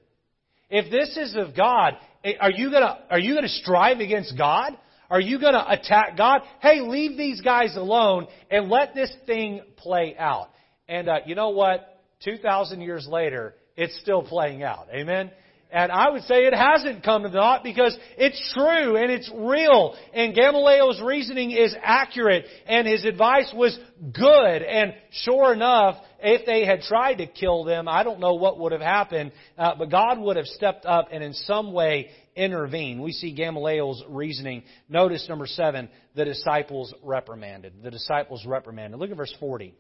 If 0.70 0.90
this 0.90 1.16
is 1.16 1.36
of 1.36 1.56
God, 1.56 1.96
eh, 2.24 2.32
are 2.40 2.50
you 2.50 2.70
gonna 2.70 2.98
are 3.10 3.18
you 3.18 3.34
gonna 3.34 3.48
strive 3.48 3.98
against 3.98 4.36
God? 4.38 4.76
Are 5.10 5.20
you 5.20 5.40
gonna 5.40 5.64
attack 5.68 6.16
God? 6.16 6.42
Hey, 6.60 6.80
leave 6.80 7.16
these 7.16 7.40
guys 7.40 7.76
alone 7.76 8.28
and 8.50 8.70
let 8.70 8.94
this 8.94 9.12
thing 9.26 9.62
play 9.76 10.14
out. 10.16 10.48
And 10.88 11.08
uh, 11.08 11.16
you 11.26 11.34
know 11.34 11.50
what? 11.50 12.02
Two 12.24 12.36
thousand 12.38 12.82
years 12.82 13.06
later, 13.10 13.54
it's 13.76 13.98
still 14.00 14.22
playing 14.22 14.62
out. 14.62 14.86
Amen. 14.94 15.30
And 15.72 15.92
I 15.92 16.10
would 16.10 16.22
say 16.22 16.46
it 16.46 16.54
hasn't 16.54 17.04
come 17.04 17.22
to 17.22 17.30
naught 17.30 17.62
because 17.62 17.96
it's 18.18 18.52
true 18.54 18.96
and 18.96 19.10
it's 19.10 19.30
real. 19.32 19.96
And 20.12 20.34
Gamaliel's 20.34 21.00
reasoning 21.00 21.52
is 21.52 21.74
accurate 21.80 22.44
and 22.66 22.88
his 22.88 23.04
advice 23.04 23.52
was 23.54 23.78
good. 24.12 24.62
And 24.62 24.94
sure 25.10 25.52
enough, 25.52 25.96
if 26.20 26.44
they 26.44 26.66
had 26.66 26.82
tried 26.82 27.16
to 27.16 27.26
kill 27.26 27.64
them, 27.64 27.86
I 27.88 28.02
don't 28.02 28.18
know 28.18 28.34
what 28.34 28.58
would 28.58 28.72
have 28.72 28.80
happened, 28.80 29.32
uh, 29.56 29.74
but 29.78 29.90
God 29.90 30.18
would 30.18 30.36
have 30.36 30.46
stepped 30.46 30.86
up 30.86 31.08
and 31.12 31.22
in 31.22 31.34
some 31.34 31.72
way 31.72 32.10
intervened. 32.34 33.00
We 33.00 33.12
see 33.12 33.32
Gamaliel's 33.32 34.02
reasoning. 34.08 34.64
Notice 34.88 35.28
number 35.28 35.46
seven, 35.46 35.88
the 36.16 36.24
disciples 36.24 36.92
reprimanded. 37.02 37.74
The 37.82 37.90
disciples 37.92 38.44
reprimanded. 38.44 38.98
Look 38.98 39.10
at 39.10 39.16
verse 39.16 39.34
40. 39.38 39.74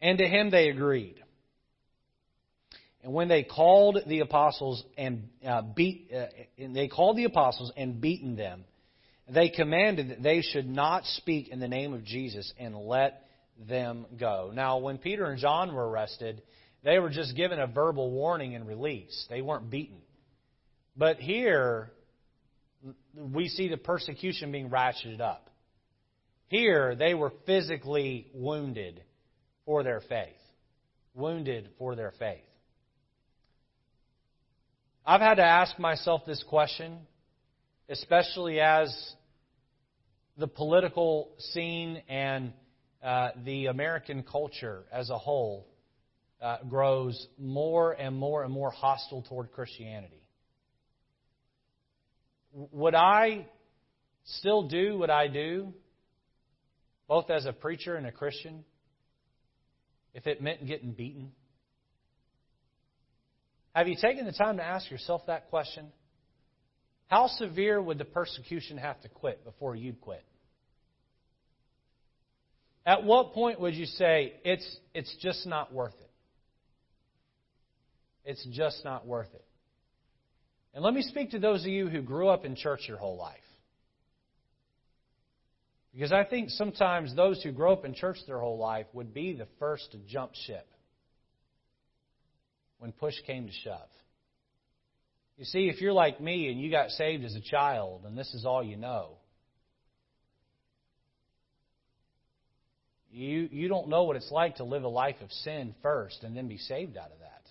And 0.00 0.18
to 0.18 0.24
him 0.24 0.50
they 0.50 0.68
agreed. 0.68 1.16
And 3.06 3.14
when 3.14 3.28
they 3.28 3.44
called 3.44 4.00
the 4.08 4.18
apostles 4.18 4.82
and 4.98 5.28
uh, 5.46 5.62
beat, 5.62 6.10
uh, 6.12 6.26
and 6.58 6.74
they 6.74 6.88
called 6.88 7.16
the 7.16 7.22
apostles 7.22 7.70
and 7.76 8.00
beaten 8.00 8.34
them, 8.34 8.64
they 9.28 9.48
commanded 9.48 10.10
that 10.10 10.24
they 10.24 10.42
should 10.42 10.68
not 10.68 11.04
speak 11.04 11.46
in 11.46 11.60
the 11.60 11.68
name 11.68 11.94
of 11.94 12.02
Jesus 12.02 12.52
and 12.58 12.74
let 12.74 13.22
them 13.68 14.06
go. 14.18 14.50
Now, 14.52 14.78
when 14.78 14.98
Peter 14.98 15.26
and 15.26 15.38
John 15.38 15.72
were 15.72 15.88
arrested, 15.88 16.42
they 16.82 16.98
were 16.98 17.08
just 17.08 17.36
given 17.36 17.60
a 17.60 17.68
verbal 17.68 18.10
warning 18.10 18.56
and 18.56 18.66
release. 18.66 19.24
They 19.30 19.40
weren't 19.40 19.70
beaten. 19.70 19.98
But 20.96 21.18
here, 21.18 21.92
we 23.14 23.46
see 23.46 23.68
the 23.68 23.76
persecution 23.76 24.50
being 24.50 24.68
ratcheted 24.68 25.20
up. 25.20 25.48
Here, 26.48 26.96
they 26.96 27.14
were 27.14 27.32
physically 27.46 28.26
wounded 28.34 29.00
for 29.64 29.84
their 29.84 30.00
faith. 30.00 30.34
Wounded 31.14 31.68
for 31.78 31.94
their 31.94 32.12
faith. 32.18 32.42
I've 35.08 35.20
had 35.20 35.36
to 35.36 35.44
ask 35.44 35.78
myself 35.78 36.22
this 36.26 36.42
question, 36.42 36.98
especially 37.88 38.58
as 38.58 38.92
the 40.36 40.48
political 40.48 41.30
scene 41.38 42.02
and 42.08 42.52
uh, 43.04 43.28
the 43.44 43.66
American 43.66 44.24
culture 44.24 44.82
as 44.90 45.08
a 45.10 45.16
whole 45.16 45.68
uh, 46.42 46.56
grows 46.68 47.24
more 47.38 47.92
and 47.92 48.16
more 48.16 48.42
and 48.42 48.52
more 48.52 48.72
hostile 48.72 49.22
toward 49.22 49.52
Christianity. 49.52 50.24
Would 52.52 52.96
I 52.96 53.46
still 54.24 54.66
do 54.66 54.98
what 54.98 55.08
I 55.08 55.28
do, 55.28 55.72
both 57.06 57.30
as 57.30 57.46
a 57.46 57.52
preacher 57.52 57.94
and 57.94 58.08
a 58.08 58.12
Christian, 58.12 58.64
if 60.14 60.26
it 60.26 60.42
meant 60.42 60.66
getting 60.66 60.90
beaten? 60.90 61.30
Have 63.76 63.88
you 63.88 63.96
taken 64.00 64.24
the 64.24 64.32
time 64.32 64.56
to 64.56 64.64
ask 64.64 64.90
yourself 64.90 65.26
that 65.26 65.50
question? 65.50 65.88
How 67.08 67.26
severe 67.26 67.80
would 67.80 67.98
the 67.98 68.06
persecution 68.06 68.78
have 68.78 68.98
to 69.02 69.10
quit 69.10 69.44
before 69.44 69.76
you'd 69.76 70.00
quit? 70.00 70.24
At 72.86 73.04
what 73.04 73.34
point 73.34 73.60
would 73.60 73.74
you 73.74 73.84
say, 73.84 74.32
it's, 74.46 74.78
it's 74.94 75.14
just 75.20 75.46
not 75.46 75.74
worth 75.74 75.92
it? 76.00 76.10
It's 78.24 78.46
just 78.50 78.82
not 78.82 79.06
worth 79.06 79.28
it. 79.34 79.44
And 80.72 80.82
let 80.82 80.94
me 80.94 81.02
speak 81.02 81.32
to 81.32 81.38
those 81.38 81.60
of 81.60 81.68
you 81.68 81.86
who 81.88 82.00
grew 82.00 82.28
up 82.28 82.46
in 82.46 82.56
church 82.56 82.80
your 82.88 82.96
whole 82.96 83.18
life. 83.18 83.36
Because 85.92 86.12
I 86.12 86.24
think 86.24 86.48
sometimes 86.48 87.14
those 87.14 87.42
who 87.42 87.52
grow 87.52 87.74
up 87.74 87.84
in 87.84 87.92
church 87.92 88.16
their 88.26 88.40
whole 88.40 88.56
life 88.56 88.86
would 88.94 89.12
be 89.12 89.34
the 89.34 89.48
first 89.58 89.92
to 89.92 89.98
jump 89.98 90.32
ship 90.46 90.66
when 92.78 92.92
push 92.92 93.14
came 93.26 93.46
to 93.46 93.52
shove. 93.52 93.88
You 95.36 95.44
see, 95.44 95.68
if 95.68 95.80
you're 95.80 95.92
like 95.92 96.20
me 96.20 96.48
and 96.48 96.60
you 96.60 96.70
got 96.70 96.90
saved 96.90 97.24
as 97.24 97.34
a 97.34 97.40
child 97.40 98.04
and 98.06 98.16
this 98.16 98.32
is 98.32 98.46
all 98.46 98.62
you 98.62 98.76
know, 98.76 99.18
you, 103.10 103.48
you 103.50 103.68
don't 103.68 103.88
know 103.88 104.04
what 104.04 104.16
it's 104.16 104.30
like 104.30 104.56
to 104.56 104.64
live 104.64 104.84
a 104.84 104.88
life 104.88 105.16
of 105.22 105.30
sin 105.30 105.74
first 105.82 106.22
and 106.22 106.36
then 106.36 106.48
be 106.48 106.58
saved 106.58 106.96
out 106.96 107.10
of 107.12 107.18
that. 107.20 107.42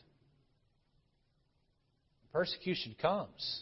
Persecution 2.31 2.95
comes. 3.01 3.61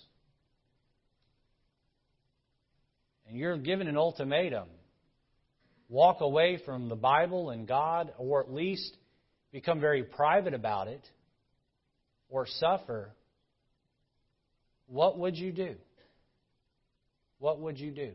And 3.27 3.37
you're 3.37 3.57
given 3.57 3.87
an 3.87 3.97
ultimatum 3.97 4.67
walk 5.89 6.21
away 6.21 6.59
from 6.65 6.89
the 6.89 6.95
Bible 6.95 7.51
and 7.51 7.67
God, 7.67 8.13
or 8.17 8.41
at 8.41 8.51
least 8.51 8.97
become 9.51 9.79
very 9.79 10.03
private 10.03 10.53
about 10.53 10.87
it 10.87 11.07
or 12.29 12.45
suffer, 12.45 13.11
what 14.87 15.17
would 15.19 15.35
you 15.37 15.51
do? 15.51 15.75
What 17.39 17.59
would 17.59 17.79
you 17.79 17.91
do? 17.91 18.11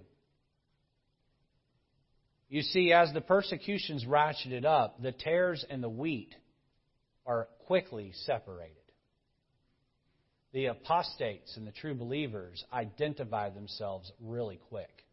You 2.49 2.63
see, 2.63 2.93
as 2.93 3.13
the 3.13 3.21
persecutions 3.21 4.05
ratcheted 4.07 4.65
up, 4.65 5.03
the 5.03 5.13
tares 5.13 5.65
and 5.69 5.83
the 5.83 5.89
wheat 5.89 6.35
are 7.27 7.49
quickly 7.67 8.13
separated. 8.25 8.75
The 10.53 10.67
apostates 10.67 11.57
and 11.57 11.67
the 11.67 11.73
true 11.73 11.95
believers 11.95 12.65
identify 12.73 13.51
themselves 13.51 14.11
really 14.21 14.59
quick. 14.71 15.05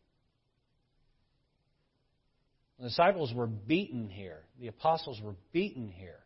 The 2.80 2.88
disciples 2.88 3.34
were 3.34 3.48
beaten 3.48 4.10
here. 4.10 4.39
The 4.60 4.68
apostles 4.68 5.20
were 5.22 5.36
beaten 5.52 5.89
here. 5.89 6.20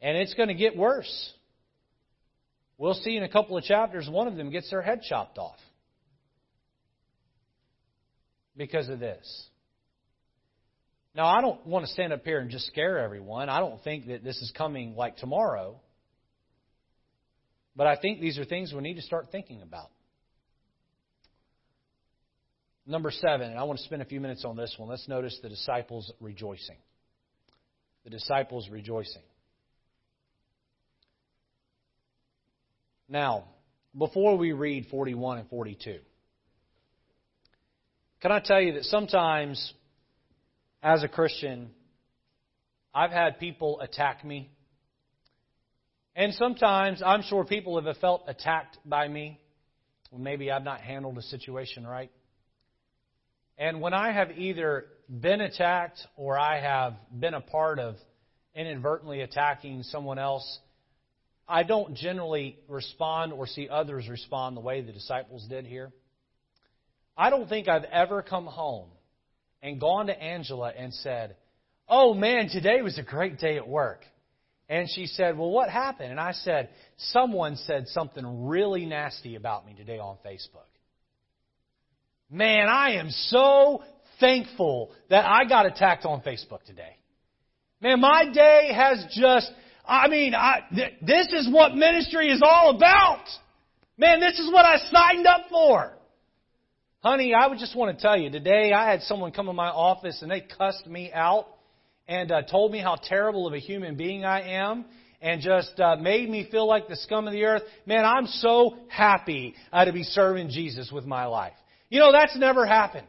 And 0.00 0.16
it's 0.16 0.34
going 0.34 0.48
to 0.48 0.54
get 0.54 0.76
worse. 0.76 1.32
We'll 2.78 2.94
see 2.94 3.16
in 3.16 3.22
a 3.22 3.28
couple 3.28 3.58
of 3.58 3.64
chapters, 3.64 4.08
one 4.08 4.26
of 4.26 4.36
them 4.36 4.50
gets 4.50 4.70
their 4.70 4.80
head 4.80 5.02
chopped 5.02 5.36
off 5.36 5.58
because 8.56 8.88
of 8.88 8.98
this. 8.98 9.46
Now, 11.14 11.26
I 11.26 11.40
don't 11.40 11.66
want 11.66 11.84
to 11.84 11.92
stand 11.92 12.12
up 12.12 12.24
here 12.24 12.38
and 12.38 12.50
just 12.50 12.66
scare 12.68 12.98
everyone. 12.98 13.48
I 13.48 13.58
don't 13.58 13.82
think 13.82 14.06
that 14.06 14.22
this 14.22 14.36
is 14.36 14.52
coming 14.56 14.94
like 14.94 15.16
tomorrow. 15.16 15.80
But 17.76 17.86
I 17.86 17.96
think 17.96 18.20
these 18.20 18.38
are 18.38 18.44
things 18.44 18.72
we 18.72 18.80
need 18.80 18.94
to 18.94 19.02
start 19.02 19.28
thinking 19.32 19.62
about. 19.62 19.90
Number 22.86 23.10
seven, 23.10 23.50
and 23.50 23.58
I 23.58 23.64
want 23.64 23.78
to 23.78 23.84
spend 23.84 24.02
a 24.02 24.06
few 24.06 24.20
minutes 24.20 24.44
on 24.44 24.56
this 24.56 24.74
one. 24.76 24.88
Let's 24.88 25.06
notice 25.06 25.38
the 25.42 25.48
disciples 25.48 26.12
rejoicing. 26.20 26.76
The 28.04 28.10
disciples 28.10 28.68
rejoicing. 28.70 29.22
Now, 33.10 33.44
before 33.98 34.38
we 34.38 34.52
read 34.52 34.86
41 34.88 35.38
and 35.38 35.48
42, 35.50 35.98
can 38.22 38.30
I 38.30 38.38
tell 38.38 38.60
you 38.60 38.74
that 38.74 38.84
sometimes, 38.84 39.74
as 40.80 41.02
a 41.02 41.08
Christian, 41.08 41.70
I've 42.94 43.10
had 43.10 43.40
people 43.40 43.80
attack 43.80 44.24
me. 44.24 44.48
And 46.14 46.32
sometimes 46.34 47.02
I'm 47.04 47.22
sure 47.22 47.44
people 47.44 47.82
have 47.82 47.96
felt 47.96 48.22
attacked 48.28 48.78
by 48.84 49.08
me. 49.08 49.40
Maybe 50.16 50.52
I've 50.52 50.62
not 50.62 50.80
handled 50.80 51.18
a 51.18 51.22
situation 51.22 51.84
right. 51.84 52.12
And 53.58 53.80
when 53.80 53.92
I 53.92 54.12
have 54.12 54.38
either 54.38 54.86
been 55.08 55.40
attacked 55.40 55.98
or 56.16 56.38
I 56.38 56.60
have 56.60 56.94
been 57.18 57.34
a 57.34 57.40
part 57.40 57.80
of 57.80 57.96
inadvertently 58.54 59.22
attacking 59.22 59.82
someone 59.82 60.18
else, 60.20 60.60
I 61.50 61.64
don't 61.64 61.94
generally 61.94 62.58
respond 62.68 63.32
or 63.32 63.46
see 63.46 63.68
others 63.68 64.08
respond 64.08 64.56
the 64.56 64.60
way 64.60 64.82
the 64.82 64.92
disciples 64.92 65.44
did 65.48 65.66
here. 65.66 65.90
I 67.16 67.28
don't 67.28 67.48
think 67.48 67.68
I've 67.68 67.84
ever 67.84 68.22
come 68.22 68.46
home 68.46 68.88
and 69.60 69.80
gone 69.80 70.06
to 70.06 70.22
Angela 70.22 70.72
and 70.76 70.94
said, 70.94 71.36
Oh 71.88 72.14
man, 72.14 72.48
today 72.48 72.82
was 72.82 72.98
a 72.98 73.02
great 73.02 73.38
day 73.38 73.56
at 73.56 73.68
work. 73.68 74.04
And 74.68 74.88
she 74.88 75.06
said, 75.06 75.36
Well, 75.36 75.50
what 75.50 75.68
happened? 75.68 76.12
And 76.12 76.20
I 76.20 76.32
said, 76.32 76.70
Someone 76.96 77.56
said 77.56 77.88
something 77.88 78.46
really 78.46 78.86
nasty 78.86 79.34
about 79.34 79.66
me 79.66 79.74
today 79.74 79.98
on 79.98 80.16
Facebook. 80.24 80.70
Man, 82.30 82.68
I 82.68 82.92
am 82.92 83.10
so 83.10 83.82
thankful 84.20 84.92
that 85.08 85.26
I 85.26 85.48
got 85.48 85.66
attacked 85.66 86.04
on 86.04 86.20
Facebook 86.20 86.62
today. 86.64 86.96
Man, 87.80 88.00
my 88.00 88.30
day 88.32 88.70
has 88.72 89.04
just 89.16 89.50
I 89.86 90.08
mean, 90.08 90.34
I, 90.34 90.60
th- 90.74 90.94
this 91.02 91.32
is 91.32 91.48
what 91.50 91.74
ministry 91.74 92.30
is 92.30 92.42
all 92.44 92.70
about. 92.76 93.24
Man, 93.98 94.20
this 94.20 94.38
is 94.38 94.52
what 94.52 94.64
I 94.64 94.76
signed 94.90 95.26
up 95.26 95.46
for. 95.50 95.92
Honey, 97.00 97.32
I 97.34 97.46
would 97.46 97.58
just 97.58 97.76
want 97.76 97.96
to 97.96 98.02
tell 98.02 98.16
you, 98.16 98.30
today 98.30 98.72
I 98.72 98.90
had 98.90 99.02
someone 99.02 99.32
come 99.32 99.48
in 99.48 99.56
my 99.56 99.68
office 99.68 100.20
and 100.22 100.30
they 100.30 100.42
cussed 100.42 100.86
me 100.86 101.10
out 101.12 101.46
and 102.06 102.30
uh, 102.30 102.42
told 102.42 102.72
me 102.72 102.78
how 102.78 102.96
terrible 103.02 103.46
of 103.46 103.54
a 103.54 103.58
human 103.58 103.96
being 103.96 104.24
I 104.24 104.54
am 104.56 104.84
and 105.22 105.40
just 105.40 105.78
uh, 105.78 105.96
made 105.96 106.28
me 106.28 106.48
feel 106.50 106.66
like 106.66 106.88
the 106.88 106.96
scum 106.96 107.26
of 107.26 107.32
the 107.32 107.44
earth. 107.44 107.62
Man, 107.86 108.04
I'm 108.04 108.26
so 108.26 108.76
happy 108.88 109.54
uh, 109.72 109.84
to 109.84 109.92
be 109.92 110.02
serving 110.02 110.50
Jesus 110.50 110.90
with 110.92 111.04
my 111.04 111.26
life. 111.26 111.54
You 111.88 112.00
know, 112.00 112.12
that's 112.12 112.36
never 112.36 112.66
happened. 112.66 113.08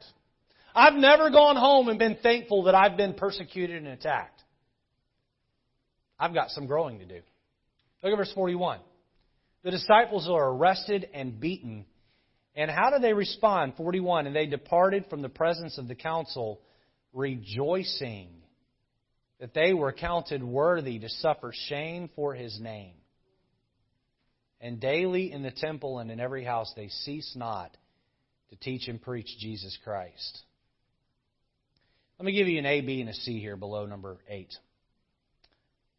I've 0.74 0.94
never 0.94 1.30
gone 1.30 1.56
home 1.56 1.90
and 1.90 2.00
been 2.00 2.18
thankful 2.22 2.64
that 2.64 2.76
I've 2.76 2.98
been 2.98 3.14
persecuted 3.14 3.78
and 3.78 3.88
attacked. 3.88 4.41
I've 6.22 6.36
got 6.36 6.52
some 6.52 6.68
growing 6.68 7.00
to 7.00 7.06
do. 7.06 7.20
Look 8.04 8.14
at 8.14 8.16
verse 8.16 8.32
41. 8.36 8.80
The 9.64 9.72
disciples 9.72 10.30
are 10.30 10.50
arrested 10.50 11.10
and 11.16 11.40
beaten. 11.40 11.86
And 12.56 12.70
how 12.70 12.92
do 12.92 13.00
they 13.00 13.14
respond? 13.14 13.74
41. 13.76 14.28
And 14.28 14.36
they 14.36 14.46
departed 14.46 15.06
from 15.10 15.24
the 15.24 15.30
presence 15.30 15.80
of 15.80 15.88
the 15.88 15.96
council, 15.96 16.62
rejoicing 17.12 18.30
that 19.40 19.56
they 19.56 19.74
were 19.74 19.92
counted 19.92 20.44
worthy 20.44 21.00
to 21.00 21.10
suffer 21.10 21.52
shame 21.68 22.08
for 22.16 22.36
his 22.36 22.60
name. 22.60 22.94
And 24.60 24.80
daily 24.80 25.32
in 25.32 25.42
the 25.42 25.50
temple 25.50 25.98
and 25.98 26.12
in 26.12 26.20
every 26.20 26.44
house 26.44 26.72
they 26.76 26.90
cease 26.90 27.34
not 27.36 27.76
to 28.52 28.56
teach 28.58 28.88
and 28.88 29.02
preach 29.02 29.28
Jesus 29.40 29.76
Christ. 29.84 30.40
Let 32.20 32.28
me 32.28 32.34
give 32.34 32.48
you 32.48 32.60
an 32.60 32.68
A, 32.68 32.82
B, 32.82 33.02
and 33.02 33.10
a 33.10 33.14
C 33.16 33.40
here 33.40 33.56
below 33.56 33.88
number 33.88 34.20
8. 34.30 34.54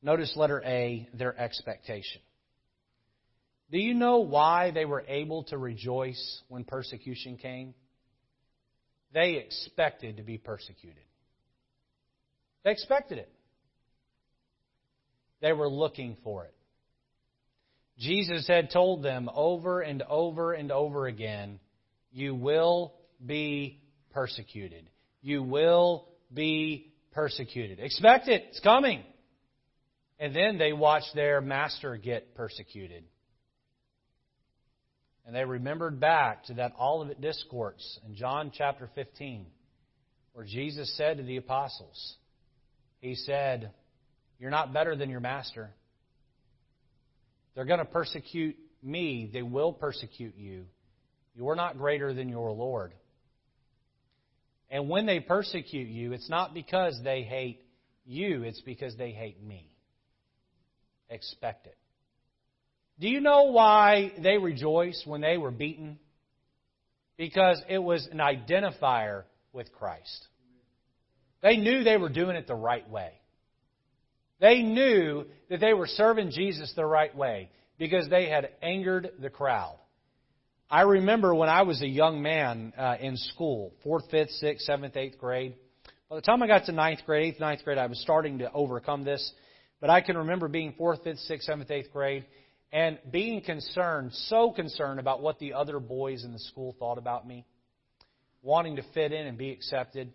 Notice 0.02 0.32
letter 0.36 0.62
A, 0.64 1.08
their 1.14 1.38
expectation. 1.38 2.20
Do 3.70 3.78
you 3.78 3.94
know 3.94 4.18
why 4.18 4.70
they 4.70 4.84
were 4.84 5.04
able 5.06 5.44
to 5.44 5.56
rejoice 5.56 6.42
when 6.48 6.64
persecution 6.64 7.36
came? 7.36 7.74
They 9.14 9.34
expected 9.34 10.16
to 10.16 10.22
be 10.22 10.38
persecuted. 10.38 11.02
They 12.64 12.72
expected 12.72 13.18
it. 13.18 13.32
They 15.40 15.52
were 15.52 15.68
looking 15.68 16.16
for 16.22 16.44
it. 16.44 16.54
Jesus 17.98 18.46
had 18.48 18.70
told 18.70 19.02
them 19.02 19.30
over 19.32 19.80
and 19.80 20.02
over 20.02 20.52
and 20.52 20.72
over 20.72 21.06
again, 21.06 21.60
You 22.10 22.34
will 22.34 22.94
be 23.24 23.80
persecuted. 24.12 24.88
You 25.20 25.42
will 25.42 26.08
be 26.32 26.92
persecuted. 27.12 27.80
Expect 27.80 28.28
it. 28.28 28.44
It's 28.50 28.60
coming. 28.60 29.02
And 30.22 30.36
then 30.36 30.56
they 30.56 30.72
watched 30.72 31.16
their 31.16 31.40
master 31.40 31.96
get 31.96 32.36
persecuted. 32.36 33.02
And 35.26 35.34
they 35.34 35.44
remembered 35.44 35.98
back 35.98 36.44
to 36.44 36.54
that 36.54 36.74
Olivet 36.80 37.20
Discourse 37.20 37.98
in 38.06 38.14
John 38.14 38.52
chapter 38.54 38.88
15, 38.94 39.46
where 40.32 40.44
Jesus 40.44 40.96
said 40.96 41.16
to 41.16 41.24
the 41.24 41.38
apostles, 41.38 42.14
He 43.00 43.16
said, 43.16 43.72
You're 44.38 44.52
not 44.52 44.72
better 44.72 44.94
than 44.94 45.10
your 45.10 45.18
master. 45.18 45.70
They're 47.56 47.64
going 47.64 47.80
to 47.80 47.84
persecute 47.84 48.56
me, 48.80 49.28
they 49.32 49.42
will 49.42 49.72
persecute 49.72 50.36
you. 50.36 50.66
You're 51.34 51.56
not 51.56 51.78
greater 51.78 52.14
than 52.14 52.28
your 52.28 52.52
Lord. 52.52 52.94
And 54.70 54.88
when 54.88 55.04
they 55.04 55.18
persecute 55.18 55.88
you, 55.88 56.12
it's 56.12 56.30
not 56.30 56.54
because 56.54 56.96
they 57.02 57.22
hate 57.22 57.58
you, 58.06 58.44
it's 58.44 58.60
because 58.60 58.96
they 58.96 59.10
hate 59.10 59.42
me. 59.42 59.71
Expect 61.12 61.66
it. 61.66 61.76
Do 62.98 63.08
you 63.08 63.20
know 63.20 63.44
why 63.44 64.12
they 64.18 64.38
rejoiced 64.38 65.06
when 65.06 65.20
they 65.20 65.36
were 65.36 65.50
beaten? 65.50 65.98
Because 67.18 67.62
it 67.68 67.78
was 67.78 68.08
an 68.10 68.18
identifier 68.18 69.24
with 69.52 69.72
Christ. 69.72 70.26
They 71.42 71.56
knew 71.56 71.84
they 71.84 71.98
were 71.98 72.08
doing 72.08 72.36
it 72.36 72.46
the 72.46 72.54
right 72.54 72.88
way. 72.88 73.12
They 74.40 74.62
knew 74.62 75.26
that 75.50 75.60
they 75.60 75.74
were 75.74 75.86
serving 75.86 76.30
Jesus 76.30 76.72
the 76.74 76.86
right 76.86 77.14
way 77.14 77.50
because 77.78 78.08
they 78.08 78.28
had 78.28 78.48
angered 78.62 79.10
the 79.20 79.30
crowd. 79.30 79.76
I 80.70 80.82
remember 80.82 81.34
when 81.34 81.50
I 81.50 81.62
was 81.62 81.82
a 81.82 81.86
young 81.86 82.22
man 82.22 82.72
uh, 82.78 82.96
in 82.98 83.18
school, 83.18 83.74
fourth, 83.82 84.04
fifth, 84.10 84.30
sixth, 84.30 84.64
seventh, 84.64 84.96
eighth 84.96 85.18
grade. 85.18 85.54
By 86.08 86.16
the 86.16 86.22
time 86.22 86.42
I 86.42 86.46
got 86.46 86.64
to 86.66 86.72
ninth 86.72 87.00
grade, 87.04 87.34
eighth, 87.34 87.40
ninth 87.40 87.62
grade, 87.62 87.78
I 87.78 87.86
was 87.86 88.00
starting 88.00 88.38
to 88.38 88.50
overcome 88.52 89.04
this. 89.04 89.32
But 89.82 89.90
I 89.90 90.00
can 90.00 90.16
remember 90.16 90.46
being 90.46 90.74
fourth, 90.78 91.02
fifth, 91.02 91.18
sixth, 91.18 91.46
seventh, 91.46 91.68
eighth 91.72 91.92
grade, 91.92 92.24
and 92.72 93.00
being 93.10 93.40
concerned, 93.42 94.12
so 94.12 94.52
concerned 94.52 95.00
about 95.00 95.20
what 95.20 95.40
the 95.40 95.54
other 95.54 95.80
boys 95.80 96.22
in 96.24 96.32
the 96.32 96.38
school 96.38 96.76
thought 96.78 96.98
about 96.98 97.26
me, 97.26 97.44
wanting 98.42 98.76
to 98.76 98.84
fit 98.94 99.10
in 99.12 99.26
and 99.26 99.36
be 99.36 99.50
accepted, 99.50 100.12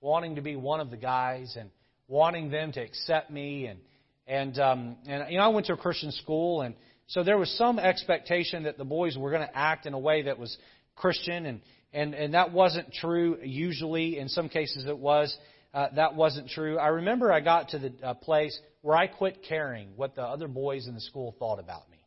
wanting 0.00 0.36
to 0.36 0.40
be 0.40 0.56
one 0.56 0.80
of 0.80 0.90
the 0.90 0.96
guys, 0.96 1.58
and 1.60 1.68
wanting 2.08 2.50
them 2.50 2.72
to 2.72 2.80
accept 2.80 3.30
me. 3.30 3.66
And 3.66 3.80
and 4.26 4.58
um, 4.58 4.96
and 5.06 5.30
you 5.30 5.36
know, 5.36 5.44
I 5.44 5.48
went 5.48 5.66
to 5.66 5.74
a 5.74 5.76
Christian 5.76 6.10
school, 6.10 6.62
and 6.62 6.74
so 7.08 7.22
there 7.22 7.36
was 7.36 7.50
some 7.58 7.78
expectation 7.78 8.62
that 8.62 8.78
the 8.78 8.84
boys 8.86 9.18
were 9.18 9.30
going 9.30 9.46
to 9.46 9.56
act 9.56 9.84
in 9.84 9.92
a 9.92 9.98
way 9.98 10.22
that 10.22 10.38
was 10.38 10.56
Christian, 10.96 11.44
and 11.44 11.60
and 11.92 12.14
and 12.14 12.32
that 12.32 12.50
wasn't 12.50 12.90
true. 12.94 13.36
Usually, 13.42 14.18
in 14.18 14.30
some 14.30 14.48
cases, 14.48 14.86
it 14.86 14.96
was. 14.96 15.36
Uh, 15.74 15.88
that 15.96 16.14
wasn't 16.14 16.48
true. 16.48 16.78
I 16.78 16.88
remember 16.88 17.32
I 17.32 17.40
got 17.40 17.70
to 17.70 17.78
the 17.78 17.92
uh, 18.02 18.14
place 18.14 18.58
where 18.82 18.96
I 18.96 19.06
quit 19.06 19.42
caring 19.48 19.90
what 19.96 20.14
the 20.14 20.22
other 20.22 20.48
boys 20.48 20.86
in 20.86 20.94
the 20.94 21.00
school 21.00 21.34
thought 21.38 21.58
about 21.58 21.90
me. 21.90 21.98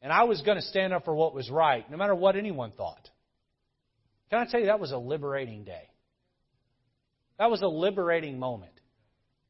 And 0.00 0.12
I 0.12 0.24
was 0.24 0.42
going 0.42 0.56
to 0.56 0.62
stand 0.62 0.92
up 0.92 1.04
for 1.04 1.14
what 1.14 1.34
was 1.34 1.50
right, 1.50 1.90
no 1.90 1.96
matter 1.96 2.14
what 2.14 2.36
anyone 2.36 2.70
thought. 2.70 3.10
Can 4.30 4.38
I 4.38 4.50
tell 4.50 4.60
you, 4.60 4.66
that 4.66 4.78
was 4.78 4.92
a 4.92 4.98
liberating 4.98 5.64
day. 5.64 5.88
That 7.38 7.50
was 7.50 7.62
a 7.62 7.68
liberating 7.68 8.38
moment. 8.38 8.72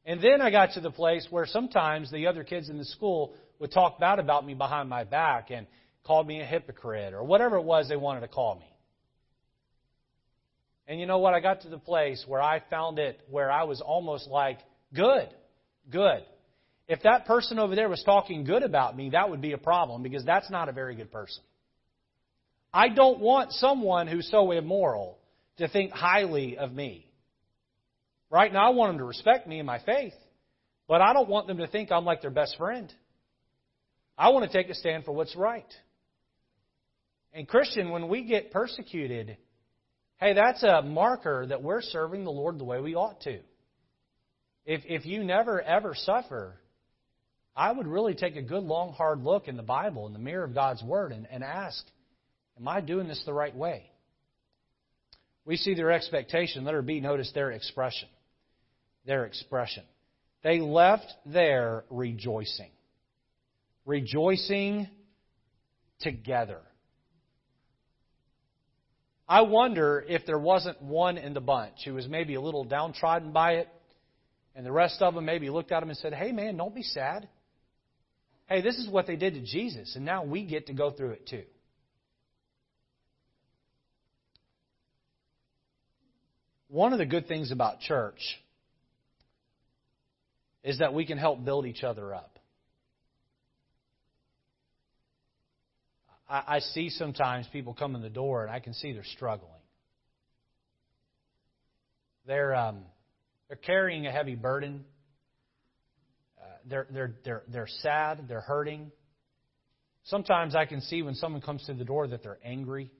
And 0.05 0.21
then 0.21 0.41
I 0.41 0.49
got 0.49 0.73
to 0.73 0.81
the 0.81 0.91
place 0.91 1.27
where 1.29 1.45
sometimes 1.45 2.11
the 2.11 2.27
other 2.27 2.43
kids 2.43 2.69
in 2.69 2.77
the 2.77 2.85
school 2.85 3.35
would 3.59 3.71
talk 3.71 3.99
bad 3.99 4.19
about 4.19 4.45
me 4.45 4.53
behind 4.53 4.89
my 4.89 5.03
back 5.03 5.51
and 5.51 5.67
call 6.03 6.23
me 6.23 6.39
a 6.39 6.45
hypocrite 6.45 7.13
or 7.13 7.23
whatever 7.23 7.57
it 7.57 7.63
was 7.63 7.89
they 7.89 7.95
wanted 7.95 8.21
to 8.21 8.27
call 8.27 8.55
me. 8.55 8.76
And 10.87 10.99
you 10.99 11.05
know 11.05 11.17
what? 11.17 11.33
I 11.33 11.41
got 11.41 11.61
to 11.61 11.69
the 11.69 11.77
place 11.77 12.23
where 12.27 12.41
I 12.41 12.61
found 12.69 12.97
it 12.97 13.19
where 13.29 13.51
I 13.51 13.63
was 13.63 13.81
almost 13.81 14.27
like, 14.27 14.59
good, 14.93 15.27
good. 15.89 16.23
If 16.87 17.03
that 17.03 17.25
person 17.25 17.59
over 17.59 17.75
there 17.75 17.89
was 17.89 18.01
talking 18.03 18.45
good 18.45 18.63
about 18.63 18.95
me, 18.95 19.09
that 19.09 19.29
would 19.29 19.41
be 19.41 19.51
a 19.51 19.57
problem 19.57 20.01
because 20.01 20.23
that's 20.23 20.49
not 20.49 20.69
a 20.69 20.71
very 20.71 20.95
good 20.95 21.11
person. 21.11 21.43
I 22.73 22.89
don't 22.89 23.19
want 23.19 23.51
someone 23.51 24.07
who's 24.07 24.29
so 24.31 24.51
immoral 24.51 25.17
to 25.57 25.67
think 25.67 25.91
highly 25.91 26.57
of 26.57 26.71
me. 26.71 27.11
Right 28.29 28.51
now, 28.51 28.67
I 28.67 28.69
want 28.69 28.91
them 28.91 28.99
to 28.99 29.05
respect 29.05 29.47
me 29.47 29.59
and 29.59 29.67
my 29.67 29.79
faith, 29.79 30.13
but 30.87 31.01
I 31.01 31.13
don't 31.13 31.29
want 31.29 31.47
them 31.47 31.57
to 31.57 31.67
think 31.67 31.91
I'm 31.91 32.05
like 32.05 32.21
their 32.21 32.31
best 32.31 32.57
friend. 32.57 32.93
I 34.17 34.29
want 34.29 34.49
to 34.49 34.57
take 34.57 34.69
a 34.69 34.75
stand 34.75 35.05
for 35.05 35.11
what's 35.13 35.35
right. 35.35 35.71
And, 37.33 37.47
Christian, 37.47 37.89
when 37.89 38.07
we 38.07 38.23
get 38.23 38.51
persecuted, 38.51 39.37
hey, 40.19 40.33
that's 40.33 40.63
a 40.63 40.81
marker 40.81 41.45
that 41.47 41.63
we're 41.63 41.81
serving 41.81 42.23
the 42.23 42.31
Lord 42.31 42.59
the 42.59 42.63
way 42.63 42.79
we 42.81 42.95
ought 42.95 43.21
to. 43.21 43.39
If, 44.65 44.81
if 44.85 45.05
you 45.05 45.23
never, 45.23 45.61
ever 45.61 45.93
suffer, 45.95 46.55
I 47.55 47.71
would 47.71 47.87
really 47.87 48.13
take 48.13 48.35
a 48.35 48.41
good, 48.41 48.63
long, 48.63 48.93
hard 48.93 49.23
look 49.23 49.47
in 49.47 49.57
the 49.57 49.63
Bible, 49.63 50.07
in 50.07 50.13
the 50.13 50.19
mirror 50.19 50.43
of 50.43 50.53
God's 50.53 50.83
Word, 50.83 51.11
and, 51.11 51.27
and 51.31 51.43
ask, 51.43 51.83
Am 52.59 52.67
I 52.67 52.81
doing 52.81 53.07
this 53.07 53.21
the 53.25 53.33
right 53.33 53.55
way? 53.55 53.89
We 55.45 55.57
see 55.57 55.75
their 55.75 55.91
expectation. 55.91 56.65
Let 56.65 56.73
her 56.73 56.81
be 56.81 56.99
notice 56.99 57.31
their 57.33 57.51
expression. 57.51 58.09
Their 59.05 59.25
expression. 59.25 59.83
They 60.43 60.59
left 60.59 61.05
there 61.25 61.85
rejoicing. 61.89 62.71
Rejoicing 63.85 64.87
together. 66.01 66.59
I 69.27 69.41
wonder 69.41 70.03
if 70.07 70.25
there 70.25 70.39
wasn't 70.39 70.81
one 70.81 71.17
in 71.17 71.33
the 71.33 71.41
bunch 71.41 71.79
who 71.83 71.93
was 71.93 72.07
maybe 72.07 72.35
a 72.35 72.41
little 72.41 72.63
downtrodden 72.63 73.33
by 73.33 73.55
it, 73.55 73.67
and 74.55 74.65
the 74.65 74.71
rest 74.71 75.01
of 75.01 75.15
them 75.15 75.25
maybe 75.25 75.49
looked 75.49 75.71
at 75.71 75.83
him 75.83 75.89
and 75.89 75.97
said, 75.97 76.13
Hey, 76.13 76.31
man, 76.31 76.55
don't 76.55 76.73
be 76.73 76.83
sad. 76.83 77.27
Hey, 78.47 78.61
this 78.61 78.77
is 78.77 78.89
what 78.89 79.05
they 79.05 79.17
did 79.17 79.33
to 79.33 79.41
Jesus, 79.41 79.95
and 79.95 80.05
now 80.05 80.23
we 80.23 80.45
get 80.45 80.67
to 80.67 80.73
go 80.73 80.91
through 80.91 81.11
it 81.11 81.27
too. 81.27 81.43
One 86.69 86.93
of 86.93 86.99
the 86.99 87.05
good 87.05 87.27
things 87.27 87.51
about 87.51 87.79
church 87.81 88.19
is 90.63 90.79
that 90.79 90.93
we 90.93 91.05
can 91.05 91.17
help 91.17 91.43
build 91.43 91.65
each 91.65 91.83
other 91.83 92.13
up. 92.13 92.36
I, 96.29 96.43
I 96.47 96.59
see 96.59 96.89
sometimes 96.89 97.47
people 97.51 97.73
come 97.73 97.95
in 97.95 98.01
the 98.01 98.09
door 98.09 98.43
and 98.43 98.51
I 98.51 98.59
can 98.59 98.73
see 98.73 98.93
they're 98.93 99.03
struggling. 99.03 99.51
They're 102.25 102.55
um, 102.55 102.79
they're 103.47 103.57
carrying 103.57 104.05
a 104.07 104.11
heavy 104.11 104.35
burden 104.35 104.83
they're, 106.69 106.87
they're, 106.91 107.13
they're, 107.23 107.43
they're 107.47 107.67
sad, 107.81 108.27
they're 108.27 108.41
hurting. 108.41 108.91
Sometimes 110.05 110.55
I 110.55 110.65
can 110.65 110.81
see 110.81 111.01
when 111.01 111.15
someone 111.15 111.41
comes 111.41 111.65
to 111.65 111.73
the 111.73 111.83
door 111.83 112.07
that 112.07 112.23
they're 112.23 112.39
angry 112.43 112.91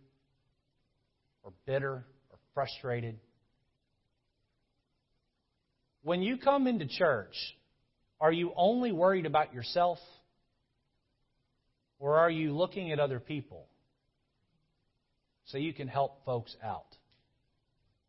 or 1.43 1.53
bitter 1.65 2.05
or 2.29 2.37
frustrated. 2.53 3.19
When 6.03 6.21
you 6.21 6.37
come 6.37 6.67
into 6.67 6.87
church, 6.87 7.35
are 8.19 8.31
you 8.31 8.51
only 8.55 8.91
worried 8.91 9.25
about 9.25 9.53
yourself? 9.53 9.99
Or 11.99 12.17
are 12.17 12.29
you 12.29 12.55
looking 12.55 12.91
at 12.91 12.99
other 12.99 13.19
people 13.19 13.67
so 15.45 15.57
you 15.57 15.73
can 15.73 15.87
help 15.87 16.23
folks 16.25 16.55
out? 16.63 16.85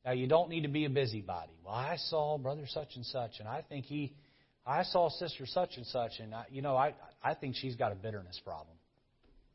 Now, 0.05 0.12
you 0.12 0.26
don't 0.26 0.49
need 0.49 0.62
to 0.62 0.68
be 0.68 0.84
a 0.84 0.91
busybody. 0.91 1.53
Well, 1.64 1.74
I 1.74 1.97
saw 1.97 2.39
brother 2.39 2.64
such 2.66 2.97
and 2.97 3.05
such, 3.05 3.41
and 3.41 3.49
I 3.49 3.62
think 3.68 3.84
he 3.84 4.14
I 4.66 4.82
saw 4.82 5.09
sister 5.09 5.47
such 5.47 5.76
and 5.76 5.86
such, 5.86 6.12
and 6.18 6.34
I, 6.34 6.45
you 6.51 6.61
know, 6.61 6.76
I 6.76 6.95
I 7.22 7.34
think 7.34 7.57
she's 7.57 7.74
got 7.74 7.93
a 7.93 7.95
bitterness 7.95 8.41
problem. 8.45 8.76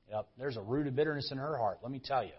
Yep, 0.09 0.27
there's 0.37 0.57
a 0.57 0.61
root 0.61 0.87
of 0.87 0.95
bitterness 0.95 1.29
in 1.31 1.37
her 1.37 1.57
heart. 1.57 1.79
Let 1.81 1.91
me 1.91 2.01
tell 2.03 2.23
you. 2.23 2.31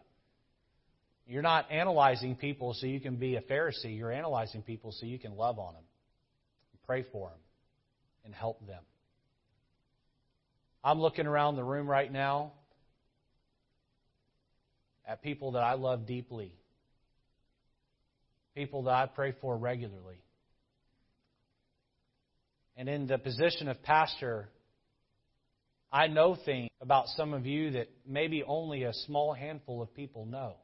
You're 1.26 1.42
not 1.42 1.70
analyzing 1.70 2.36
people 2.36 2.74
so 2.74 2.86
you 2.86 3.00
can 3.00 3.16
be 3.16 3.36
a 3.36 3.40
Pharisee. 3.40 3.96
You're 3.96 4.12
analyzing 4.12 4.62
people 4.62 4.92
so 4.92 5.06
you 5.06 5.18
can 5.18 5.36
love 5.36 5.58
on 5.58 5.74
them, 5.74 5.84
pray 6.86 7.04
for 7.10 7.30
them, 7.30 7.38
and 8.26 8.34
help 8.34 8.64
them. 8.66 8.82
I'm 10.84 11.00
looking 11.00 11.26
around 11.26 11.56
the 11.56 11.64
room 11.64 11.88
right 11.88 12.12
now 12.12 12.52
at 15.08 15.22
people 15.22 15.52
that 15.52 15.62
I 15.62 15.74
love 15.74 16.06
deeply, 16.06 16.54
people 18.54 18.82
that 18.84 18.92
I 18.92 19.06
pray 19.06 19.34
for 19.40 19.56
regularly. 19.56 20.20
And 22.76 22.86
in 22.86 23.06
the 23.06 23.16
position 23.16 23.68
of 23.68 23.82
pastor, 23.82 24.50
I 25.90 26.08
know 26.08 26.36
things 26.44 26.68
about 26.82 27.06
some 27.16 27.32
of 27.32 27.46
you 27.46 27.70
that 27.72 27.88
maybe 28.06 28.42
only 28.42 28.82
a 28.82 28.92
small 29.06 29.32
handful 29.32 29.80
of 29.80 29.94
people 29.94 30.26
know. 30.26 30.56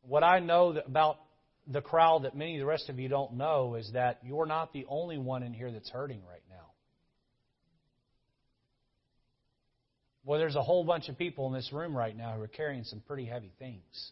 What 0.00 0.22
I 0.22 0.38
know 0.38 0.80
about 0.86 1.18
the 1.66 1.82
crowd 1.82 2.22
that 2.22 2.34
many 2.34 2.54
of 2.54 2.60
the 2.60 2.66
rest 2.66 2.88
of 2.88 2.98
you 2.98 3.08
don't 3.08 3.34
know 3.34 3.74
is 3.74 3.90
that 3.92 4.20
you're 4.24 4.46
not 4.46 4.72
the 4.72 4.86
only 4.88 5.18
one 5.18 5.42
in 5.42 5.52
here 5.52 5.70
that's 5.70 5.90
hurting 5.90 6.22
right 6.26 6.40
Well, 10.26 10.40
there's 10.40 10.56
a 10.56 10.62
whole 10.62 10.82
bunch 10.82 11.08
of 11.08 11.16
people 11.16 11.46
in 11.46 11.52
this 11.52 11.72
room 11.72 11.96
right 11.96 12.14
now 12.14 12.34
who 12.34 12.42
are 12.42 12.48
carrying 12.48 12.82
some 12.82 13.00
pretty 13.00 13.26
heavy 13.26 13.52
things. 13.60 14.10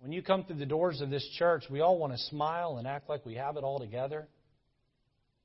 When 0.00 0.10
you 0.10 0.22
come 0.22 0.42
through 0.42 0.56
the 0.56 0.66
doors 0.66 1.00
of 1.00 1.08
this 1.08 1.26
church, 1.38 1.62
we 1.70 1.80
all 1.80 1.96
want 1.96 2.12
to 2.12 2.18
smile 2.18 2.78
and 2.78 2.88
act 2.88 3.08
like 3.08 3.24
we 3.24 3.36
have 3.36 3.56
it 3.56 3.62
all 3.62 3.78
together. 3.78 4.26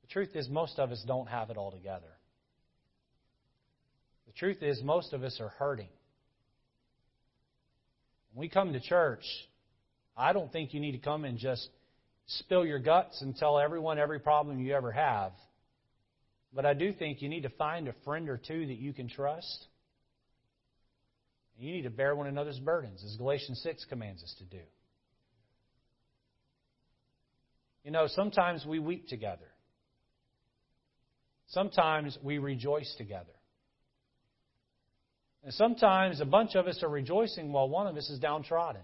The 0.01 0.07
truth 0.07 0.29
is, 0.33 0.49
most 0.49 0.79
of 0.79 0.91
us 0.91 1.03
don't 1.05 1.27
have 1.29 1.51
it 1.51 1.57
all 1.57 1.71
together. 1.71 2.09
The 4.25 4.33
truth 4.33 4.63
is, 4.63 4.81
most 4.83 5.13
of 5.13 5.21
us 5.21 5.37
are 5.39 5.49
hurting. 5.49 5.89
When 8.33 8.41
we 8.41 8.49
come 8.49 8.73
to 8.73 8.79
church, 8.79 9.23
I 10.17 10.33
don't 10.33 10.51
think 10.51 10.73
you 10.73 10.79
need 10.79 10.93
to 10.93 10.97
come 10.97 11.25
and 11.25 11.37
just 11.37 11.69
spill 12.25 12.65
your 12.65 12.79
guts 12.79 13.21
and 13.21 13.35
tell 13.35 13.59
everyone 13.59 13.99
every 13.99 14.19
problem 14.19 14.59
you 14.59 14.73
ever 14.73 14.91
have. 14.91 15.31
But 16.53 16.65
I 16.65 16.73
do 16.73 16.91
think 16.91 17.21
you 17.21 17.29
need 17.29 17.43
to 17.43 17.49
find 17.49 17.87
a 17.87 17.93
friend 18.03 18.29
or 18.29 18.37
two 18.37 18.65
that 18.67 18.77
you 18.77 18.93
can 18.93 19.07
trust 19.07 19.67
you 21.59 21.73
need 21.73 21.81
to 21.81 21.89
bear 21.89 22.15
one 22.15 22.27
another's 22.27 22.59
burdens, 22.59 23.03
as 23.03 23.17
Galatians 23.17 23.59
6 23.63 23.85
commands 23.85 24.23
us 24.23 24.33
to 24.37 24.45
do. 24.45 24.63
You 27.83 27.91
know, 27.91 28.07
sometimes 28.07 28.65
we 28.65 28.79
weep 28.79 29.09
together. 29.09 29.47
Sometimes 31.47 32.17
we 32.23 32.37
rejoice 32.37 32.93
together. 32.97 33.33
And 35.43 35.53
sometimes 35.53 36.21
a 36.21 36.25
bunch 36.25 36.55
of 36.55 36.67
us 36.67 36.81
are 36.81 36.89
rejoicing 36.89 37.51
while 37.51 37.67
one 37.67 37.87
of 37.87 37.97
us 37.97 38.09
is 38.09 38.19
downtrodden. 38.19 38.81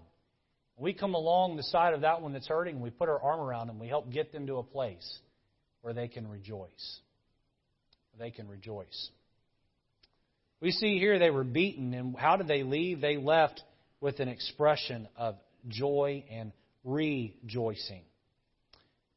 We 0.76 0.92
come 0.92 1.14
along 1.14 1.56
the 1.56 1.62
side 1.62 1.94
of 1.94 2.02
that 2.02 2.20
one 2.20 2.34
that's 2.34 2.48
hurting, 2.48 2.74
and 2.74 2.82
we 2.82 2.90
put 2.90 3.08
our 3.08 3.22
arm 3.22 3.40
around 3.40 3.68
them. 3.68 3.78
We 3.78 3.88
help 3.88 4.10
get 4.10 4.32
them 4.32 4.46
to 4.48 4.56
a 4.56 4.62
place 4.62 5.18
where 5.80 5.94
they 5.94 6.08
can 6.08 6.28
rejoice. 6.28 7.00
They 8.18 8.30
can 8.30 8.48
rejoice. 8.48 9.10
We 10.60 10.70
see 10.70 10.98
here 10.98 11.18
they 11.18 11.30
were 11.30 11.44
beaten, 11.44 11.92
and 11.94 12.16
how 12.16 12.36
did 12.36 12.48
they 12.48 12.62
leave? 12.62 13.00
They 13.00 13.16
left 13.16 13.62
with 14.00 14.20
an 14.20 14.28
expression 14.28 15.08
of 15.16 15.36
joy 15.68 16.24
and 16.30 16.52
rejoicing. 16.84 18.02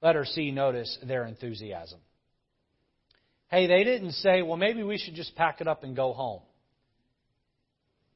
Letter 0.01 0.25
C, 0.25 0.51
notice 0.51 0.97
their 1.05 1.25
enthusiasm. 1.25 1.99
Hey, 3.49 3.67
they 3.67 3.83
didn't 3.83 4.11
say, 4.13 4.41
well, 4.41 4.57
maybe 4.57 4.83
we 4.83 4.97
should 4.97 5.15
just 5.15 5.35
pack 5.35 5.61
it 5.61 5.67
up 5.67 5.83
and 5.83 5.95
go 5.95 6.13
home. 6.13 6.41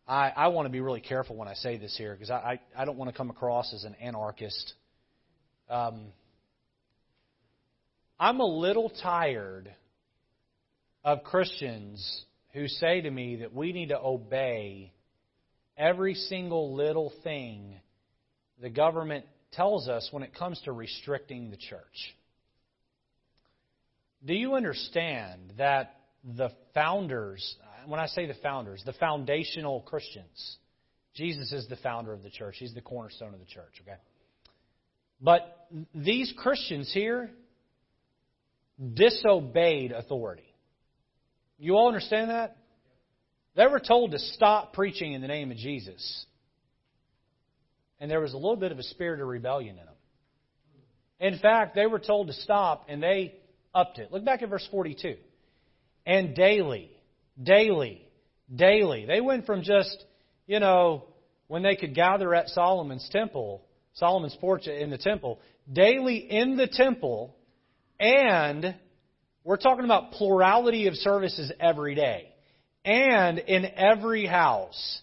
I, 0.07 0.29
I 0.35 0.47
want 0.49 0.65
to 0.65 0.69
be 0.69 0.81
really 0.81 1.01
careful 1.01 1.35
when 1.35 1.47
I 1.47 1.53
say 1.53 1.77
this 1.77 1.95
here 1.97 2.13
because 2.13 2.29
I, 2.29 2.59
I, 2.75 2.81
I 2.81 2.85
don't 2.85 2.97
want 2.97 3.09
to 3.09 3.17
come 3.17 3.29
across 3.29 3.73
as 3.73 3.83
an 3.85 3.95
anarchist. 3.95 4.73
Um, 5.69 6.07
I'm 8.19 8.39
a 8.39 8.45
little 8.45 8.91
tired 9.01 9.73
of 11.03 11.23
Christians 11.23 12.25
who 12.53 12.67
say 12.67 13.01
to 13.01 13.09
me 13.09 13.37
that 13.37 13.53
we 13.53 13.73
need 13.73 13.89
to 13.89 13.99
obey 13.99 14.93
every 15.77 16.13
single 16.13 16.75
little 16.75 17.11
thing 17.23 17.75
the 18.61 18.69
government 18.69 19.25
tells 19.51 19.87
us 19.87 20.07
when 20.11 20.23
it 20.23 20.33
comes 20.35 20.61
to 20.61 20.71
restricting 20.71 21.49
the 21.49 21.57
church. 21.57 22.15
Do 24.25 24.33
you 24.33 24.55
understand 24.55 25.53
that 25.57 25.95
the 26.23 26.49
founders, 26.73 27.55
when 27.87 27.99
I 27.99 28.05
say 28.07 28.25
the 28.25 28.35
founders, 28.41 28.81
the 28.85 28.93
foundational 28.93 29.81
Christians, 29.81 30.57
Jesus 31.15 31.51
is 31.51 31.67
the 31.67 31.75
founder 31.77 32.13
of 32.13 32.23
the 32.23 32.29
church, 32.29 32.55
He's 32.57 32.73
the 32.73 32.81
cornerstone 32.81 33.33
of 33.33 33.39
the 33.39 33.45
church, 33.45 33.73
okay? 33.81 33.97
But 35.21 35.67
these 35.93 36.33
Christians 36.37 36.91
here 36.93 37.29
disobeyed 38.93 39.91
authority. 39.91 40.52
You 41.57 41.75
all 41.75 41.87
understand 41.87 42.29
that? 42.29 42.57
They 43.55 43.67
were 43.67 43.79
told 43.79 44.11
to 44.11 44.19
stop 44.19 44.73
preaching 44.73 45.13
in 45.13 45.21
the 45.21 45.27
name 45.27 45.51
of 45.51 45.57
Jesus. 45.57 46.25
And 47.99 48.09
there 48.09 48.19
was 48.19 48.33
a 48.33 48.37
little 48.37 48.55
bit 48.55 48.71
of 48.71 48.79
a 48.79 48.83
spirit 48.83 49.21
of 49.21 49.27
rebellion 49.27 49.77
in 49.77 49.85
them. 49.85 49.93
In 51.19 51.39
fact, 51.39 51.75
they 51.75 51.85
were 51.85 51.99
told 51.99 52.27
to 52.27 52.33
stop 52.33 52.85
and 52.89 53.01
they 53.01 53.35
upped 53.73 53.99
it. 53.99 54.11
Look 54.11 54.25
back 54.25 54.41
at 54.41 54.49
verse 54.49 54.67
42. 54.71 55.15
And 56.05 56.35
daily, 56.35 56.91
daily, 57.41 58.05
daily. 58.53 59.05
They 59.05 59.21
went 59.21 59.45
from 59.45 59.63
just, 59.63 60.03
you 60.47 60.59
know, 60.59 61.05
when 61.47 61.63
they 61.63 61.75
could 61.75 61.95
gather 61.95 62.33
at 62.33 62.49
Solomon's 62.49 63.07
temple, 63.11 63.63
Solomon's 63.93 64.35
porch 64.41 64.67
in 64.67 64.89
the 64.89 64.97
temple, 64.97 65.39
daily 65.71 66.17
in 66.17 66.57
the 66.57 66.67
temple, 66.67 67.35
and 67.99 68.75
we're 69.43 69.57
talking 69.57 69.85
about 69.85 70.11
plurality 70.11 70.87
of 70.87 70.95
services 70.95 71.51
every 71.59 71.95
day. 71.95 72.29
And 72.85 73.39
in 73.39 73.65
every 73.75 74.25
house, 74.25 75.01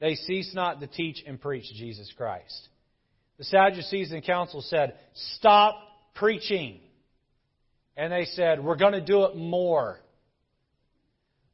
they 0.00 0.14
cease 0.14 0.52
not 0.54 0.80
to 0.80 0.86
teach 0.86 1.22
and 1.26 1.40
preach 1.40 1.64
Jesus 1.74 2.12
Christ. 2.16 2.68
The 3.38 3.44
Sadducees 3.44 4.12
and 4.12 4.22
council 4.22 4.60
said, 4.62 4.94
Stop 5.36 5.76
preaching. 6.14 6.80
And 7.96 8.12
they 8.12 8.26
said, 8.26 8.62
We're 8.62 8.76
going 8.76 8.92
to 8.92 9.04
do 9.04 9.24
it 9.24 9.36
more. 9.36 9.98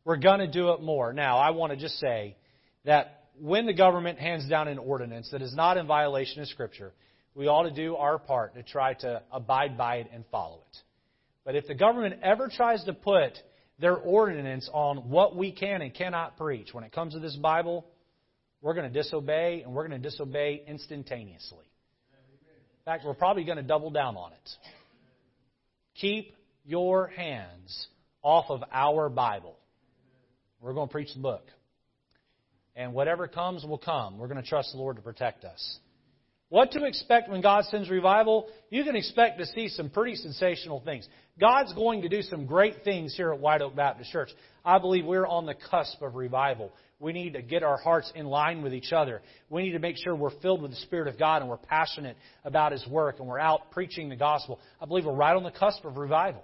We're 0.05 0.16
going 0.16 0.40
to 0.40 0.51
do 0.51 0.72
it 0.72 0.82
more. 0.82 1.12
Now, 1.12 1.38
I 1.38 1.51
want 1.51 1.72
to 1.72 1.78
just 1.78 1.98
say 1.98 2.36
that 2.84 3.24
when 3.38 3.66
the 3.66 3.74
government 3.74 4.18
hands 4.18 4.48
down 4.48 4.68
an 4.68 4.78
ordinance 4.78 5.30
that 5.32 5.42
is 5.42 5.55
not 5.55 5.76
in 5.76 5.86
violation 5.86 6.42
of 6.42 6.48
Scripture, 6.48 6.92
we 7.34 7.46
ought 7.46 7.62
to 7.62 7.70
do 7.70 7.96
our 7.96 8.18
part 8.18 8.55
to 8.55 8.62
try 8.62 8.94
to 8.94 9.22
abide 9.30 9.78
by 9.78 9.96
it 9.96 10.09
and 10.12 10.24
follow 10.30 10.62
it. 10.70 10.78
But 11.45 11.57
if 11.57 11.66
the 11.66 11.74
government 11.74 12.20
ever 12.22 12.49
tries 12.49 12.84
to 12.84 12.93
put 12.93 13.32
their 13.78 13.97
ordinance 13.97 14.68
on 14.72 15.09
what 15.09 15.36
we 15.36 15.53
can 15.53 15.80
and 15.82 15.95
cannot 15.95 16.36
preach 16.36 16.72
when 16.72 16.84
it 16.84 16.93
comes 16.93 17.14
to 17.14 17.18
this 17.18 17.34
Bible, 17.36 17.86
we're 18.61 18.74
going 18.74 18.91
to 18.91 19.03
disobey, 19.03 19.62
and 19.62 19.72
we're 19.72 19.88
going 19.88 20.01
to 20.01 20.09
disobey 20.09 20.62
instantaneously. 20.66 21.64
In 21.64 22.84
fact, 22.84 23.05
we're 23.05 23.14
probably 23.14 23.45
going 23.45 23.57
to 23.57 23.62
double 23.62 23.91
down 23.91 24.16
on 24.16 24.32
it. 24.32 24.51
Keep 25.95 26.34
your 26.64 27.09
hands 27.09 27.88
off 28.22 28.47
of 28.51 28.62
our 28.72 29.09
Bible. 29.09 29.57
We're 30.61 30.74
going 30.74 30.88
to 30.88 30.93
preach 30.93 31.12
the 31.14 31.20
book. 31.20 31.45
And 32.76 32.93
whatever 32.93 33.28
comes 33.28 33.64
will 33.64 33.78
come. 33.78 34.18
We're 34.18 34.28
going 34.28 34.43
to 34.43 34.49
trust 34.49 34.72
the 34.72 34.78
Lord 34.78 34.97
to 34.97 35.03
protect 35.03 35.45
us. 35.45 35.78
What 36.51 36.72
to 36.72 36.84
expect 36.84 37.30
when 37.30 37.42
God 37.42 37.64
sends 37.66 37.88
revival? 37.88 38.48
You 38.70 38.82
can 38.82 38.96
expect 38.96 39.38
to 39.38 39.46
see 39.46 39.68
some 39.68 39.88
pretty 39.88 40.16
sensational 40.16 40.80
things. 40.80 41.09
God's 41.38 41.72
going 41.74 42.03
to 42.03 42.09
do 42.09 42.22
some 42.22 42.44
great 42.44 42.82
things 42.82 43.14
here 43.16 43.32
at 43.32 43.38
White 43.38 43.62
Oak 43.62 43.76
Baptist 43.76 44.11
Church. 44.11 44.30
I 44.64 44.80
believe 44.80 45.07
we're 45.07 45.28
on 45.28 45.46
the 45.46 45.55
cusp 45.55 46.03
of 46.03 46.16
revival. 46.16 46.72
We 46.98 47.12
need 47.12 47.34
to 47.34 47.42
get 47.42 47.62
our 47.62 47.76
hearts 47.76 48.12
in 48.16 48.26
line 48.26 48.62
with 48.62 48.74
each 48.74 48.92
other. 48.92 49.22
We 49.48 49.62
need 49.62 49.72
to 49.72 49.78
make 49.78 49.96
sure 49.96 50.16
we're 50.16 50.38
filled 50.42 50.61
with 50.61 50.72
the 50.72 50.76
Spirit 50.78 51.07
of 51.07 51.20
God 51.20 51.40
and 51.40 51.48
we're 51.48 51.57
passionate 51.57 52.16
about 52.44 52.72
His 52.72 52.84
work 52.88 53.20
and 53.20 53.28
we're 53.28 53.38
out 53.38 53.70
preaching 53.70 54.09
the 54.09 54.16
gospel. 54.16 54.59
I 54.80 54.86
believe 54.86 55.05
we're 55.05 55.14
right 55.14 55.36
on 55.36 55.44
the 55.44 55.53
cusp 55.53 55.84
of 55.84 55.98
revival. 55.98 56.42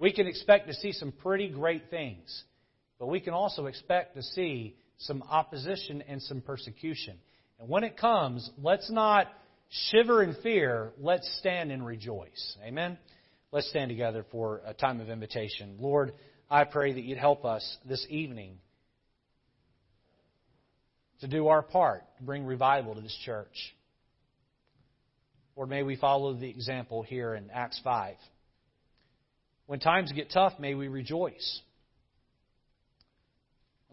We 0.00 0.12
can 0.12 0.26
expect 0.26 0.66
to 0.66 0.74
see 0.74 0.90
some 0.90 1.12
pretty 1.12 1.48
great 1.48 1.90
things, 1.90 2.42
but 2.98 3.06
we 3.06 3.20
can 3.20 3.34
also 3.34 3.66
expect 3.66 4.16
to 4.16 4.22
see 4.22 4.74
some 4.98 5.22
opposition 5.22 6.02
and 6.08 6.20
some 6.20 6.40
persecution. 6.40 7.18
And 7.58 7.68
when 7.68 7.84
it 7.84 7.96
comes, 7.96 8.48
let's 8.62 8.90
not 8.90 9.28
shiver 9.90 10.22
in 10.22 10.34
fear. 10.42 10.92
Let's 10.98 11.28
stand 11.38 11.72
and 11.72 11.84
rejoice. 11.84 12.56
Amen? 12.64 12.98
Let's 13.50 13.68
stand 13.70 13.88
together 13.88 14.24
for 14.30 14.60
a 14.66 14.74
time 14.74 15.00
of 15.00 15.08
invitation. 15.08 15.76
Lord, 15.80 16.12
I 16.50 16.64
pray 16.64 16.92
that 16.92 17.02
you'd 17.02 17.18
help 17.18 17.44
us 17.44 17.78
this 17.88 18.06
evening 18.08 18.58
to 21.20 21.26
do 21.26 21.48
our 21.48 21.62
part 21.62 22.04
to 22.18 22.22
bring 22.22 22.44
revival 22.44 22.94
to 22.94 23.00
this 23.00 23.16
church. 23.24 23.74
Lord, 25.56 25.68
may 25.68 25.82
we 25.82 25.96
follow 25.96 26.34
the 26.34 26.48
example 26.48 27.02
here 27.02 27.34
in 27.34 27.50
Acts 27.50 27.80
5. 27.82 28.14
When 29.66 29.80
times 29.80 30.12
get 30.12 30.30
tough, 30.30 30.52
may 30.60 30.74
we 30.74 30.88
rejoice. 30.88 31.60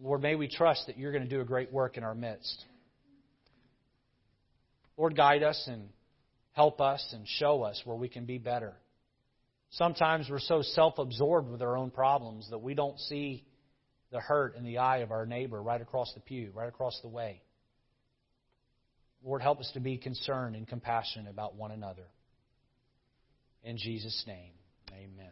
Lord, 0.02 0.22
may 0.22 0.36
we 0.36 0.48
trust 0.48 0.88
that 0.88 0.98
you're 0.98 1.12
going 1.12 1.24
to 1.24 1.30
do 1.30 1.42
a 1.42 1.46
great 1.46 1.72
work 1.72 1.98
in 1.98 2.04
our 2.04 2.14
midst. 2.14 2.64
Lord, 4.98 5.16
guide 5.16 5.44
us 5.44 5.62
and 5.68 5.90
help 6.54 6.80
us 6.80 7.06
and 7.14 7.28
show 7.28 7.64
us 7.64 7.82
where 7.86 7.98
we 7.98 8.08
can 8.08 8.26
be 8.26 8.38
better. 8.38 8.74
Sometimes 9.72 10.28
we're 10.30 10.40
so 10.40 10.62
self 10.62 10.98
absorbed 10.98 11.50
with 11.50 11.62
our 11.62 11.78
own 11.78 11.92
problems 11.92 12.50
that 12.50 12.60
we 12.60 12.74
don't 12.74 13.00
see 13.00 13.46
the 14.12 14.20
hurt 14.20 14.56
in 14.56 14.64
the 14.64 14.78
eye 14.78 15.00
of 15.00 15.12
our 15.12 15.26
neighbor 15.26 15.62
right 15.62 15.82
across 15.82 16.14
the 16.14 16.22
pew, 16.22 16.52
right 16.54 16.70
across 16.70 16.98
the 17.02 17.10
way. 17.10 17.42
Lord, 19.24 19.42
help 19.42 19.60
us 19.60 19.70
to 19.74 19.80
be 19.80 19.98
concerned 19.98 20.56
and 20.56 20.68
compassionate 20.68 21.30
about 21.30 21.56
one 21.56 21.72
another. 21.72 22.06
In 23.64 23.78
Jesus' 23.78 24.24
name, 24.28 24.54
amen. 24.92 25.32